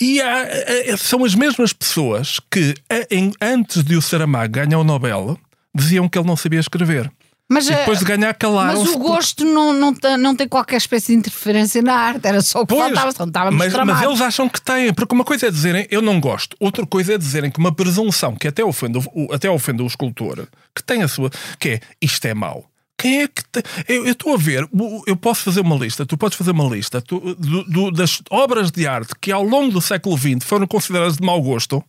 E 0.00 0.20
há, 0.20 0.96
são 0.96 1.24
as 1.24 1.34
mesmas 1.34 1.72
pessoas 1.72 2.38
que, 2.50 2.74
antes 3.40 3.82
de 3.82 3.96
o 3.96 4.02
Saramago 4.02 4.52
ganhar 4.52 4.78
o 4.78 4.84
Nobel, 4.84 5.36
diziam 5.74 6.08
que 6.08 6.16
ele 6.18 6.26
não 6.26 6.36
sabia 6.36 6.60
escrever. 6.60 7.10
Mas, 7.52 7.66
E 7.68 7.74
depois 7.74 7.98
eh, 7.98 8.00
de 8.00 8.04
ganhar, 8.06 8.28
Mas 8.28 8.36
calaram-se. 8.38 8.88
o 8.90 8.98
gosto 8.98 9.44
não, 9.44 9.72
não, 9.72 9.92
tem, 9.92 10.16
não 10.16 10.36
tem 10.36 10.46
qualquer 10.46 10.76
espécie 10.76 11.08
de 11.08 11.18
interferência 11.18 11.82
na 11.82 11.94
arte, 11.94 12.24
era 12.26 12.40
só 12.42 12.60
o 12.62 12.66
que 12.66 12.74
Pois, 12.74 12.94
faltava, 12.94 13.08
estávamos 13.26 13.58
mas, 13.58 13.72
mas 13.74 14.02
eles 14.02 14.20
acham 14.20 14.48
que 14.48 14.60
têm, 14.60 14.94
porque 14.94 15.12
uma 15.14 15.24
coisa 15.24 15.48
é 15.48 15.50
dizerem 15.50 15.84
eu 15.90 16.00
não 16.00 16.20
gosto, 16.20 16.56
outra 16.60 16.86
coisa 16.86 17.14
é 17.14 17.18
dizerem 17.18 17.50
que 17.50 17.58
uma 17.58 17.74
presunção 17.74 18.36
que 18.36 18.46
até 18.46 18.62
ofende, 18.64 18.98
o- 18.98 19.32
até 19.34 19.50
ofende 19.50 19.82
o 19.82 19.86
escultor, 19.86 20.46
que 20.74 20.82
tem 20.82 21.02
a 21.02 21.08
sua, 21.08 21.28
que 21.58 21.70
é 21.70 21.80
isto 22.00 22.24
é 22.26 22.34
mau. 22.34 22.64
Quem 22.96 23.22
é 23.22 23.26
que 23.28 23.42
tem? 23.50 23.62
Eu 23.88 24.04
estou 24.12 24.34
a 24.34 24.36
ver, 24.36 24.68
eu 25.06 25.16
posso 25.16 25.42
fazer 25.42 25.60
uma 25.62 25.74
lista, 25.74 26.04
tu 26.06 26.16
podes 26.18 26.36
fazer 26.38 26.50
uma 26.52 26.64
lista 26.72 27.00
tu- 27.00 27.34
do- 27.34 27.64
do- 27.64 27.90
das 27.90 28.22
obras 28.30 28.70
de 28.70 28.86
arte 28.86 29.12
que 29.20 29.32
ao 29.32 29.42
longo 29.42 29.72
do 29.72 29.80
século 29.80 30.16
XX 30.16 30.44
foram 30.44 30.66
consideradas 30.66 31.16
de 31.16 31.22
mau 31.24 31.40
gosto 31.42 31.82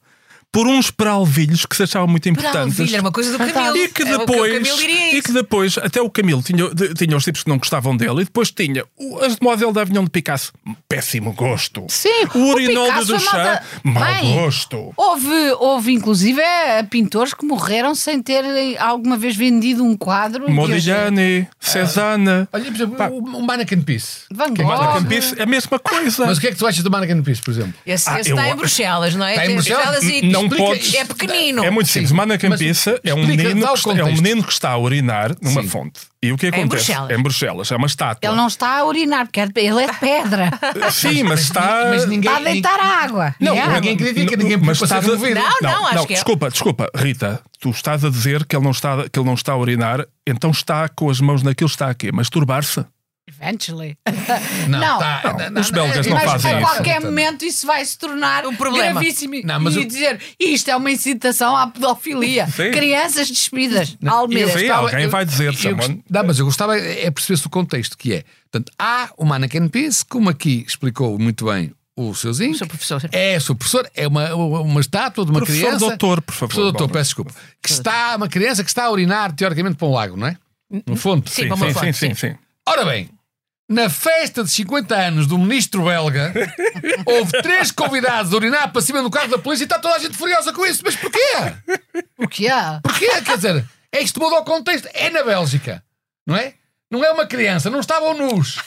por 0.52 0.68
uns 0.68 0.92
peralvilhos 0.92 1.66
que 1.66 1.76
se 1.78 1.84
achavam 1.84 2.08
muito 2.10 2.28
importantes. 2.28 2.92
Era 2.92 3.02
uma 3.02 3.12
coisa 3.12 3.32
do 3.32 3.38
Camilo. 3.38 3.78
E 3.78 3.88
que 3.88 4.02
É 4.04 4.16
o 4.16 4.20
depois, 4.20 4.52
o 4.52 4.54
Camilo 4.56 4.78
diria 4.78 5.18
e 5.18 5.22
que 5.22 5.32
depois 5.32 5.78
até 5.78 6.02
o 6.02 6.10
Camilo 6.10 6.44
tinha, 6.44 6.68
de- 6.74 6.94
tinha 6.94 7.16
os 7.16 7.24
tipos 7.24 7.44
que 7.44 7.50
não 7.50 7.58
gostavam 7.58 7.96
dele, 7.96 8.22
e 8.22 8.26
depois 8.26 8.52
tinha 8.52 8.84
o- 8.98 9.20
as 9.20 9.36
Demoiselles 9.38 9.74
d'Avignon 9.74 10.04
de 10.04 10.10
Picasso, 10.10 10.52
péssimo 10.90 11.32
gosto. 11.34 11.86
Sim, 11.90 12.26
o 12.36 12.52
o 12.52 12.56
de 12.60 12.66
é 12.66 12.74
Duchamp, 12.74 13.34
malta- 13.34 13.64
mau 13.84 14.04
Bem, 14.04 14.34
gosto. 14.36 14.94
Houve, 14.98 15.52
houve 15.58 15.94
inclusive 15.94 16.42
é, 16.42 16.84
pintores 16.84 17.34
que 17.34 17.46
morreram 17.46 17.96
sem 17.96 18.22
terem 18.22 18.78
alguma 18.78 19.16
vez 19.18 19.36
vendido 19.36 19.84
um 19.86 19.96
quadro. 19.96 20.52
Modigliani, 20.52 21.48
Cézanne, 21.60 22.48
Olha, 22.52 22.66
por 22.66 22.76
exemplo, 22.76 22.96
Pá. 22.98 23.08
o, 23.08 23.20
o 23.20 23.42
Mannequin 23.42 23.82
Peace. 23.82 24.24
Van 24.32 24.54
Que 24.54 24.62
é 24.62 24.66
que- 24.66 24.72
Gogh. 24.72 24.84
Mannequin 24.84 25.08
Peace, 25.08 25.36
é 25.40 25.44
a 25.44 25.46
mesma 25.46 25.80
coisa. 25.80 26.26
Mas 26.26 26.38
o 26.38 26.42
que 26.42 26.48
é 26.48 26.52
que 26.52 26.58
tu 26.58 26.68
achas 26.68 26.84
do 26.84 26.92
Mannequin 26.92 27.22
Peace, 27.24 27.42
por 27.42 27.52
exemplo? 27.52 27.74
Esse, 27.86 28.10
Ah, 28.10 28.20
esse 28.20 28.32
eu- 28.32 28.36
está 28.38 28.50
em 28.50 28.56
Bruxelas, 28.56 29.16
não 29.16 29.26
é? 29.26 29.32
Está 29.32 29.44
em 29.46 29.48
Tem 29.48 29.56
Bruxelas? 29.56 30.04
e 30.04 30.22
Não 30.42 30.48
explica- 30.48 30.64
podes- 30.66 30.94
É 30.96 31.06
pequenino. 31.06 31.64
É 31.64 31.70
muito 31.70 31.88
simples. 31.90 32.10
Sim. 32.10 32.16
Mas 32.16 32.60
Peace 32.60 33.00
é 33.04 33.14
um, 33.14 33.26
menino 33.26 33.62
que 33.68 33.78
está, 33.78 33.92
é 33.98 34.04
um 34.04 34.14
menino 34.14 34.44
que 34.44 34.52
está 34.54 34.70
a 34.72 34.78
urinar 34.78 35.32
numa 35.42 35.62
Sim. 35.62 35.68
fonte. 35.70 36.02
E 36.24 36.32
o 36.32 36.38
que 36.38 36.46
em 36.46 36.50
acontece? 36.50 36.68
Bruxelas. 36.68 37.10
É 37.10 37.16
em 37.16 37.24
Bruxelas, 37.24 37.72
é 37.72 37.76
uma 37.76 37.88
estátua. 37.88 38.30
Ele 38.30 38.36
não 38.38 38.48
está 38.48 38.78
a 38.78 38.86
urinar, 38.86 39.26
porque 39.26 39.40
é 39.40 39.44
ele 39.66 39.84
é 39.84 39.88
de 39.92 40.00
pedra. 40.00 40.52
Sim, 40.92 41.24
mas 41.24 41.42
está. 41.42 41.88
Mas 41.90 42.08
ninguém. 42.08 42.30
está 42.32 42.42
a 42.42 42.52
deitar 42.52 42.80
a 42.80 42.86
água. 43.04 43.36
Não, 43.40 43.56
É 43.56 43.68
ninguém 43.76 43.98
critica, 43.98 44.36
ninguém 44.36 44.58
mas 44.58 44.78
ser 44.78 44.94
a- 44.94 45.00
removido. 45.00 45.40
Não, 45.40 45.58
não, 45.62 45.88
acho 45.88 46.06
que 46.08 46.14
é- 46.14 46.16
desculpa, 46.18 46.50
desculpa, 46.52 46.90
Rita, 46.96 47.42
tu 47.60 47.70
estás 47.72 48.06
a 48.06 48.10
dizer 48.10 48.46
que 48.46 48.56
ele 48.56 48.64
não 48.64 48.72
está, 48.72 49.10
que 49.10 49.20
ele 49.20 49.26
não 49.26 49.34
está 49.34 49.54
a 49.54 49.58
urinar, 49.58 50.06
então 50.28 50.52
está 50.52 50.88
com 50.90 51.10
as 51.10 51.20
mãos 51.20 51.42
naquilo, 51.42 51.70
está 51.70 51.90
aqui, 51.90 52.12
masturbar-se. 52.12 52.86
Eventually. 53.28 53.98
Não, 54.68 54.80
Não. 54.80 55.00
tá- 55.00 55.50
Não, 55.52 55.62
os 55.62 55.70
belgas 55.72 56.06
não 56.06 56.14
mas 56.16 56.24
fazem 56.26 56.54
a 56.54 56.62
isso. 56.62 56.70
qualquer 56.72 57.02
momento 57.02 57.46
isso 57.46 57.66
vai 57.66 57.84
se 57.86 57.98
tornar 57.98 58.46
Um 58.46 58.56
problema. 58.56 59.00
gravíssimo 59.00 59.36
Não, 59.44 59.60
mas 59.60 59.76
e 59.76 59.80
o- 59.80 59.86
dizer 59.88 60.20
isto 60.40 60.70
é 60.70 60.76
uma 60.76 60.92
incitação 60.92 61.56
à 61.56 61.68
pedofilia. 61.68 62.48
Sim. 62.48 62.72
Crianças 62.72 63.30
despidas. 63.30 63.96
Eu 64.02 64.12
Almeida. 64.12 64.58
Sim, 64.58 64.70
alguém 64.70 65.04
eu- 65.04 65.10
vai 65.10 65.24
dizer, 65.26 65.46
eu 65.48 65.54
someone. 65.54 65.94
gost- 65.96 66.06
Não, 66.10 66.24
mas 66.26 66.40
eu 66.40 66.46
gostava 66.46 66.78
é 66.78 67.10
perceber-se 67.10 67.48
o 67.48 67.50
contexto, 67.50 67.98
que 67.98 68.14
é. 68.14 68.24
Portanto, 68.52 68.72
há 68.78 69.10
o 69.18 69.24
Mannequin 69.24 69.68
Peace, 69.70 70.04
como 70.06 70.30
aqui 70.30 70.66
explicou 70.68 71.18
muito 71.18 71.46
bem 71.46 71.72
o 71.96 72.14
seu 72.16 72.34
Zinc. 72.34 72.56
O 72.56 72.58
seu 72.58 72.68
professor. 72.68 73.02
É 73.12 73.38
o 73.38 73.42
seu 73.42 73.56
professor, 73.56 73.90
é 73.96 74.08
uma, 74.08 74.34
uma 74.36 74.82
estátua 74.82 75.24
de 75.26 75.32
uma 75.32 75.40
Professor 75.40 75.68
criança. 75.68 75.80
doutor, 75.88 76.22
por 76.22 76.34
favor. 76.34 76.48
Professor 76.50 76.64
doutor, 76.72 76.88
Bom, 76.88 76.94
peço 76.94 77.10
desculpa. 77.10 77.32
Que 77.64 77.72
está, 77.72 78.16
uma 78.18 78.28
criança 78.28 78.64
que 78.64 78.70
está 78.70 78.86
a 78.86 78.92
urinar, 78.92 79.32
teoricamente, 79.34 79.78
para 79.78 79.88
um 79.88 79.94
lago, 79.94 80.18
não 80.18 80.28
é? 80.28 80.36
No 80.86 80.96
fundo. 80.96 81.30
Sim, 81.30 81.44
Sim, 81.44 81.48
para 81.50 81.56
uma 81.56 81.74
sim, 81.74 81.94
sim, 81.94 81.94
sim. 81.94 82.16
sim. 82.16 82.36
Ora 82.72 82.86
bem, 82.86 83.10
na 83.68 83.90
festa 83.90 84.46
de 84.46 84.50
50 84.50 84.96
anos 84.96 85.28
do 85.28 85.38
ministro 85.38 85.84
belga, 85.84 86.32
houve 87.06 87.42
três 87.42 87.70
convidados 87.70 88.32
a 88.32 88.36
urinar 88.38 88.72
para 88.72 88.82
cima 88.82 89.04
do 89.04 89.12
carro 89.12 89.28
da 89.28 89.38
polícia 89.38 89.64
e 89.64 89.66
está 89.66 89.78
toda 89.78 89.96
a 89.96 90.00
gente 90.00 90.16
furiosa 90.16 90.54
com 90.54 90.66
isso. 90.66 90.82
Mas 90.86 90.96
porquê? 90.96 91.20
O 92.18 92.30
que 92.30 92.48
é? 92.48 92.80
Porquê? 92.82 93.22
Quer 93.24 93.36
dizer, 93.36 93.66
é 93.92 94.02
isto 94.02 94.22
muda 94.22 94.38
o 94.38 94.46
contexto. 94.46 94.88
É 94.94 95.10
na 95.10 95.22
Bélgica, 95.22 95.84
não 96.26 96.34
é? 96.34 96.54
Não 96.90 97.04
é 97.04 97.12
uma 97.12 97.28
criança, 97.28 97.70
não 97.70 97.82
estavam 97.82 98.14
nus. 98.14 98.58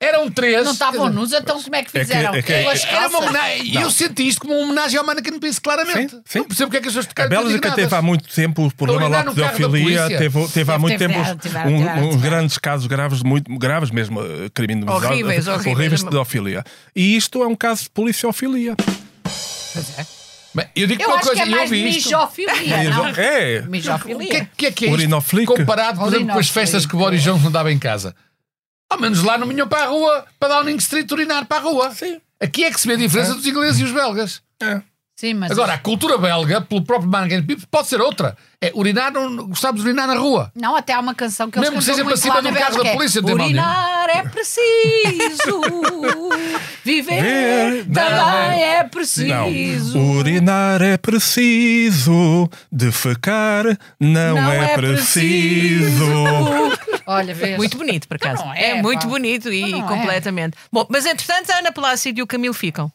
Eram 0.00 0.30
três. 0.30 0.64
Não 0.64 0.70
estavam 0.72 1.10
nus, 1.12 1.32
então 1.32 1.60
como 1.60 1.74
é 1.74 1.82
que 1.82 1.88
É 1.88 2.00
que- 2.00 2.06
fizeram? 2.06 2.32
é 2.32 2.40
que- 2.40 2.52
Pelas 2.52 2.84
Era 2.84 3.08
uma 3.08 3.18
homenagem. 3.18 3.66
E 3.66 3.74
eu 3.74 3.90
senti 3.90 4.28
isto 4.28 4.40
como 4.42 4.54
uma 4.54 4.62
homenagem 4.62 4.96
ao 4.96 5.04
Mannequin 5.04 5.40
Peace, 5.40 5.60
claramente. 5.60 6.12
Sim, 6.14 6.22
sim. 6.24 6.38
Não 6.38 6.44
percebo 6.46 6.68
porque 6.70 6.76
é 6.76 6.80
que 6.80 6.86
as 6.86 6.92
pessoas 6.92 7.06
A 7.06 7.08
ficaram 7.08 7.30
Bélgica 7.30 7.50
indignadas. 7.50 7.76
teve 7.84 7.94
há 7.96 8.02
muito 8.02 8.28
tempo 8.32 8.66
o 8.66 8.72
problema 8.74 9.08
lá 9.08 9.22
de 9.22 9.34
pedofilia, 9.34 10.06
teve, 10.06 10.48
teve 10.48 10.72
há 10.72 10.78
muito 10.78 10.98
tempo 10.98 11.18
um- 11.18 12.08
uns 12.10 12.16
grandes 12.22 12.58
casos 12.58 12.86
graves, 12.86 13.24
muito 13.24 13.58
graves 13.58 13.90
mesmo, 13.90 14.20
eh, 14.22 14.48
criminosidade, 14.54 15.04
Horríveis, 15.12 15.48
horríveis. 15.48 15.76
horríveis 15.76 16.00
de 16.00 16.06
pedofilia. 16.06 16.64
E 16.94 17.16
isto 17.16 17.42
é 17.42 17.46
um 17.48 17.56
caso 17.56 17.82
de 17.84 17.90
policiofilia. 17.90 18.76
Bem, 20.54 20.66
eu 20.76 20.86
digo 20.86 21.02
Eu 21.02 21.08
uma 21.08 21.16
acho 21.16 21.26
coisa, 21.26 21.42
que 21.42 21.48
é 21.48 21.52
eu 21.52 21.56
mais 21.56 21.70
vi 21.70 21.88
isto. 21.88 22.06
mijofilia, 22.08 22.90
não? 22.90 23.06
É. 23.08 23.58
O 23.58 23.62
que, 23.64 23.68
Mijofilia. 23.68 24.36
é- 24.38 24.48
que 24.56 24.66
é 24.66 24.70
que 24.72 24.86
é 24.86 24.90
isto? 24.94 25.46
Comparado, 25.46 25.98
por 26.00 26.08
exemplo, 26.08 26.32
com 26.34 26.38
as 26.38 26.48
festas 26.48 26.86
que 26.86 26.94
o 26.96 26.98
Boris 26.98 27.22
Johnson 27.22 27.50
dava 27.50 27.70
em 27.72 27.78
casa. 27.78 28.14
Ao 28.90 28.98
menos 28.98 29.22
lá 29.22 29.36
não 29.36 29.46
vinham 29.46 29.68
para 29.68 29.84
a 29.84 29.86
rua, 29.86 30.26
para 30.40 30.54
Downing 30.54 30.76
Street 30.76 31.10
urinar 31.12 31.46
para 31.46 31.58
a 31.58 31.60
rua. 31.60 31.94
Sim. 31.94 32.20
Aqui 32.40 32.64
é 32.64 32.70
que 32.70 32.80
se 32.80 32.86
vê 32.86 32.94
a 32.94 32.96
diferença 32.96 33.34
dos 33.34 33.46
ingleses 33.46 33.80
e 33.80 33.84
os 33.84 33.92
belgas. 33.92 34.42
É. 34.60 34.80
Sim, 35.18 35.34
mas 35.34 35.50
Agora, 35.50 35.72
a 35.72 35.78
cultura 35.78 36.16
belga, 36.16 36.60
pelo 36.60 36.80
próprio 36.80 37.10
Mannequin 37.10 37.42
Peace, 37.42 37.66
pode 37.68 37.88
ser 37.88 38.00
outra. 38.00 38.36
É 38.60 38.70
urinar, 38.72 39.12
não, 39.12 39.48
gostamos 39.48 39.82
de 39.82 39.88
urinar 39.88 40.06
na 40.06 40.14
rua. 40.14 40.52
Não, 40.54 40.76
até 40.76 40.92
há 40.92 41.00
uma 41.00 41.12
canção 41.12 41.50
que 41.50 41.58
eles 41.58 41.70
Mesmo 41.70 41.80
que 41.80 41.90
seja 41.90 42.04
para 42.04 42.16
cima 42.16 42.40
de 42.40 42.46
um 42.46 42.50
na 42.52 42.60
carro 42.60 42.84
da 42.84 42.92
polícia, 42.92 43.18
é. 43.18 43.22
Urinar 43.24 44.08
é 44.10 44.22
preciso, 44.22 45.60
viver 46.84 47.20
Ver, 47.20 47.86
também 47.86 48.62
é 48.62 48.82
Não. 48.84 48.88
preciso. 48.90 49.98
Urinar 49.98 50.82
é 50.82 50.96
preciso, 50.96 52.48
defecar 52.70 53.64
não, 53.98 54.36
Não 54.36 54.52
é, 54.52 54.72
é 54.72 54.74
preciso. 54.76 56.04
Olha, 57.08 57.34
vês? 57.34 57.56
Muito 57.56 57.76
bonito, 57.76 58.06
por 58.06 58.18
acaso. 58.18 58.44
Não 58.44 58.54
é, 58.54 58.70
é, 58.70 58.82
muito 58.82 59.02
pá. 59.02 59.08
bonito 59.08 59.52
e 59.52 59.80
é. 59.80 59.82
completamente. 59.82 60.56
Bom, 60.70 60.86
mas 60.88 61.04
entretanto, 61.06 61.50
a 61.50 61.58
Ana 61.58 61.72
Plácido 61.72 62.20
e 62.20 62.22
o 62.22 62.26
Camilo 62.26 62.54
ficam. 62.54 62.92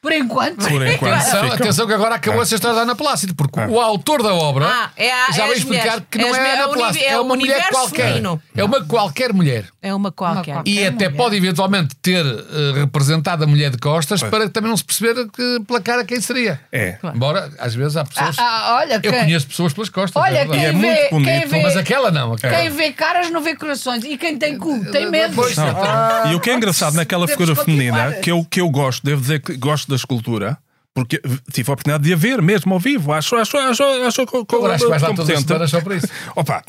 Por 0.00 0.12
enquanto. 0.12 0.68
Por 0.68 0.80
enquanto. 0.86 1.12
Atenção, 1.14 1.52
atenção 1.52 1.86
que 1.86 1.92
agora 1.92 2.14
acabou 2.14 2.40
Ah. 2.40 2.42
essa 2.44 2.54
história 2.54 2.76
da 2.76 2.82
Ana 2.82 2.94
Plácido, 2.94 3.34
porque 3.34 3.58
o 3.60 3.80
autor 3.80 4.22
da 4.22 4.32
obra 4.32 4.66
Ah, 4.66 4.90
é 4.96 5.10
a- 5.12 5.32
já 5.32 5.44
é 5.44 5.46
vai 5.48 5.56
explicar 5.56 5.82
mulheres. 5.84 6.04
que 6.10 6.18
não 6.18 6.28
É 6.34 6.38
é, 6.38 6.52
Ana 6.52 6.62
é 6.62 6.74
Plácido, 6.74 7.04
é 7.04 7.08
é 7.08 7.20
uma 7.20 7.36
mulher 7.36 7.68
qualquer. 7.68 8.02
feminino. 8.04 8.42
É 8.56 8.64
uma 8.64 8.84
qualquer 8.84 9.32
mulher. 9.32 9.64
É 9.82 9.92
uma 9.94 10.12
qualquer. 10.12 10.54
qualquer. 10.54 10.70
E 10.70 10.78
É 10.80 10.86
até 10.88 11.06
mulher. 11.08 11.16
pode 11.16 11.36
eventualmente 11.36 11.96
ter 12.00 12.24
eh, 12.24 12.72
representado 12.80 13.42
a 13.42 13.46
mulher 13.46 13.70
de 13.70 13.78
costas 13.78 14.22
para 14.22 14.48
também 14.48 14.70
não 14.70 14.76
se 14.76 14.84
perceber 14.84 15.26
que, 15.30 15.60
pela 15.66 15.80
cara 15.80 16.04
quem 16.04 16.20
seria. 16.20 16.60
É. 16.72 16.98
Embora, 17.14 17.50
às 17.58 17.74
vezes, 17.74 17.96
há 17.96 18.02
Ah, 18.02 18.04
pessoas. 18.04 18.36
ah, 18.38 18.76
olha, 18.80 18.94
eu 18.94 19.00
quem, 19.00 19.12
conheço 19.12 19.46
pessoas 19.48 19.72
pelas 19.72 19.88
costas. 19.88 20.22
olha 20.22 20.38
é. 20.38 20.38
E 20.38 20.44
é 20.44 20.46
quem, 20.46 20.72
muito 20.72 20.80
vê, 20.94 20.96
quem, 20.96 21.10
bonito, 21.10 21.48
vê, 21.48 21.62
Mas 21.62 21.76
aquela 21.76 22.10
não. 22.12 22.34
Aquela. 22.34 22.54
quem 22.56 22.70
vê 22.70 22.92
caras 22.92 23.30
não 23.30 23.40
vê 23.42 23.56
corações. 23.56 24.04
E 24.04 24.16
quem 24.16 24.38
tem 24.38 24.56
cu 24.58 24.84
tem 24.92 25.10
medo. 25.10 25.34
Pois, 25.34 25.56
Não. 25.56 25.66
Ah, 25.68 26.24
E 26.30 26.34
o 26.36 26.40
que 26.40 26.50
é 26.50 26.54
engraçado 26.54 26.94
naquela 26.94 27.26
figura 27.26 27.56
feminina, 27.56 28.12
que 28.22 28.30
eu, 28.30 28.44
que 28.48 28.60
eu 28.60 28.68
gosto, 28.70 29.04
devo 29.04 29.20
dizer 29.20 29.40
que 29.40 29.56
gosto 29.56 29.87
da 29.88 29.96
escultura, 29.96 30.58
porque 30.94 31.20
tive 31.52 31.70
a 31.70 31.72
oportunidade 31.74 32.04
de 32.04 32.12
a 32.12 32.16
ver 32.16 32.42
mesmo 32.42 32.74
ao 32.74 32.80
vivo. 32.80 33.12
Acho, 33.12 33.36
acho, 33.36 33.56
acho, 33.56 33.82
acho 33.82 34.22
Agora 34.22 34.74
acho 34.74 34.84
que 34.84 34.90
vais 34.90 35.02
lá 35.02 35.14
todas 35.14 35.62
as 35.62 35.70
só 35.70 35.80
para 35.80 35.96
isso. 35.96 36.08
Opa, 36.34 36.62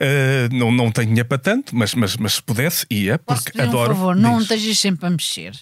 eh, 0.00 0.48
não, 0.52 0.72
não 0.72 0.90
tenho 0.90 1.08
dinheiro 1.08 1.28
para 1.28 1.38
tanto, 1.38 1.76
mas, 1.76 1.94
mas, 1.94 2.16
mas 2.16 2.34
se 2.34 2.42
pudesse, 2.42 2.84
ia, 2.90 3.18
porque 3.18 3.60
adoro. 3.60 3.94
favor, 3.94 4.16
não 4.16 4.40
estejas 4.40 4.78
sempre 4.78 5.06
a 5.06 5.10
mexer. 5.10 5.52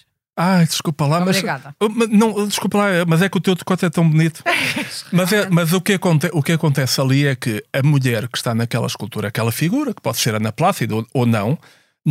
Ai, 0.41 0.65
desculpa 0.65 1.05
lá, 1.05 1.19
mas. 1.19 1.43
Oh, 1.81 1.89
mas 1.89 2.09
não, 2.09 2.47
desculpa 2.47 2.77
lá, 2.77 2.85
mas 3.05 3.21
é 3.21 3.27
que 3.27 3.37
o 3.37 3.41
teu 3.41 3.55
decote 3.55 3.85
é 3.85 3.89
tão 3.89 4.09
bonito. 4.09 4.41
mas 5.11 5.33
é, 5.33 5.49
mas 5.49 5.73
o, 5.73 5.81
que 5.81 5.93
aconte, 5.93 6.29
o 6.31 6.41
que 6.41 6.53
acontece 6.53 7.01
ali 7.01 7.27
é 7.27 7.35
que 7.35 7.61
a 7.73 7.83
mulher 7.83 8.27
que 8.29 8.37
está 8.37 8.55
naquela 8.55 8.87
escultura, 8.87 9.27
aquela 9.27 9.51
figura, 9.51 9.93
que 9.93 10.01
pode 10.01 10.17
ser 10.17 10.33
Ana 10.33 10.53
Plácida 10.53 10.95
ou, 10.95 11.05
ou 11.13 11.25
não, 11.25 11.59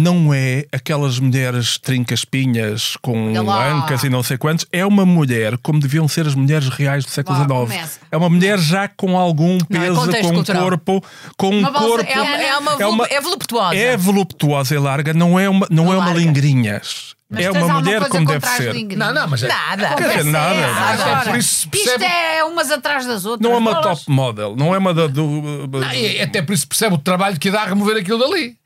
não 0.01 0.33
é 0.33 0.65
aquelas 0.73 1.19
mulheres 1.19 1.77
trinca-espinhas 1.79 2.97
com 3.03 3.35
ancas 3.37 4.05
e 4.05 4.09
não 4.09 4.23
sei 4.23 4.39
quantos, 4.39 4.65
é 4.71 4.87
uma 4.87 5.05
mulher 5.05 5.59
como 5.59 5.81
deviam 5.81 6.07
ser 6.07 6.27
as 6.27 6.35
mulheres 6.37 6.69
reais 6.69 7.05
do 7.05 7.11
século 7.11 7.37
XIX. 7.69 7.99
É 8.11 8.17
uma 8.17 8.29
mulher 8.29 8.59
já 8.61 8.87
com 8.87 9.19
algum 9.19 9.59
Não, 9.69 9.83
é 9.83 9.87
peso, 9.89 10.01
com 10.23 10.29
um 10.29 10.35
cultural. 10.35 10.63
corpo, 10.63 11.05
com 11.37 11.49
um 11.51 11.63
bolsa- 11.63 11.79
corpo. 11.81 12.11
É 12.13 12.21
uma, 12.21 12.37
é 12.37 12.57
uma, 12.57 12.73
É 12.83 12.87
uma- 12.87 13.07
é 13.07 13.21
voluptuosa. 13.21 13.75
É 13.77 13.97
voluptuosa 13.97 14.75
e 14.75 14.79
larga, 14.79 15.13
não 15.13 15.39
é 15.39 15.49
uma, 15.49 15.67
não 15.69 15.87
é 15.93 15.97
uma 15.97 16.07
Larga. 16.07 16.21
lingrinhas. 16.21 17.17
Mas 17.31 17.45
é 17.45 17.51
uma 17.51 17.81
mulher 17.81 18.09
como 18.09 18.25
deve 18.27 18.47
ser. 18.47 18.73
Não, 18.97 19.13
não, 19.13 19.29
mas 19.29 19.43
é. 19.43 19.49
Nada. 19.49 19.95
Quer 19.97 20.09
dizer, 20.19 20.25
nada. 20.25 20.55
É, 20.55 20.63
é 20.63 21.13
agora, 21.13 21.43
se 21.43 21.49
Isto 21.49 21.69
percebe. 21.71 22.05
é 22.05 22.45
umas 22.45 22.71
atrás 22.71 23.05
das 23.05 23.27
outras. 23.27 23.47
Não 23.51 23.55
é 23.55 23.59
uma 23.59 23.83
top 23.83 24.03
model, 24.09 24.57
não 24.57 24.75
é 24.75 24.79
uma 24.79 24.95
da, 24.95 25.07
do. 25.09 25.69
Não, 25.69 25.93
e 25.93 26.23
até 26.23 26.41
por 26.41 26.55
isso 26.55 26.67
percebe 26.67 26.95
o 26.95 26.99
trabalho 26.99 27.39
que 27.39 27.51
dá 27.51 27.63
a 27.63 27.67
remover 27.67 27.99
aquilo 27.99 28.19
dali. 28.19 28.57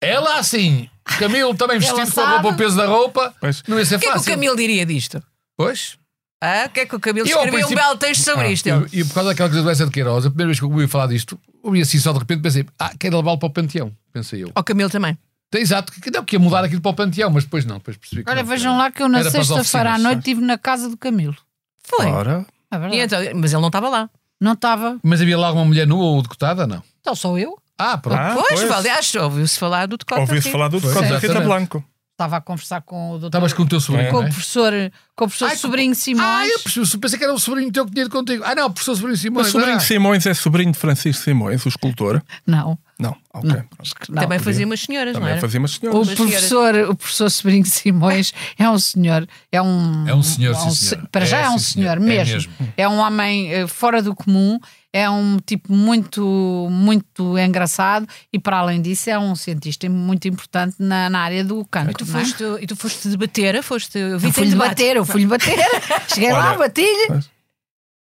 Ela 0.00 0.38
assim, 0.38 0.88
Camilo 1.18 1.54
também 1.54 1.78
vestido 1.80 2.12
com 2.12 2.20
a 2.20 2.30
roupa, 2.32 2.48
o 2.48 2.56
peso 2.56 2.76
da 2.76 2.86
roupa, 2.86 3.34
Pois. 3.40 3.62
não 3.66 3.78
ia 3.78 3.84
ser 3.86 3.96
O 3.96 3.98
que 4.00 4.06
é 4.06 4.08
que 4.10 4.14
o 4.16 4.18
fácil. 4.20 4.32
Camilo 4.34 4.56
diria 4.56 4.84
disto? 4.86 5.22
Pois. 5.56 5.98
Ah, 6.42 6.64
o 6.66 6.70
que 6.70 6.80
é 6.80 6.86
que 6.86 6.94
o 6.94 7.00
Camilo 7.00 7.26
escreveu 7.26 7.48
um 7.50 7.56
princípio- 7.56 7.76
belo 7.82 7.96
texto 7.96 8.22
sobre 8.24 8.46
Ah, 8.46 8.50
isto? 8.50 8.68
E, 8.92 9.04
por 9.04 9.14
causa 9.14 9.30
daquela 9.30 9.48
coisa 9.48 9.62
do 9.64 9.70
Essa 9.70 9.86
de 9.86 9.90
Queiroz, 9.90 10.26
a 10.26 10.28
primeira 10.30 10.48
vez 10.48 10.58
que 10.58 10.64
eu 10.66 10.70
ouvi 10.70 10.86
falar 10.86 11.06
disto, 11.06 11.40
ouvi 11.62 11.80
assim 11.80 11.98
só 11.98 12.12
de 12.12 12.18
repente 12.18 12.42
pensei, 12.42 12.66
ah, 12.78 12.92
quero 12.98 13.16
levá-lo 13.16 13.38
para 13.38 13.46
o 13.46 13.50
panteão, 13.50 13.90
pensei 14.12 14.44
eu. 14.44 14.50
Ao 14.54 14.62
Camilo 14.62 14.90
também. 14.90 15.16
Exato, 15.54 15.90
que, 15.92 16.10
não, 16.10 16.22
que 16.24 16.36
ia 16.36 16.40
mudar 16.40 16.62
aquilo 16.64 16.82
para 16.82 16.90
o 16.90 16.94
panteão, 16.94 17.30
mas 17.30 17.44
depois 17.44 17.64
não, 17.64 17.78
depois 17.78 17.96
percebi 17.96 18.22
que 18.22 18.30
Olha, 18.30 18.42
não, 18.42 18.48
vejam 18.50 18.72
era- 18.74 18.82
lá 18.82 18.90
que 18.90 19.02
eu 19.02 19.08
na 19.08 19.24
sexta-feira 19.24 19.94
à 19.94 19.98
noite 19.98 20.18
estive 20.18 20.42
na 20.42 20.58
casa 20.58 20.90
do 20.90 20.96
Camilo. 20.98 21.36
Foi. 21.82 22.04
Ora, 22.06 22.44
É 22.70 22.76
E 22.94 23.00
então, 23.00 23.18
mas 23.36 23.52
ele 23.52 23.60
não 23.62 23.68
estava 23.68 23.88
lá. 23.88 24.10
Não 24.38 24.52
estava. 24.52 24.98
Mas 25.02 25.22
havia 25.22 25.38
lá 25.38 25.46
alguma 25.46 25.64
mulher 25.64 25.86
nua 25.86 26.04
ou 26.04 26.20
decotada? 26.20 26.66
Não. 26.66 26.82
Então 27.00 27.14
sou 27.14 27.38
eu. 27.38 27.56
Ah, 27.78 27.98
pronto. 27.98 28.18
Ah, 28.18 28.34
pois, 28.34 28.60
pois. 28.60 28.70
aliás, 28.70 29.14
ouviu-se 29.14 29.58
falar 29.58 29.86
do 29.86 29.96
decota. 29.96 30.20
Ouvi-se 30.20 30.48
Rio. 30.48 30.52
falar 30.52 30.68
do 30.68 30.80
Pois, 30.80 30.94
Decota 30.94 31.14
Rita 31.14 31.26
exatamente. 31.26 31.46
Blanco. 31.48 31.84
Estava 32.12 32.38
a 32.38 32.40
conversar 32.40 32.80
com 32.80 33.08
o 33.08 33.18
doutor. 33.18 33.26
Estavas 33.26 33.52
com 33.52 33.62
o 33.62 33.68
teu 33.68 33.78
sobrinho. 33.78 34.08
É. 34.08 34.10
com 34.10 34.16
o 34.16 34.22
é? 34.22 34.28
professor, 34.28 34.72
com 35.14 35.24
o 35.26 35.28
professor 35.28 35.48
Ai, 35.50 35.56
Sobrinho 35.56 35.94
Simões. 35.94 36.26
Ah, 36.26 36.46
eu 36.46 36.98
pensei 36.98 37.18
que 37.18 37.24
era 37.24 37.34
o 37.34 37.38
sobrinho 37.38 37.70
teu 37.70 37.84
que 37.84 37.92
tinha 37.92 38.06
ido 38.06 38.10
contigo. 38.10 38.42
Ah, 38.46 38.54
não, 38.54 38.68
o 38.68 38.70
professor 38.70 38.94
sobrinho 38.94 39.14
O 39.14 39.18
Simões. 39.18 39.48
sobrinho 39.48 39.76
ah. 39.76 39.80
Simões 39.80 40.24
é 40.24 40.32
sobrinho 40.32 40.72
de 40.72 40.78
Francisco 40.78 41.22
Simões, 41.22 41.62
o 41.66 41.68
escultor. 41.68 42.22
Não, 42.46 42.78
Não, 42.98 43.14
ok. 43.34 43.50
pronto. 43.50 43.66
não. 44.08 44.22
Também 44.22 44.38
fazia 44.38 44.64
umas 44.64 44.80
senhoras, 44.80 45.12
não 45.12 45.20
Também 45.20 45.32
era? 45.32 45.40
fazia 45.40 45.60
umas 45.60 45.74
O 45.74 45.78
senhoras. 45.80 46.06
Mas, 46.08 46.16
professor, 46.16 46.74
o 46.90 46.96
professor 46.96 47.30
Sobrinho 47.30 47.66
Simões 47.66 48.32
é 48.58 48.70
um 48.70 48.78
senhor, 48.78 49.28
é 49.52 49.60
um. 49.60 50.08
É 50.08 50.14
um 50.14 50.22
senhor, 50.22 50.54
é 50.54 50.58
um 50.58 50.60
sim, 50.62 50.70
se- 50.70 50.84
senhora. 50.90 51.08
Para 51.12 51.24
já 51.26 51.38
É, 51.40 51.42
é, 51.42 51.48
um 51.50 51.58
sim, 51.58 51.72
senhor, 51.74 51.98
senhora. 51.98 52.00
É 52.00 52.02
mesmo. 52.24 52.34
mesmo. 52.58 52.72
É 52.76 52.88
um 52.88 52.96
homem 52.98 53.52
eh, 53.52 53.66
fora 53.66 54.00
do 54.02 54.14
comum, 54.14 54.58
é 54.94 55.10
um 55.10 55.36
tipo 55.44 55.70
muito, 55.74 56.68
muito 56.70 57.38
engraçado 57.38 58.08
e, 58.32 58.38
para 58.38 58.56
além 58.60 58.80
disso, 58.80 59.10
é 59.10 59.18
um 59.18 59.36
cientista 59.36 59.86
muito 59.90 60.26
importante 60.26 60.76
na, 60.78 61.10
na 61.10 61.18
área 61.20 61.44
do 61.44 61.60
E 61.60 61.64
cancro. 61.70 61.92
tu 61.98 62.06
não 62.06 62.18
é? 62.18 62.24
foste, 62.24 62.44
e 62.62 62.66
tu 62.66 62.74
foste 62.76 63.08
debater, 63.10 63.62
foste. 63.62 63.98
Eu 63.98 64.18
fui-lhe 64.18 64.50
debate. 64.52 64.68
bater, 64.70 64.96
eu 64.96 65.04
fui-lhe 65.04 65.26
bater. 65.26 65.58
Cheguei 66.14 66.32
lá, 66.32 66.48
Olha, 66.50 66.58
bati-lhe. 66.60 67.20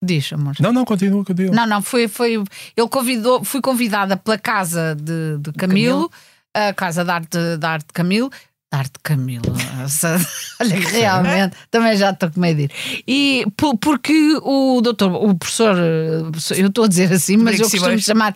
Diz, 0.05 0.32
amor. 0.32 0.55
Não, 0.61 0.72
não, 0.72 0.84
continua, 0.84 1.24
continua. 1.24 1.55
Não, 1.55 1.66
não, 1.66 1.82
foi, 1.82 2.07
foi. 2.09 2.34
Ele 2.76 2.88
convidou, 2.88 3.42
fui 3.44 3.61
convidada 3.61 4.16
pela 4.16 4.38
casa 4.38 4.94
de, 5.00 5.38
de 5.38 5.52
Camilo, 5.52 6.11
a 6.55 6.72
casa 6.74 7.05
da 7.05 7.14
arte, 7.14 7.38
da 7.59 7.70
arte 7.70 7.86
de 7.86 7.92
Camilo. 7.92 8.30
Da 8.70 8.78
arte 8.78 8.92
de 8.94 9.00
Camilo. 9.05 9.44
Olha, 10.61 10.76
que 10.80 10.86
realmente, 10.96 11.57
também 11.70 11.96
já 11.96 12.11
estou 12.11 12.30
com 12.30 12.40
medo 12.40 12.57
de 12.59 12.64
ir. 12.64 12.70
E 13.07 13.46
po- 13.57 13.76
porque 13.78 14.36
o 14.42 14.80
doutor, 14.82 15.12
o 15.14 15.34
professor, 15.34 15.76
eu 16.57 16.66
estou 16.68 16.84
a 16.84 16.88
dizer 16.88 17.12
assim, 17.12 17.36
mas 17.36 17.57
Sobrinho 17.57 17.66
eu 17.66 17.70
costumo 17.70 18.00
Simões. 18.00 18.05
chamar 18.05 18.34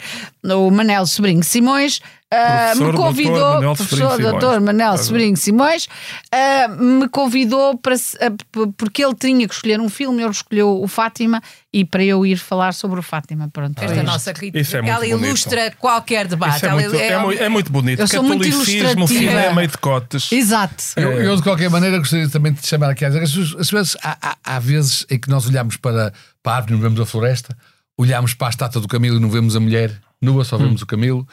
o 0.57 0.71
Manel 0.71 1.07
Sobrinho 1.07 1.43
Simões. 1.43 2.01
ah, 2.31 2.73
Professor 2.73 2.75
me 2.77 2.93
doutor 2.93 3.07
convidou, 3.09 3.55
Manel 3.55 3.75
professor 3.77 4.11
Sobrinho 4.11 4.31
doutor 4.31 4.47
Simões. 4.55 4.63
Manel 4.65 4.99
Sobrinho 4.99 5.37
Simões, 5.37 5.89
ah, 6.31 6.69
me 6.69 7.09
convidou 7.09 7.77
para 7.79 7.97
se- 7.97 8.17
ah, 8.21 8.31
p- 8.31 8.73
porque 8.77 9.05
ele 9.05 9.15
tinha 9.15 9.49
que 9.49 9.55
escolher 9.55 9.81
um 9.81 9.89
filme, 9.89 10.23
ele 10.23 10.31
escolheu 10.31 10.81
o 10.81 10.87
Fátima 10.87 11.43
e 11.79 11.85
para 11.85 12.03
eu 12.05 12.27
ir 12.27 12.37
falar 12.39 12.75
sobre 12.75 12.99
o 12.99 13.03
Fátima. 13.03 13.49
Pronto, 13.49 13.79
Esta 13.81 13.95
isto. 13.95 14.05
nossa 14.07 14.33
Rita, 14.33 14.59
Isso 14.59 14.77
é 14.77 14.81
ela 14.81 14.99
muito 14.99 15.11
bonito. 15.13 15.27
ilustra 15.27 15.71
qualquer 15.79 16.27
debate. 16.27 16.57
Isso 16.57 16.67
é 16.67 16.69
Ela 16.69 16.81
muito, 16.83 16.97
é, 16.97 17.19
mu- 17.19 17.33
é 17.33 17.49
muito 17.49 17.71
bonito. 17.73 18.01
Eu 18.01 18.09
sou 18.09 18.23
muito 18.23 18.45
Catolicismo, 18.45 19.07
cinema 19.07 19.63
e 19.63 19.67
decotes. 19.69 20.33
Exato. 20.33 20.83
Eu, 20.97 21.13
eu, 21.13 21.37
de 21.37 21.43
qualquer 21.43 21.71
maneira, 21.71 21.99
gostaria 21.99 22.29
também 22.29 22.53
de 22.53 22.61
te 22.61 22.67
chamar 22.67 22.91
aqui. 22.91 23.05
As 23.05 23.15
pessoas- 23.15 23.97
há, 24.03 24.19
há- 24.31 24.37
há 24.43 24.59
vezes 24.59 25.07
em 25.09 25.19
que 25.21 25.29
nós 25.31 25.47
olhamos 25.47 25.77
para, 25.77 26.13
para 26.43 26.53
a 26.53 26.57
árvore 26.57 26.73
e 26.73 26.77
não 26.77 26.83
vemos 26.83 26.99
a 27.01 27.07
floresta, 27.07 27.57
olhamos 27.97 28.35
para 28.35 28.49
a 28.49 28.51
estátua 28.51 28.81
do 28.83 28.89
Camilo 28.89 29.17
e 29.19 29.21
não 29.21 29.31
vemos 29.31 29.55
a 29.55 29.61
mulher 29.61 29.93
nua, 30.21 30.45
só 30.45 30.57
vemos 30.59 30.83
o 30.83 30.87
Camilo, 30.87 31.27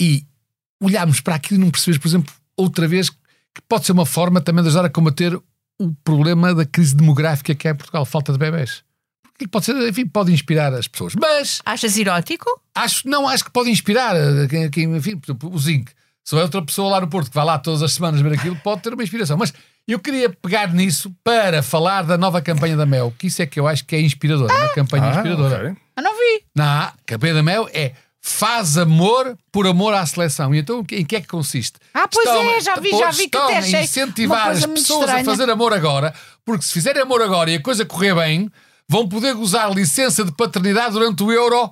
e 0.00 0.24
olhamos 0.82 1.20
para 1.22 1.34
aquilo 1.36 1.58
e 1.60 1.64
não 1.64 1.70
percebemos, 1.70 1.98
por 2.02 2.08
exemplo, 2.08 2.34
outra 2.54 2.86
vez, 2.86 3.08
que 3.08 3.62
pode 3.66 3.86
ser 3.86 3.92
uma 3.92 4.04
forma 4.04 4.40
também 4.42 4.62
de 4.62 4.68
ajudar 4.68 4.84
a 4.84 4.90
combater 4.90 5.34
o 5.78 5.92
problema 6.04 6.54
da 6.54 6.64
crise 6.66 6.94
demográfica 6.94 7.54
que 7.54 7.66
é 7.68 7.70
em 7.70 7.74
Portugal, 7.74 8.04
falta 8.04 8.32
de 8.32 8.38
bebés. 8.38 8.82
Porque 9.38 9.48
pode 9.48 9.66
ser, 9.66 9.76
enfim, 9.88 10.06
pode 10.06 10.32
inspirar 10.32 10.72
as 10.72 10.88
pessoas. 10.88 11.14
Mas 11.14 11.60
Achas 11.64 11.96
erótico? 11.98 12.48
acho, 12.74 13.06
não, 13.08 13.28
acho 13.28 13.44
que 13.44 13.50
pode 13.50 13.70
inspirar. 13.70 14.16
eh, 14.16 14.46
Quem, 14.48 14.70
quem, 14.70 14.96
enfim, 14.96 15.16
por 15.18 15.26
exemplo, 15.30 15.52
o 15.52 15.58
Zinc. 15.58 15.90
Se 16.24 16.34
houver 16.34 16.44
outra 16.44 16.62
pessoa 16.62 16.90
lá 16.90 17.00
no 17.00 17.06
Porto 17.08 17.28
que 17.28 17.34
vai 17.36 17.44
lá 17.44 17.58
todas 17.58 17.82
as 17.82 17.92
semanas 17.92 18.20
ver 18.20 18.32
aquilo, 18.32 18.56
pode 18.56 18.82
ter 18.82 18.92
uma 18.92 19.02
inspiração. 19.02 19.36
Mas 19.36 19.52
eu 19.86 19.98
queria 20.00 20.28
pegar 20.30 20.72
nisso 20.72 21.14
para 21.22 21.62
falar 21.62 22.02
da 22.02 22.16
nova 22.18 22.40
campanha 22.42 22.76
da 22.76 22.84
Mel, 22.86 23.14
que 23.16 23.28
isso 23.28 23.40
é 23.42 23.46
que 23.46 23.60
eu 23.60 23.68
acho 23.68 23.84
que 23.84 23.94
é 23.94 24.00
inspiradora. 24.00 24.52
Uma 24.52 24.68
campanha 24.70 25.04
Ah, 25.04 25.10
inspiradora. 25.16 25.56
ok. 25.70 25.76
Eu 25.98 26.02
não 26.02 26.12
vi. 26.14 26.42
Na 26.54 26.86
a 26.86 26.92
campanha 27.06 27.34
da 27.34 27.42
Mel 27.42 27.68
é 27.72 27.92
faz 28.20 28.76
amor 28.76 29.38
por 29.52 29.68
amor 29.68 29.94
à 29.94 30.04
seleção. 30.04 30.52
E 30.52 30.58
então 30.58 30.84
em 30.90 31.04
que 31.04 31.14
é 31.14 31.20
que 31.20 31.28
consiste? 31.28 31.74
Ah, 31.94 32.08
pois 32.08 32.26
é, 32.26 32.60
já 32.60 32.74
vi, 32.74 32.90
já 32.90 33.10
vi 33.12 33.16
que 33.18 33.22
estão 33.26 33.44
até 33.44 33.56
a 33.56 33.58
achei 33.60 33.82
incentivar 33.82 34.48
as 34.48 34.66
pessoas 34.66 35.02
estranha. 35.02 35.20
a 35.22 35.24
fazer 35.24 35.48
amor 35.48 35.72
agora, 35.72 36.12
porque 36.44 36.64
se 36.64 36.72
fizerem 36.72 37.02
amor 37.02 37.22
agora 37.22 37.50
e 37.52 37.54
a 37.54 37.62
coisa 37.62 37.84
correr 37.86 38.16
bem, 38.16 38.50
vão 38.88 39.08
poder 39.08 39.34
gozar 39.34 39.72
licença 39.72 40.24
de 40.24 40.32
paternidade 40.32 40.92
durante 40.92 41.22
o 41.22 41.32
Euro 41.32 41.70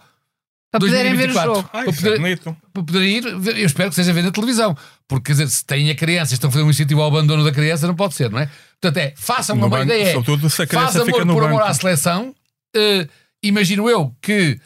Para 0.71 0.81
poderem 0.81 1.15
ver 1.15 1.31
o 1.31 1.33
2024. 1.35 1.55
jogo. 1.55 1.69
Ah, 1.69 1.71
Para 1.71 1.91
é 1.91 1.93
poder- 1.93 2.39
para 2.73 2.83
poder 2.83 3.03
ir, 3.03 3.25
eu 3.59 3.67
espero 3.67 3.89
que 3.91 3.95
seja 3.95 4.13
ver 4.13 4.23
na 4.25 4.31
televisão. 4.33 4.77
Porque, 5.07 5.27
quer 5.27 5.33
dizer, 5.33 5.49
se 5.49 5.65
têm 5.65 5.91
a 5.91 5.95
criança 5.95 6.33
e 6.33 6.35
estão 6.35 6.49
a 6.49 6.53
fazer 6.53 6.65
um 6.65 6.71
incentivo 6.71 7.01
ao 7.03 7.09
abandono 7.09 7.45
da 7.45 7.53
criança, 7.53 7.87
não 7.87 7.95
pode 7.95 8.15
ser, 8.15 8.31
não 8.31 8.39
é? 8.41 8.49
Portanto, 8.81 8.97
é, 9.05 9.15
façam 9.17 9.55
uma 9.57 9.69
boa 9.69 9.83
ideia. 9.83 10.09
É, 10.09 10.13
sobretudo 10.13 10.51
se 10.51 10.63
a 10.63 10.67
criança 10.67 10.87
faz 10.87 10.97
amor 10.97 11.07
fica 11.13 11.25
no 11.25 11.35
por 11.35 11.45
amor 11.45 11.59
banco. 11.59 11.71
à 11.71 11.75
seleção. 11.75 12.35
Eh, 12.75 13.07
imagino 13.43 13.89
eu 13.89 14.13
que, 14.21 14.59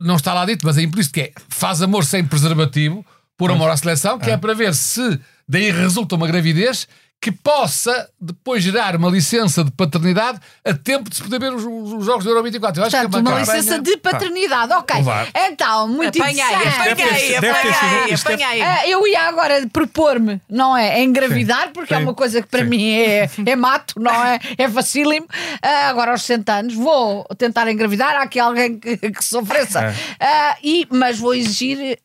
não 0.00 0.16
está 0.16 0.32
lá 0.34 0.44
dito, 0.44 0.64
mas 0.64 0.78
é 0.78 0.82
implícito 0.82 1.14
que 1.14 1.20
é, 1.22 1.32
faz 1.48 1.82
amor 1.82 2.04
sem 2.04 2.24
preservativo 2.24 3.04
por 3.36 3.50
amor 3.50 3.68
à 3.70 3.76
seleção, 3.76 4.18
que 4.18 4.30
é 4.30 4.36
para 4.36 4.54
ver 4.54 4.74
se 4.74 5.18
daí 5.48 5.70
resulta 5.72 6.14
uma 6.14 6.26
gravidez 6.28 6.86
que 7.20 7.32
possa 7.32 8.08
depois 8.20 8.62
gerar 8.62 8.94
uma 8.94 9.10
licença 9.10 9.64
de 9.64 9.70
paternidade 9.72 10.38
a 10.64 10.72
tempo 10.74 11.10
de 11.10 11.16
se 11.16 11.22
poder 11.24 11.40
ver 11.40 11.52
os, 11.52 11.64
os 11.64 12.04
jogos 12.04 12.22
do 12.24 12.30
Euro 12.30 12.42
24. 12.44 12.80
Eu 12.80 12.86
acho 12.86 12.96
Portanto, 12.96 13.10
que 13.10 13.16
é 13.16 13.20
uma 13.20 13.30
campanha- 13.40 13.56
licença 13.58 13.80
de 13.82 13.96
paternidade. 13.96 14.72
Ok. 14.74 14.96
Então, 15.34 15.88
muito 15.88 16.22
Apanhei, 16.22 16.44
interessante. 16.44 16.90
Apanhei, 16.92 17.36
apanhei, 17.36 18.14
apanhei. 18.14 18.62
Ah, 18.62 18.86
eu 18.88 19.04
ia 19.08 19.22
agora 19.22 19.66
propor-me, 19.72 20.40
não 20.48 20.76
é? 20.76 21.02
Engravidar, 21.02 21.70
porque 21.72 21.94
é 21.94 21.96
Sim. 21.96 22.02
uma 22.04 22.14
coisa 22.14 22.40
que 22.42 22.46
para 22.48 22.62
Sim. 22.62 22.68
mim 22.70 22.90
é, 22.92 23.28
é 23.44 23.56
mato, 23.56 23.94
não 24.00 24.12
é? 24.24 24.38
É 24.58 24.68
facílimo. 24.68 25.26
Ah, 25.62 25.88
agora 25.88 26.12
aos 26.12 26.22
60 26.22 26.52
anos 26.52 26.74
vou 26.74 27.24
tentar 27.36 27.68
engravidar. 27.70 28.14
Há 28.16 28.22
aqui 28.22 28.38
alguém 28.38 28.78
que, 28.78 28.96
que 28.98 29.24
se 29.24 29.36
ofereça. 29.36 29.80
É. 29.82 29.94
Ah, 30.20 30.56
e, 30.62 30.86
mas 30.90 31.18
vou 31.18 31.34
exigir 31.34 31.98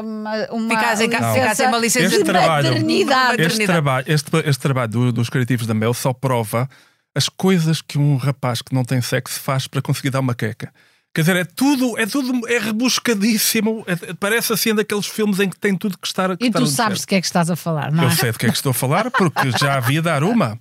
uma, 0.00 0.46
uma 0.52 0.74
em 1.02 1.66
uma 1.68 1.78
licença 1.78 2.06
Este 2.06 2.18
de 2.18 2.24
trabalho- 2.24 2.68
maternidade. 2.68 3.42
Este 3.42 3.66
trabalho, 3.66 4.04
este, 4.08 4.17
este 4.44 4.60
trabalho 4.60 4.90
do- 4.90 5.12
dos 5.12 5.28
criativos 5.28 5.66
da 5.66 5.74
Mel 5.74 5.94
só 5.94 6.12
prova 6.12 6.68
as 7.14 7.28
coisas 7.28 7.80
que 7.82 7.98
um 7.98 8.16
rapaz 8.16 8.62
que 8.62 8.74
não 8.74 8.84
tem 8.84 9.00
sexo 9.00 9.40
faz 9.40 9.66
para 9.66 9.82
conseguir 9.82 10.10
dar 10.10 10.20
uma 10.20 10.34
queca. 10.34 10.72
Quer 11.14 11.22
dizer, 11.22 11.36
é 11.36 11.44
tudo, 11.44 11.98
é 11.98 12.06
tudo, 12.06 12.46
é 12.48 12.58
rebuscadíssimo. 12.58 13.84
É- 13.86 14.14
parece 14.20 14.52
assim 14.52 14.74
daqueles 14.74 15.06
filmes 15.06 15.40
em 15.40 15.48
que 15.48 15.58
tem 15.58 15.76
tudo 15.76 15.98
que 15.98 16.06
estar. 16.06 16.36
Que 16.36 16.44
E 16.44 16.48
estar 16.48 16.60
tu 16.60 16.66
sabes 16.66 17.00
de 17.00 17.06
que 17.06 17.14
é 17.16 17.20
que 17.20 17.26
estás 17.26 17.50
a 17.50 17.56
falar, 17.56 17.90
não 17.90 18.04
Eu 18.04 18.10
é? 18.10 18.14
sei 18.14 18.30
de 18.30 18.38
que 18.38 18.46
é 18.46 18.50
que 18.50 18.56
estou 18.56 18.70
a 18.70 18.74
falar, 18.74 19.10
porque 19.10 19.50
já 19.58 19.74
havia 19.74 20.00
dar 20.02 20.22
uma. 20.22 20.58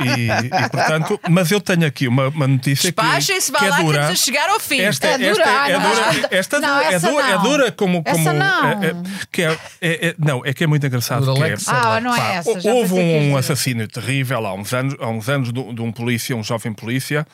E, 0.00 0.28
e, 0.30 0.68
portanto, 0.70 1.18
mas 1.28 1.50
eu 1.50 1.60
tenho 1.60 1.84
aqui 1.86 2.06
uma, 2.06 2.28
uma 2.28 2.46
notícia 2.46 2.92
que, 2.92 3.00
que 3.00 3.64
é 3.64 3.68
lá, 3.70 3.76
dura. 3.78 3.98
estamos 3.98 4.20
a 4.20 4.24
chegar 4.24 4.48
ao 4.50 4.60
fim. 4.60 4.80
Esta, 4.80 5.06
É 5.08 5.10
esta, 5.14 5.28
dura, 5.32 5.44
é 5.68 5.72
não, 5.72 5.80
dura, 5.90 6.00
esta- 6.10 6.28
esta 6.36 6.60
não, 6.60 6.78
é, 6.80 6.94
essa 6.94 7.10
dura, 7.10 7.26
é 7.26 7.38
dura 7.38 7.72
como. 7.72 8.04
como 8.04 8.18
Essa 8.20 8.32
não. 8.32 8.68
é- 8.82 8.86
é- 8.90 8.94
que 9.32 9.42
é, 9.42 9.58
é- 9.80 10.06
é- 10.08 10.14
não, 10.18 10.42
é 10.44 10.52
que 10.52 10.62
é 10.62 10.66
muito 10.66 10.86
engraçado. 10.86 11.24
Dura 11.24 11.48
que 11.48 11.52
é-. 11.54 11.56
Ah, 11.66 12.00
não 12.00 12.14
é 12.14 12.18
Pá, 12.18 12.32
essa. 12.34 12.50
houve 12.50 12.94
um 12.94 13.20
dizer. 13.20 13.38
assassínio 13.38 13.88
terrível 13.88 14.46
há 14.46 14.54
uns 14.54 14.72
anos, 14.72 14.94
há 15.00 15.08
uns 15.08 15.28
anos 15.28 15.52
de, 15.52 15.72
de 15.74 15.80
um 15.82 15.90
polícia, 15.90 16.36
um 16.36 16.44
jovem 16.44 16.72
polícia, 16.72 17.26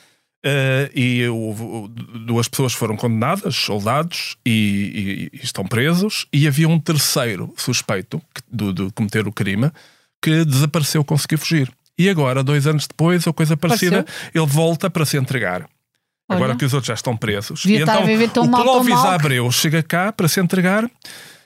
eh, 0.44 0.90
e 0.94 1.26
houve- 1.28 1.88
duas 2.26 2.46
pessoas 2.48 2.72
foram 2.74 2.96
condenadas, 2.96 3.56
soldados, 3.56 4.36
e, 4.44 5.30
e- 5.32 5.36
e 5.38 5.44
estão 5.44 5.64
presos, 5.66 6.26
e 6.32 6.46
havia 6.46 6.68
um 6.68 6.78
terceiro 6.78 7.52
suspeito 7.56 8.20
que- 8.34 8.42
de, 8.52 8.72
de 8.72 8.92
cometer 8.92 9.26
o 9.26 9.32
crime 9.32 9.70
que 10.22 10.44
desapareceu, 10.44 11.02
conseguiu 11.04 11.38
fugir. 11.38 11.70
E 11.98 12.08
agora, 12.08 12.42
dois 12.42 12.66
anos 12.66 12.86
depois, 12.86 13.26
ou 13.26 13.32
coisa 13.32 13.56
parecida, 13.56 14.04
ele 14.34 14.46
volta 14.46 14.90
para 14.90 15.04
se 15.06 15.16
entregar. 15.16 15.66
Agora 16.28 16.50
Olha. 16.50 16.58
que 16.58 16.64
os 16.64 16.72
outros 16.72 16.88
já 16.88 16.94
estão 16.94 17.16
presos. 17.16 17.60
Devia 17.62 17.80
e 17.80 17.82
então 17.82 17.94
o 18.44 18.50
Clóvis 18.50 18.94
Abreu 18.94 19.50
chega 19.52 19.82
cá 19.82 20.10
para 20.10 20.26
se 20.26 20.40
entregar 20.40 20.90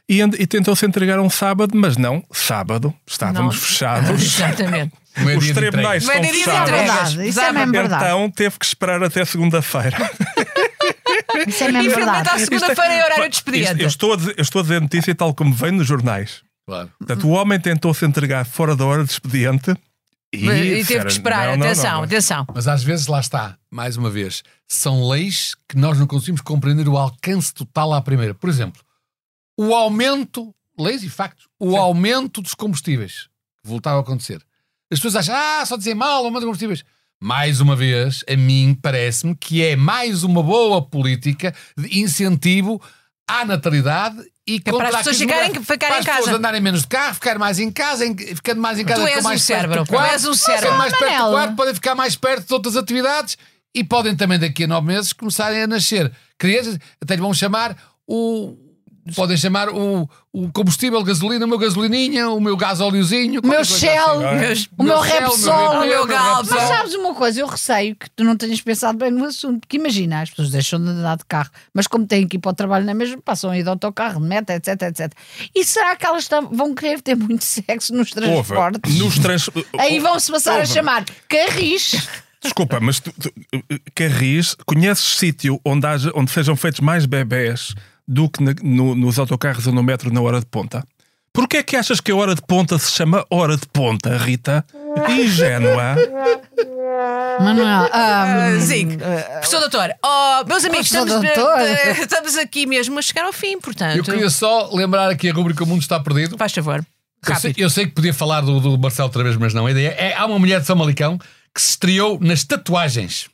e, 0.09 0.21
and- 0.23 0.35
e 0.39 0.47
tentou-se 0.47 0.85
entregar 0.87 1.21
um 1.21 1.29
sábado, 1.31 1.77
mas 1.77 1.97
não, 1.97 2.23
sábado, 2.33 2.95
estávamos 3.07 3.55
Não. 3.57 3.63
fechados. 3.63 4.23
Exatamente. 4.23 4.93
É 5.17 5.37
Os 5.37 5.51
tribunais 5.51 6.09
é 6.09 6.13
estão 6.21 6.25
é 6.25 6.33
fechados. 6.33 6.71
verdade. 6.71 7.29
Isso 7.29 7.41
é 7.41 7.53
mesmo 7.53 7.73
verdade. 7.73 8.05
Então 8.05 8.31
teve 8.31 8.59
que 8.59 8.65
esperar 8.65 9.03
até 9.03 9.25
segunda-feira. 9.25 9.97
Isso 11.47 11.65
é 11.65 11.73
mesmo 11.73 11.91
Infelizmente, 11.91 12.09
à 12.09 12.13
verdade. 12.15 12.41
segunda-feira 12.45 12.95
é 12.95 13.05
horário 13.05 13.29
de 13.29 13.37
expediente. 13.37 13.83
Eu 13.83 13.89
estou, 13.89 14.13
a 14.13 14.17
dizer, 14.17 14.35
eu 14.37 14.43
estou 14.43 14.61
a 14.61 14.63
dizer 14.63 14.81
notícia 14.81 15.15
tal 15.15 15.35
como 15.35 15.53
vem 15.53 15.73
nos 15.73 15.87
jornais. 15.87 16.43
Claro. 16.67 16.91
Portanto, 16.99 17.27
o 17.27 17.31
homem 17.31 17.59
tentou-se 17.59 18.05
entregar 18.05 18.45
fora 18.45 18.77
da 18.77 18.85
hora 18.85 19.05
de 19.05 19.11
expediente 19.11 19.75
e, 20.33 20.47
E 20.49 20.85
teve 20.85 21.05
que 21.07 21.13
esperar. 21.13 21.49
não, 21.49 21.57
não, 21.57 21.67
atenção, 21.67 21.85
não, 21.91 21.97
não. 21.99 22.05
atenção. 22.05 22.47
Mas 22.55 22.69
às 22.69 22.83
vezes, 22.85 23.07
lá 23.07 23.21
está, 23.21 23.57
mais 23.71 23.97
uma 23.97 24.11
vez, 24.11 24.43
são 24.69 25.09
leis 25.09 25.55
que 25.69 25.77
nós 25.79 25.99
não 25.99 26.07
conseguimos 26.07 26.41
compreender 26.43 26.89
o 26.89 26.97
alcance 26.97 27.53
total 27.55 27.93
à 27.95 28.01
primeira. 28.03 28.35
Por 28.35 28.49
exemplo, 28.51 28.81
o 29.59 29.75
aumento, 29.75 30.55
leis 30.79 31.03
e 31.03 31.09
factos, 31.09 31.47
o 31.59 31.77
aumento 31.77 32.41
dos 32.41 32.55
combustíveis 32.55 33.29
que 33.63 33.69
voltava 33.69 33.99
a 33.99 34.01
acontecer. 34.01 34.41
As 34.91 34.99
pessoas 35.01 35.17
acham, 35.17 35.35
ah, 35.37 35.67
só 35.67 35.77
dizer 35.77 35.95
mal, 35.95 36.19
aumento 36.25 36.35
dos 36.41 36.45
combustíveis. 36.45 36.85
Mais 37.21 37.61
uma 37.61 37.75
vez, 37.75 38.25
a 38.31 38.37
mim 38.37 38.79
parece-me 38.81 39.35
que 39.35 39.63
é 39.63 39.75
mais 39.75 40.23
uma 40.23 40.41
boa 40.43 40.81
política 40.81 41.53
de 41.77 41.99
incentivo 42.01 42.81
à 43.29 43.45
natalidade 43.45 44.17
e 44.47 44.63
É 44.65 44.71
para 44.73 44.89
as 44.89 44.97
pessoas 44.99 45.19
ficarem- 45.19 45.53
ficarem 45.63 45.79
para 45.79 45.97
em 45.97 45.99
as 45.99 46.05
pessoas 46.07 46.25
casa. 46.27 46.37
andarem 46.39 46.61
menos 46.61 46.83
de 46.83 46.87
carro, 46.87 47.15
ficar 47.15 47.37
mais 47.39 47.59
em 47.59 47.71
casa, 47.73 48.07
em- 48.07 48.17
ficando 48.17 48.61
mais 48.63 48.79
em 48.79 48.85
casa, 48.85 49.03
Tu 49.03 49.09
és 49.09 49.23
mais 49.25 49.41
um 49.41 49.45
cérebro, 49.45 49.85
tu 49.85 49.99
és 50.01 50.25
um 50.25 50.33
cérebro. 50.35 50.79
mais 50.79 50.97
perto 50.97 51.25
do 51.25 51.31
quarto, 51.33 51.57
podem 51.57 51.75
ficar 51.75 51.95
mais 51.97 52.15
perto 52.17 52.47
de 52.47 52.55
outras 52.55 52.77
atividades 52.77 53.37
e 53.75 53.83
podem 53.85 54.17
também 54.17 54.39
daqui 54.39 54.65
a 54.65 54.67
nove 54.69 54.87
meses 54.87 55.13
começarem 55.13 55.61
a 55.63 55.67
nascer 55.67 56.11
crianças, 56.39 56.79
até 57.03 57.17
lhe 57.17 57.21
vão 57.21 57.35
chamar 57.35 57.77
o 58.07 58.57
podem 59.15 59.37
chamar 59.37 59.69
o, 59.69 60.09
o 60.33 60.51
combustível 60.53 61.03
gasolina, 61.03 61.45
o 61.45 61.49
meu 61.49 61.59
gasolininha, 61.59 62.29
o 62.31 62.41
meu 62.41 62.57
gás 62.57 62.81
óleozinho. 62.81 63.41
O 63.43 63.47
meu 63.47 63.65
Shell, 63.65 64.27
assim. 64.27 64.39
Meus- 64.39 64.69
o 64.79 64.83
meu 64.83 65.01
Repsol, 65.01 65.71
o 65.77 65.81
meu 65.87 66.07
Galp. 66.07 66.47
Mas 66.51 66.63
sabes 66.69 66.95
uma 66.95 67.15
coisa, 67.15 67.41
eu 67.41 67.47
receio 67.47 67.97
que 67.97 68.09
tu 68.11 68.25
não 68.25 68.37
tenhas 68.37 68.61
pensado 68.61 68.99
bem 68.99 69.11
no 69.11 69.25
assunto, 69.25 69.61
porque 69.61 69.77
imagina, 69.77 70.23
as 70.23 70.31
pessoas 70.31 70.51
deixam 70.51 70.83
de 70.83 70.89
andar 70.91 71.17
de 71.17 71.25
carro, 71.27 71.51
mas 71.75 71.87
como 71.87 72.07
têm 72.07 72.27
que 72.27 72.37
ir 72.37 72.41
para 72.41 72.51
o 72.51 72.55
trabalho 72.55 72.85
na 72.85 72.95
mesma, 72.95 73.19
passam 73.25 73.51
a 73.51 73.59
ir 73.59 73.63
de 73.63 73.69
autocarro, 73.69 74.21
de 74.21 74.27
meta, 74.27 74.55
etc, 74.55 74.83
etc. 74.83 75.13
E 75.55 75.65
será 75.65 75.97
que 75.97 76.07
elas 76.07 76.29
vão 76.51 76.75
querer 76.75 77.01
ter 77.03 77.17
muito 77.17 77.45
sexo 77.45 77.93
nos 77.95 78.11
Ouve, 78.17 78.21
transportes? 78.21 78.95
nos 78.99 79.19
trans... 79.19 79.51
Aí 79.79 79.99
vão-se 79.99 80.31
passar 80.31 80.61
a 80.61 80.65
chamar 80.65 81.05
carris. 81.29 82.09
Desculpa, 82.41 82.79
mas 82.81 83.01
tu, 83.01 83.13
tu, 83.21 83.33
Carris, 83.95 84.55
conheces 84.65 85.05
sítio 85.19 85.61
onde, 85.65 85.87
haja, 85.87 86.13
onde 86.15 86.31
sejam 86.31 86.55
feitos 86.55 86.81
mais 86.81 87.05
bebés 87.05 87.75
do 88.09 88.29
que 88.29 88.43
na- 88.43 88.55
no- 88.63 88.95
nos 88.95 89.19
autocarros 89.19 89.67
ou 89.67 89.73
no 89.73 89.83
metro 89.83 90.11
na 90.13 90.21
hora 90.23 90.41
de 90.41 90.47
ponta? 90.47 90.83
Porquê 91.33 91.59
é 91.59 91.63
que 91.63 91.77
achas 91.77 92.01
que 92.01 92.11
a 92.11 92.17
hora 92.17 92.35
de 92.35 92.41
ponta 92.43 92.79
se 92.79 92.91
chama 92.91 93.25
hora 93.31 93.57
de 93.57 93.67
ponta, 93.69 94.17
Rita? 94.17 94.65
Ingênua. 95.11 95.95
Manuel, 97.41 97.89
Ah, 97.93 98.47
ah, 98.47 98.59
Zico, 98.59 98.93
professor 98.99 99.61
doutor, 99.61 99.91
oh, 100.05 100.45
meus 100.47 100.65
amigos, 100.65 100.87
estamos, 100.87 101.13
doutor. 101.13 101.61
eh, 101.61 101.93
estamos 102.01 102.37
aqui 102.37 102.67
mesmo 102.67 102.99
a 102.99 103.03
chegar 103.03 103.25
ao 103.25 103.33
fim, 103.33 103.61
portanto. 103.61 103.97
Eu 103.97 104.03
queria 104.03 104.29
só 104.31 104.71
lembrar 104.73 105.09
aqui 105.11 105.29
a 105.29 105.33
rubrica 105.33 105.63
O 105.63 105.67
Mundo 105.67 105.83
Está 105.83 106.01
Perdido. 106.01 106.37
Faz 106.37 106.53
favor. 106.53 106.85
Eu 107.27 107.35
sei, 107.37 107.55
eu 107.57 107.71
sei 107.71 107.87
que 107.87 107.93
podia 107.93 108.15
falar 108.15 108.41
do, 108.41 108.61
do 108.61 108.79
Marcelo 108.79 109.07
outra 109.09 109.23
vez, 109.23 109.37
mas 109.37 109.53
não. 109.55 109.67
A 109.67 109.71
ideia 109.71 109.89
é: 109.91 110.15
há 110.15 110.25
uma 110.27 110.39
mulher 110.39 110.61
de 110.61 110.67
São 110.67 110.77
Malicão 110.77 111.19
que 111.55 111.61
se 111.61 111.71
estreou 111.71 112.19
nas 112.21 112.43
tatuagens. 112.45 113.29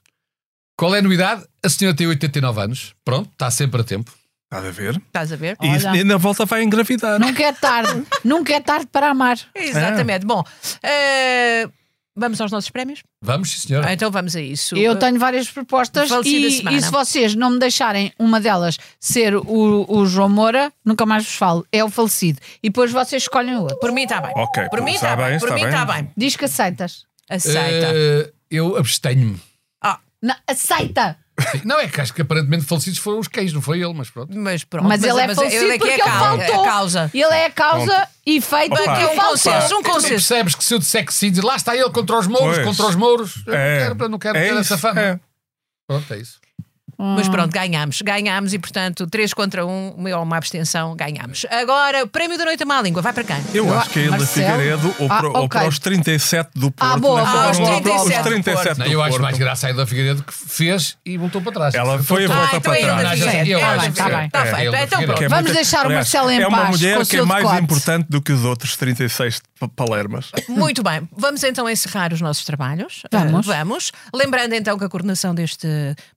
Qual 0.76 0.94
é 0.94 0.98
a 0.98 1.02
novidade? 1.02 1.44
A 1.62 1.68
senhora 1.68 1.96
tem 1.96 2.06
89 2.06 2.60
anos. 2.60 2.94
Pronto, 3.04 3.30
está 3.32 3.50
sempre 3.50 3.80
a 3.80 3.84
tempo. 3.84 4.10
Estás 4.58 4.66
a 4.66 4.70
ver? 4.70 4.96
Estás 4.96 5.32
a 5.32 5.36
ver? 5.36 5.56
E, 5.62 5.76
isso- 5.76 5.94
e 5.96 6.04
na 6.04 6.16
volta 6.16 6.44
vai 6.44 6.62
engravidar. 6.62 7.18
nunca 7.18 7.42
é 7.42 7.52
tarde, 7.52 8.04
nunca 8.24 8.54
é 8.54 8.60
tarde 8.60 8.86
para 8.86 9.08
amar. 9.10 9.38
Exatamente. 9.54 10.24
Bom, 10.26 10.42
eh, 10.82 11.68
vamos 12.16 12.40
aos 12.40 12.52
nossos 12.52 12.70
prémios? 12.70 13.02
Vamos, 13.20 13.50
sim, 13.50 13.66
senhora. 13.68 13.88
Ah, 13.88 13.92
então 13.92 14.10
vamos 14.10 14.36
a 14.36 14.40
isso. 14.40 14.76
Eu 14.76 14.96
tenho 14.96 15.18
várias 15.18 15.50
propostas 15.50 16.08
e, 16.24 16.46
e 16.46 16.82
se 16.82 16.90
vocês 16.90 17.34
não 17.34 17.50
me 17.50 17.58
deixarem 17.58 18.12
uma 18.18 18.40
delas 18.40 18.78
ser 19.00 19.34
o, 19.34 19.86
o 19.88 20.06
João 20.06 20.28
Moura, 20.28 20.72
nunca 20.84 21.04
mais 21.04 21.24
vos 21.24 21.34
falo. 21.34 21.66
É 21.72 21.82
o 21.82 21.90
falecido. 21.90 22.38
E 22.62 22.68
depois 22.68 22.92
vocês 22.92 23.22
escolhem 23.22 23.56
o 23.56 23.62
outro. 23.62 23.78
Por 23.80 23.90
mim 23.92 24.02
está 24.02 24.20
bem. 24.20 24.32
Ok, 24.36 24.68
Por 24.68 24.80
mim 24.82 24.92
está 24.94 25.12
está 25.14 25.24
bem. 25.28 25.38
Por 25.38 25.48
está 25.48 25.54
mim 25.56 25.64
está 25.64 25.84
bem. 25.84 26.10
Diz 26.16 26.36
que 26.36 26.44
aceitas. 26.44 27.04
Aceita. 27.28 27.90
Eh, 27.94 28.30
eu 28.50 28.76
abstenho-me. 28.76 29.40
Ah, 29.82 29.98
Não, 30.22 30.34
aceita! 30.46 31.16
Não, 31.64 31.80
é 31.80 31.88
que 31.88 32.00
acho 32.00 32.14
que 32.14 32.22
aparentemente 32.22 32.64
falecidos 32.64 32.98
foram 33.00 33.18
os 33.18 33.26
cães, 33.26 33.52
não 33.52 33.60
foi 33.60 33.80
ele, 33.82 33.92
mas 33.92 34.08
pronto. 34.08 34.32
mas 34.38 34.62
pronto. 34.62 34.86
Mas, 34.86 35.02
ele 35.02 35.20
é 35.20 35.34
falecido 35.34 35.66
daqui 35.66 35.78
porque 35.78 35.90
é 35.90 35.94
ele 35.94 36.02
causa, 36.02 36.20
faltou. 36.44 36.62
A 36.62 36.64
causa. 36.68 37.10
Ele 37.12 37.24
é 37.34 37.46
a 37.46 37.50
causa 37.50 38.08
e 38.24 38.40
feito 38.40 38.72
Opa. 38.72 38.96
Que 38.96 39.04
um 39.04 39.08
faltou. 39.16 39.28
consenso, 39.30 39.64
um 39.64 39.68
Tu 39.68 39.74
não 39.74 39.82
consenso. 39.82 40.08
percebes 40.14 40.54
que 40.54 40.62
se 40.64 40.74
eu 40.74 40.78
disser 40.78 41.04
que 41.04 41.12
sim, 41.12 41.32
lá 41.42 41.56
está 41.56 41.76
ele 41.76 41.90
contra 41.90 42.18
os 42.18 42.26
mouros, 42.28 42.54
Pois. 42.56 42.66
contra 42.68 42.86
os 42.86 42.94
mouros. 42.94 43.42
Eu 43.46 43.52
É. 43.54 43.88
não 43.88 43.96
quero, 43.96 44.08
não 44.10 44.18
quero 44.18 44.38
É 44.38 44.42
ter 44.42 44.50
isso, 44.52 44.60
essa 44.60 44.78
fama. 44.78 45.00
é. 45.00 45.20
Pronto, 45.88 46.14
é 46.14 46.18
isso. 46.18 46.38
Mas 46.98 47.28
pronto, 47.28 47.52
ganhámos. 47.52 48.00
Ganhámos 48.02 48.52
e, 48.54 48.58
portanto, 48.58 49.06
3 49.06 49.32
contra 49.34 49.64
1, 49.66 49.70
um, 49.98 50.22
uma 50.22 50.36
abstenção, 50.36 50.94
ganhámos. 50.96 51.44
Agora, 51.50 52.04
o 52.04 52.08
prémio 52.08 52.38
da 52.38 52.44
noite 52.44 52.62
à 52.62 52.66
má 52.66 52.80
língua, 52.80 53.02
vai 53.02 53.12
para 53.12 53.24
quem? 53.24 53.36
Eu 53.52 53.66
Eu- 53.66 53.78
acho 53.78 53.90
que 53.90 54.00
é 54.00 54.08
Marcelo? 54.10 54.26
Figueiredo 54.52 54.94
ou, 54.98 55.06
Ah, 55.10 55.16
para, 55.16 55.28
ou 55.28 55.36
ok. 55.44 55.48
para 55.60 55.68
os 55.68 55.78
37 55.78 56.50
do 56.54 56.70
Porto. 56.70 56.92
Ah, 56.92 56.96
boa, 56.98 57.22
né? 57.24 57.30
boa, 57.30 57.54
Foram 57.54 57.80
boa, 57.82 58.02
os 58.02 58.08
boa. 58.10 58.22
37 58.22 58.78
Não, 58.78 58.86
do 58.86 58.92
eu 58.92 59.02
acho 59.02 59.10
Porto. 59.10 59.22
mais 59.22 59.38
graça 59.38 59.68
a 59.68 59.72
da 59.72 59.86
Figueiredo 59.86 60.22
que 60.22 60.32
fez 60.32 60.96
e 61.04 61.16
voltou 61.18 61.40
para 61.42 61.52
trás. 61.52 61.74
Ela 61.74 62.02
foi 62.02 62.24
a 62.24 62.28
Voltou- 62.28 62.36
volta 62.36 62.54
Ah, 62.54 62.58
então 62.58 62.72
para 62.72 62.80
é 62.80 62.84
trás. 62.84 63.20
Eu 63.48 63.60
Tá 63.60 63.68
acho 63.72 63.80
bem, 63.80 63.92
que 63.92 64.30
tá 64.30 64.44
É 64.44 64.54
feito. 64.54 64.74
Então 64.76 65.02
pronto. 65.04 65.22
É 65.24 65.28
Vamos 65.28 65.52
deixar 65.52 65.86
o 65.86 65.90
Marcelo 65.90 66.30
em 66.30 66.40
É 66.40 66.46
uma 66.46 66.58
paz 66.58 66.70
mulher 66.70 67.06
que 67.06 67.16
é 67.16 67.22
mais 67.24 67.52
importante 67.60 68.06
do 68.08 68.20
que 68.22 68.32
os 68.32 68.44
outros 68.44 68.76
36 68.76 69.40
pa- 69.58 69.68
palermas. 69.68 70.30
Muito 70.48 70.82
bem, 70.82 71.08
vamos 71.16 71.42
então 71.42 71.68
encerrar 71.68 72.12
os 72.12 72.20
nossos 72.20 72.44
trabalhos. 72.44 73.02
Vamos. 73.10 73.46
Vamos. 73.46 73.92
Lembrando 74.14 74.52
então 74.54 74.78
que 74.78 74.84
a 74.84 74.88
coordenação 74.88 75.34
deste 75.34 75.66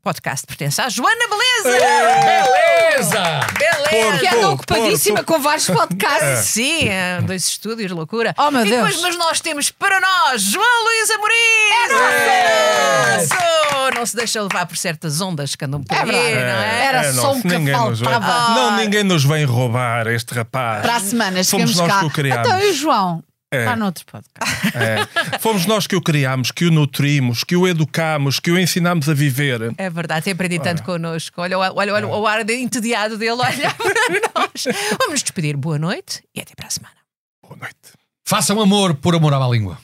podcast 0.04 0.46
pertence 0.46 0.67
à 0.80 0.90
Joana 0.90 1.26
Beleza! 1.30 1.80
Beleza! 2.26 3.40
Beleza! 3.58 4.18
Que 4.20 4.28
anda 4.28 4.50
ocupadíssima 4.50 5.16
Porto. 5.24 5.28
com 5.28 5.40
vários 5.42 5.68
podcasts. 5.68 6.46
Sim, 6.54 6.90
é, 6.90 7.22
dois 7.22 7.46
estúdios, 7.48 7.92
loucura. 7.92 8.34
Oh, 8.38 8.52
meu 8.52 8.66
e 8.66 8.70
Deus. 8.70 8.84
depois, 8.88 9.02
mas 9.02 9.18
nós 9.18 9.40
temos 9.42 9.72
para 9.72 10.00
nós 10.00 10.42
João 10.42 10.84
Luís 10.84 11.10
Amorim! 11.12 11.34
É 11.74 13.18
nosso! 13.18 13.48
Não 13.96 14.06
se 14.06 14.16
deixa 14.16 14.42
levar 14.42 14.66
por 14.66 14.78
certas 14.78 15.22
ondas 15.22 15.56
que 15.56 15.66
andam 15.66 15.82
por 15.82 15.96
É 15.96 16.00
aí, 16.02 16.06
verdade. 16.06 16.36
não 16.52 16.62
é? 16.62 16.86
Era 16.86 16.98
É, 17.06 17.14
só 17.14 17.32
o 17.34 17.42
que 17.42 17.48
ninguém 17.48 17.76
nos 17.76 18.00
vem- 18.00 18.10
faltava. 18.10 18.50
Não, 18.54 18.78
ninguém 18.78 19.04
nos 19.04 19.24
vem 19.24 19.46
roubar 19.46 20.08
este 20.08 20.34
rapaz. 20.36 20.82
Para 20.82 20.96
a 20.98 21.00
semana 21.00 21.44
Fomos 21.44 21.48
chegamos 21.48 21.76
nós 21.78 21.88
cá. 21.88 22.00
que 22.12 22.22
o. 22.22 22.28
Então, 22.28 22.60
e 22.60 22.70
o 22.70 22.74
João? 22.74 23.24
É. 23.52 23.60
Está 23.60 23.76
noutro 23.78 24.06
podcast. 24.06 24.78
É. 24.78 25.40
Fomos 25.40 25.66
nós 25.66 25.88
que 25.88 25.96
o 25.96 26.02
criámos, 26.02 26.52
que 26.52 26.66
o 26.66 26.72
nutrimos, 26.72 27.46
que 27.46 27.56
o 27.56 27.66
educamos, 27.66 28.42
que 28.42 28.52
o 28.52 28.60
ensinámos 28.60 29.08
a 29.08 29.14
viver. 29.14 29.74
É 29.78 29.90
verdade, 29.90 30.26
tem 30.26 30.34
aprendido 30.34 30.64
tanto 30.64 30.84
connosco. 30.84 31.42
Olha, 31.42 31.58
olha, 31.58 31.74
olha, 31.74 31.94
olha 31.94 32.08
o 32.08 32.28
ar 32.28 32.44
de 32.44 32.54
entediado 32.56 33.18
dele, 33.18 33.32
olha 33.32 33.72
para 33.76 34.42
nós. 34.42 34.66
Vamos 35.00 35.22
despedir. 35.22 35.56
Boa 35.56 35.80
noite 35.80 36.22
e 36.36 36.42
até 36.42 36.54
para 36.56 36.68
a 36.68 36.70
semana. 36.70 36.96
Boa 37.42 37.56
noite. 37.56 37.94
Façam 38.28 38.60
amor 38.60 38.96
por 38.96 39.16
amor 39.16 39.34
à 39.34 39.40
má 39.40 39.48
língua. 39.48 39.78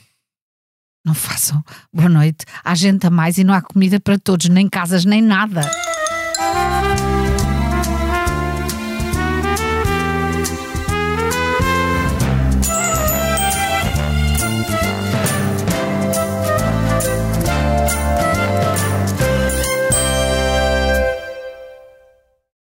Não 1.02 1.14
façam. 1.14 1.62
Boa 1.92 2.08
noite. 2.08 2.44
Há 2.62 2.74
gente 2.74 3.06
a 3.06 3.10
mais 3.10 3.38
e 3.38 3.44
não 3.44 3.54
há 3.54 3.62
comida 3.62 3.98
para 3.98 4.18
todos, 4.18 4.48
nem 4.48 4.68
casas, 4.68 5.06
nem 5.06 5.22
nada. 5.22 5.62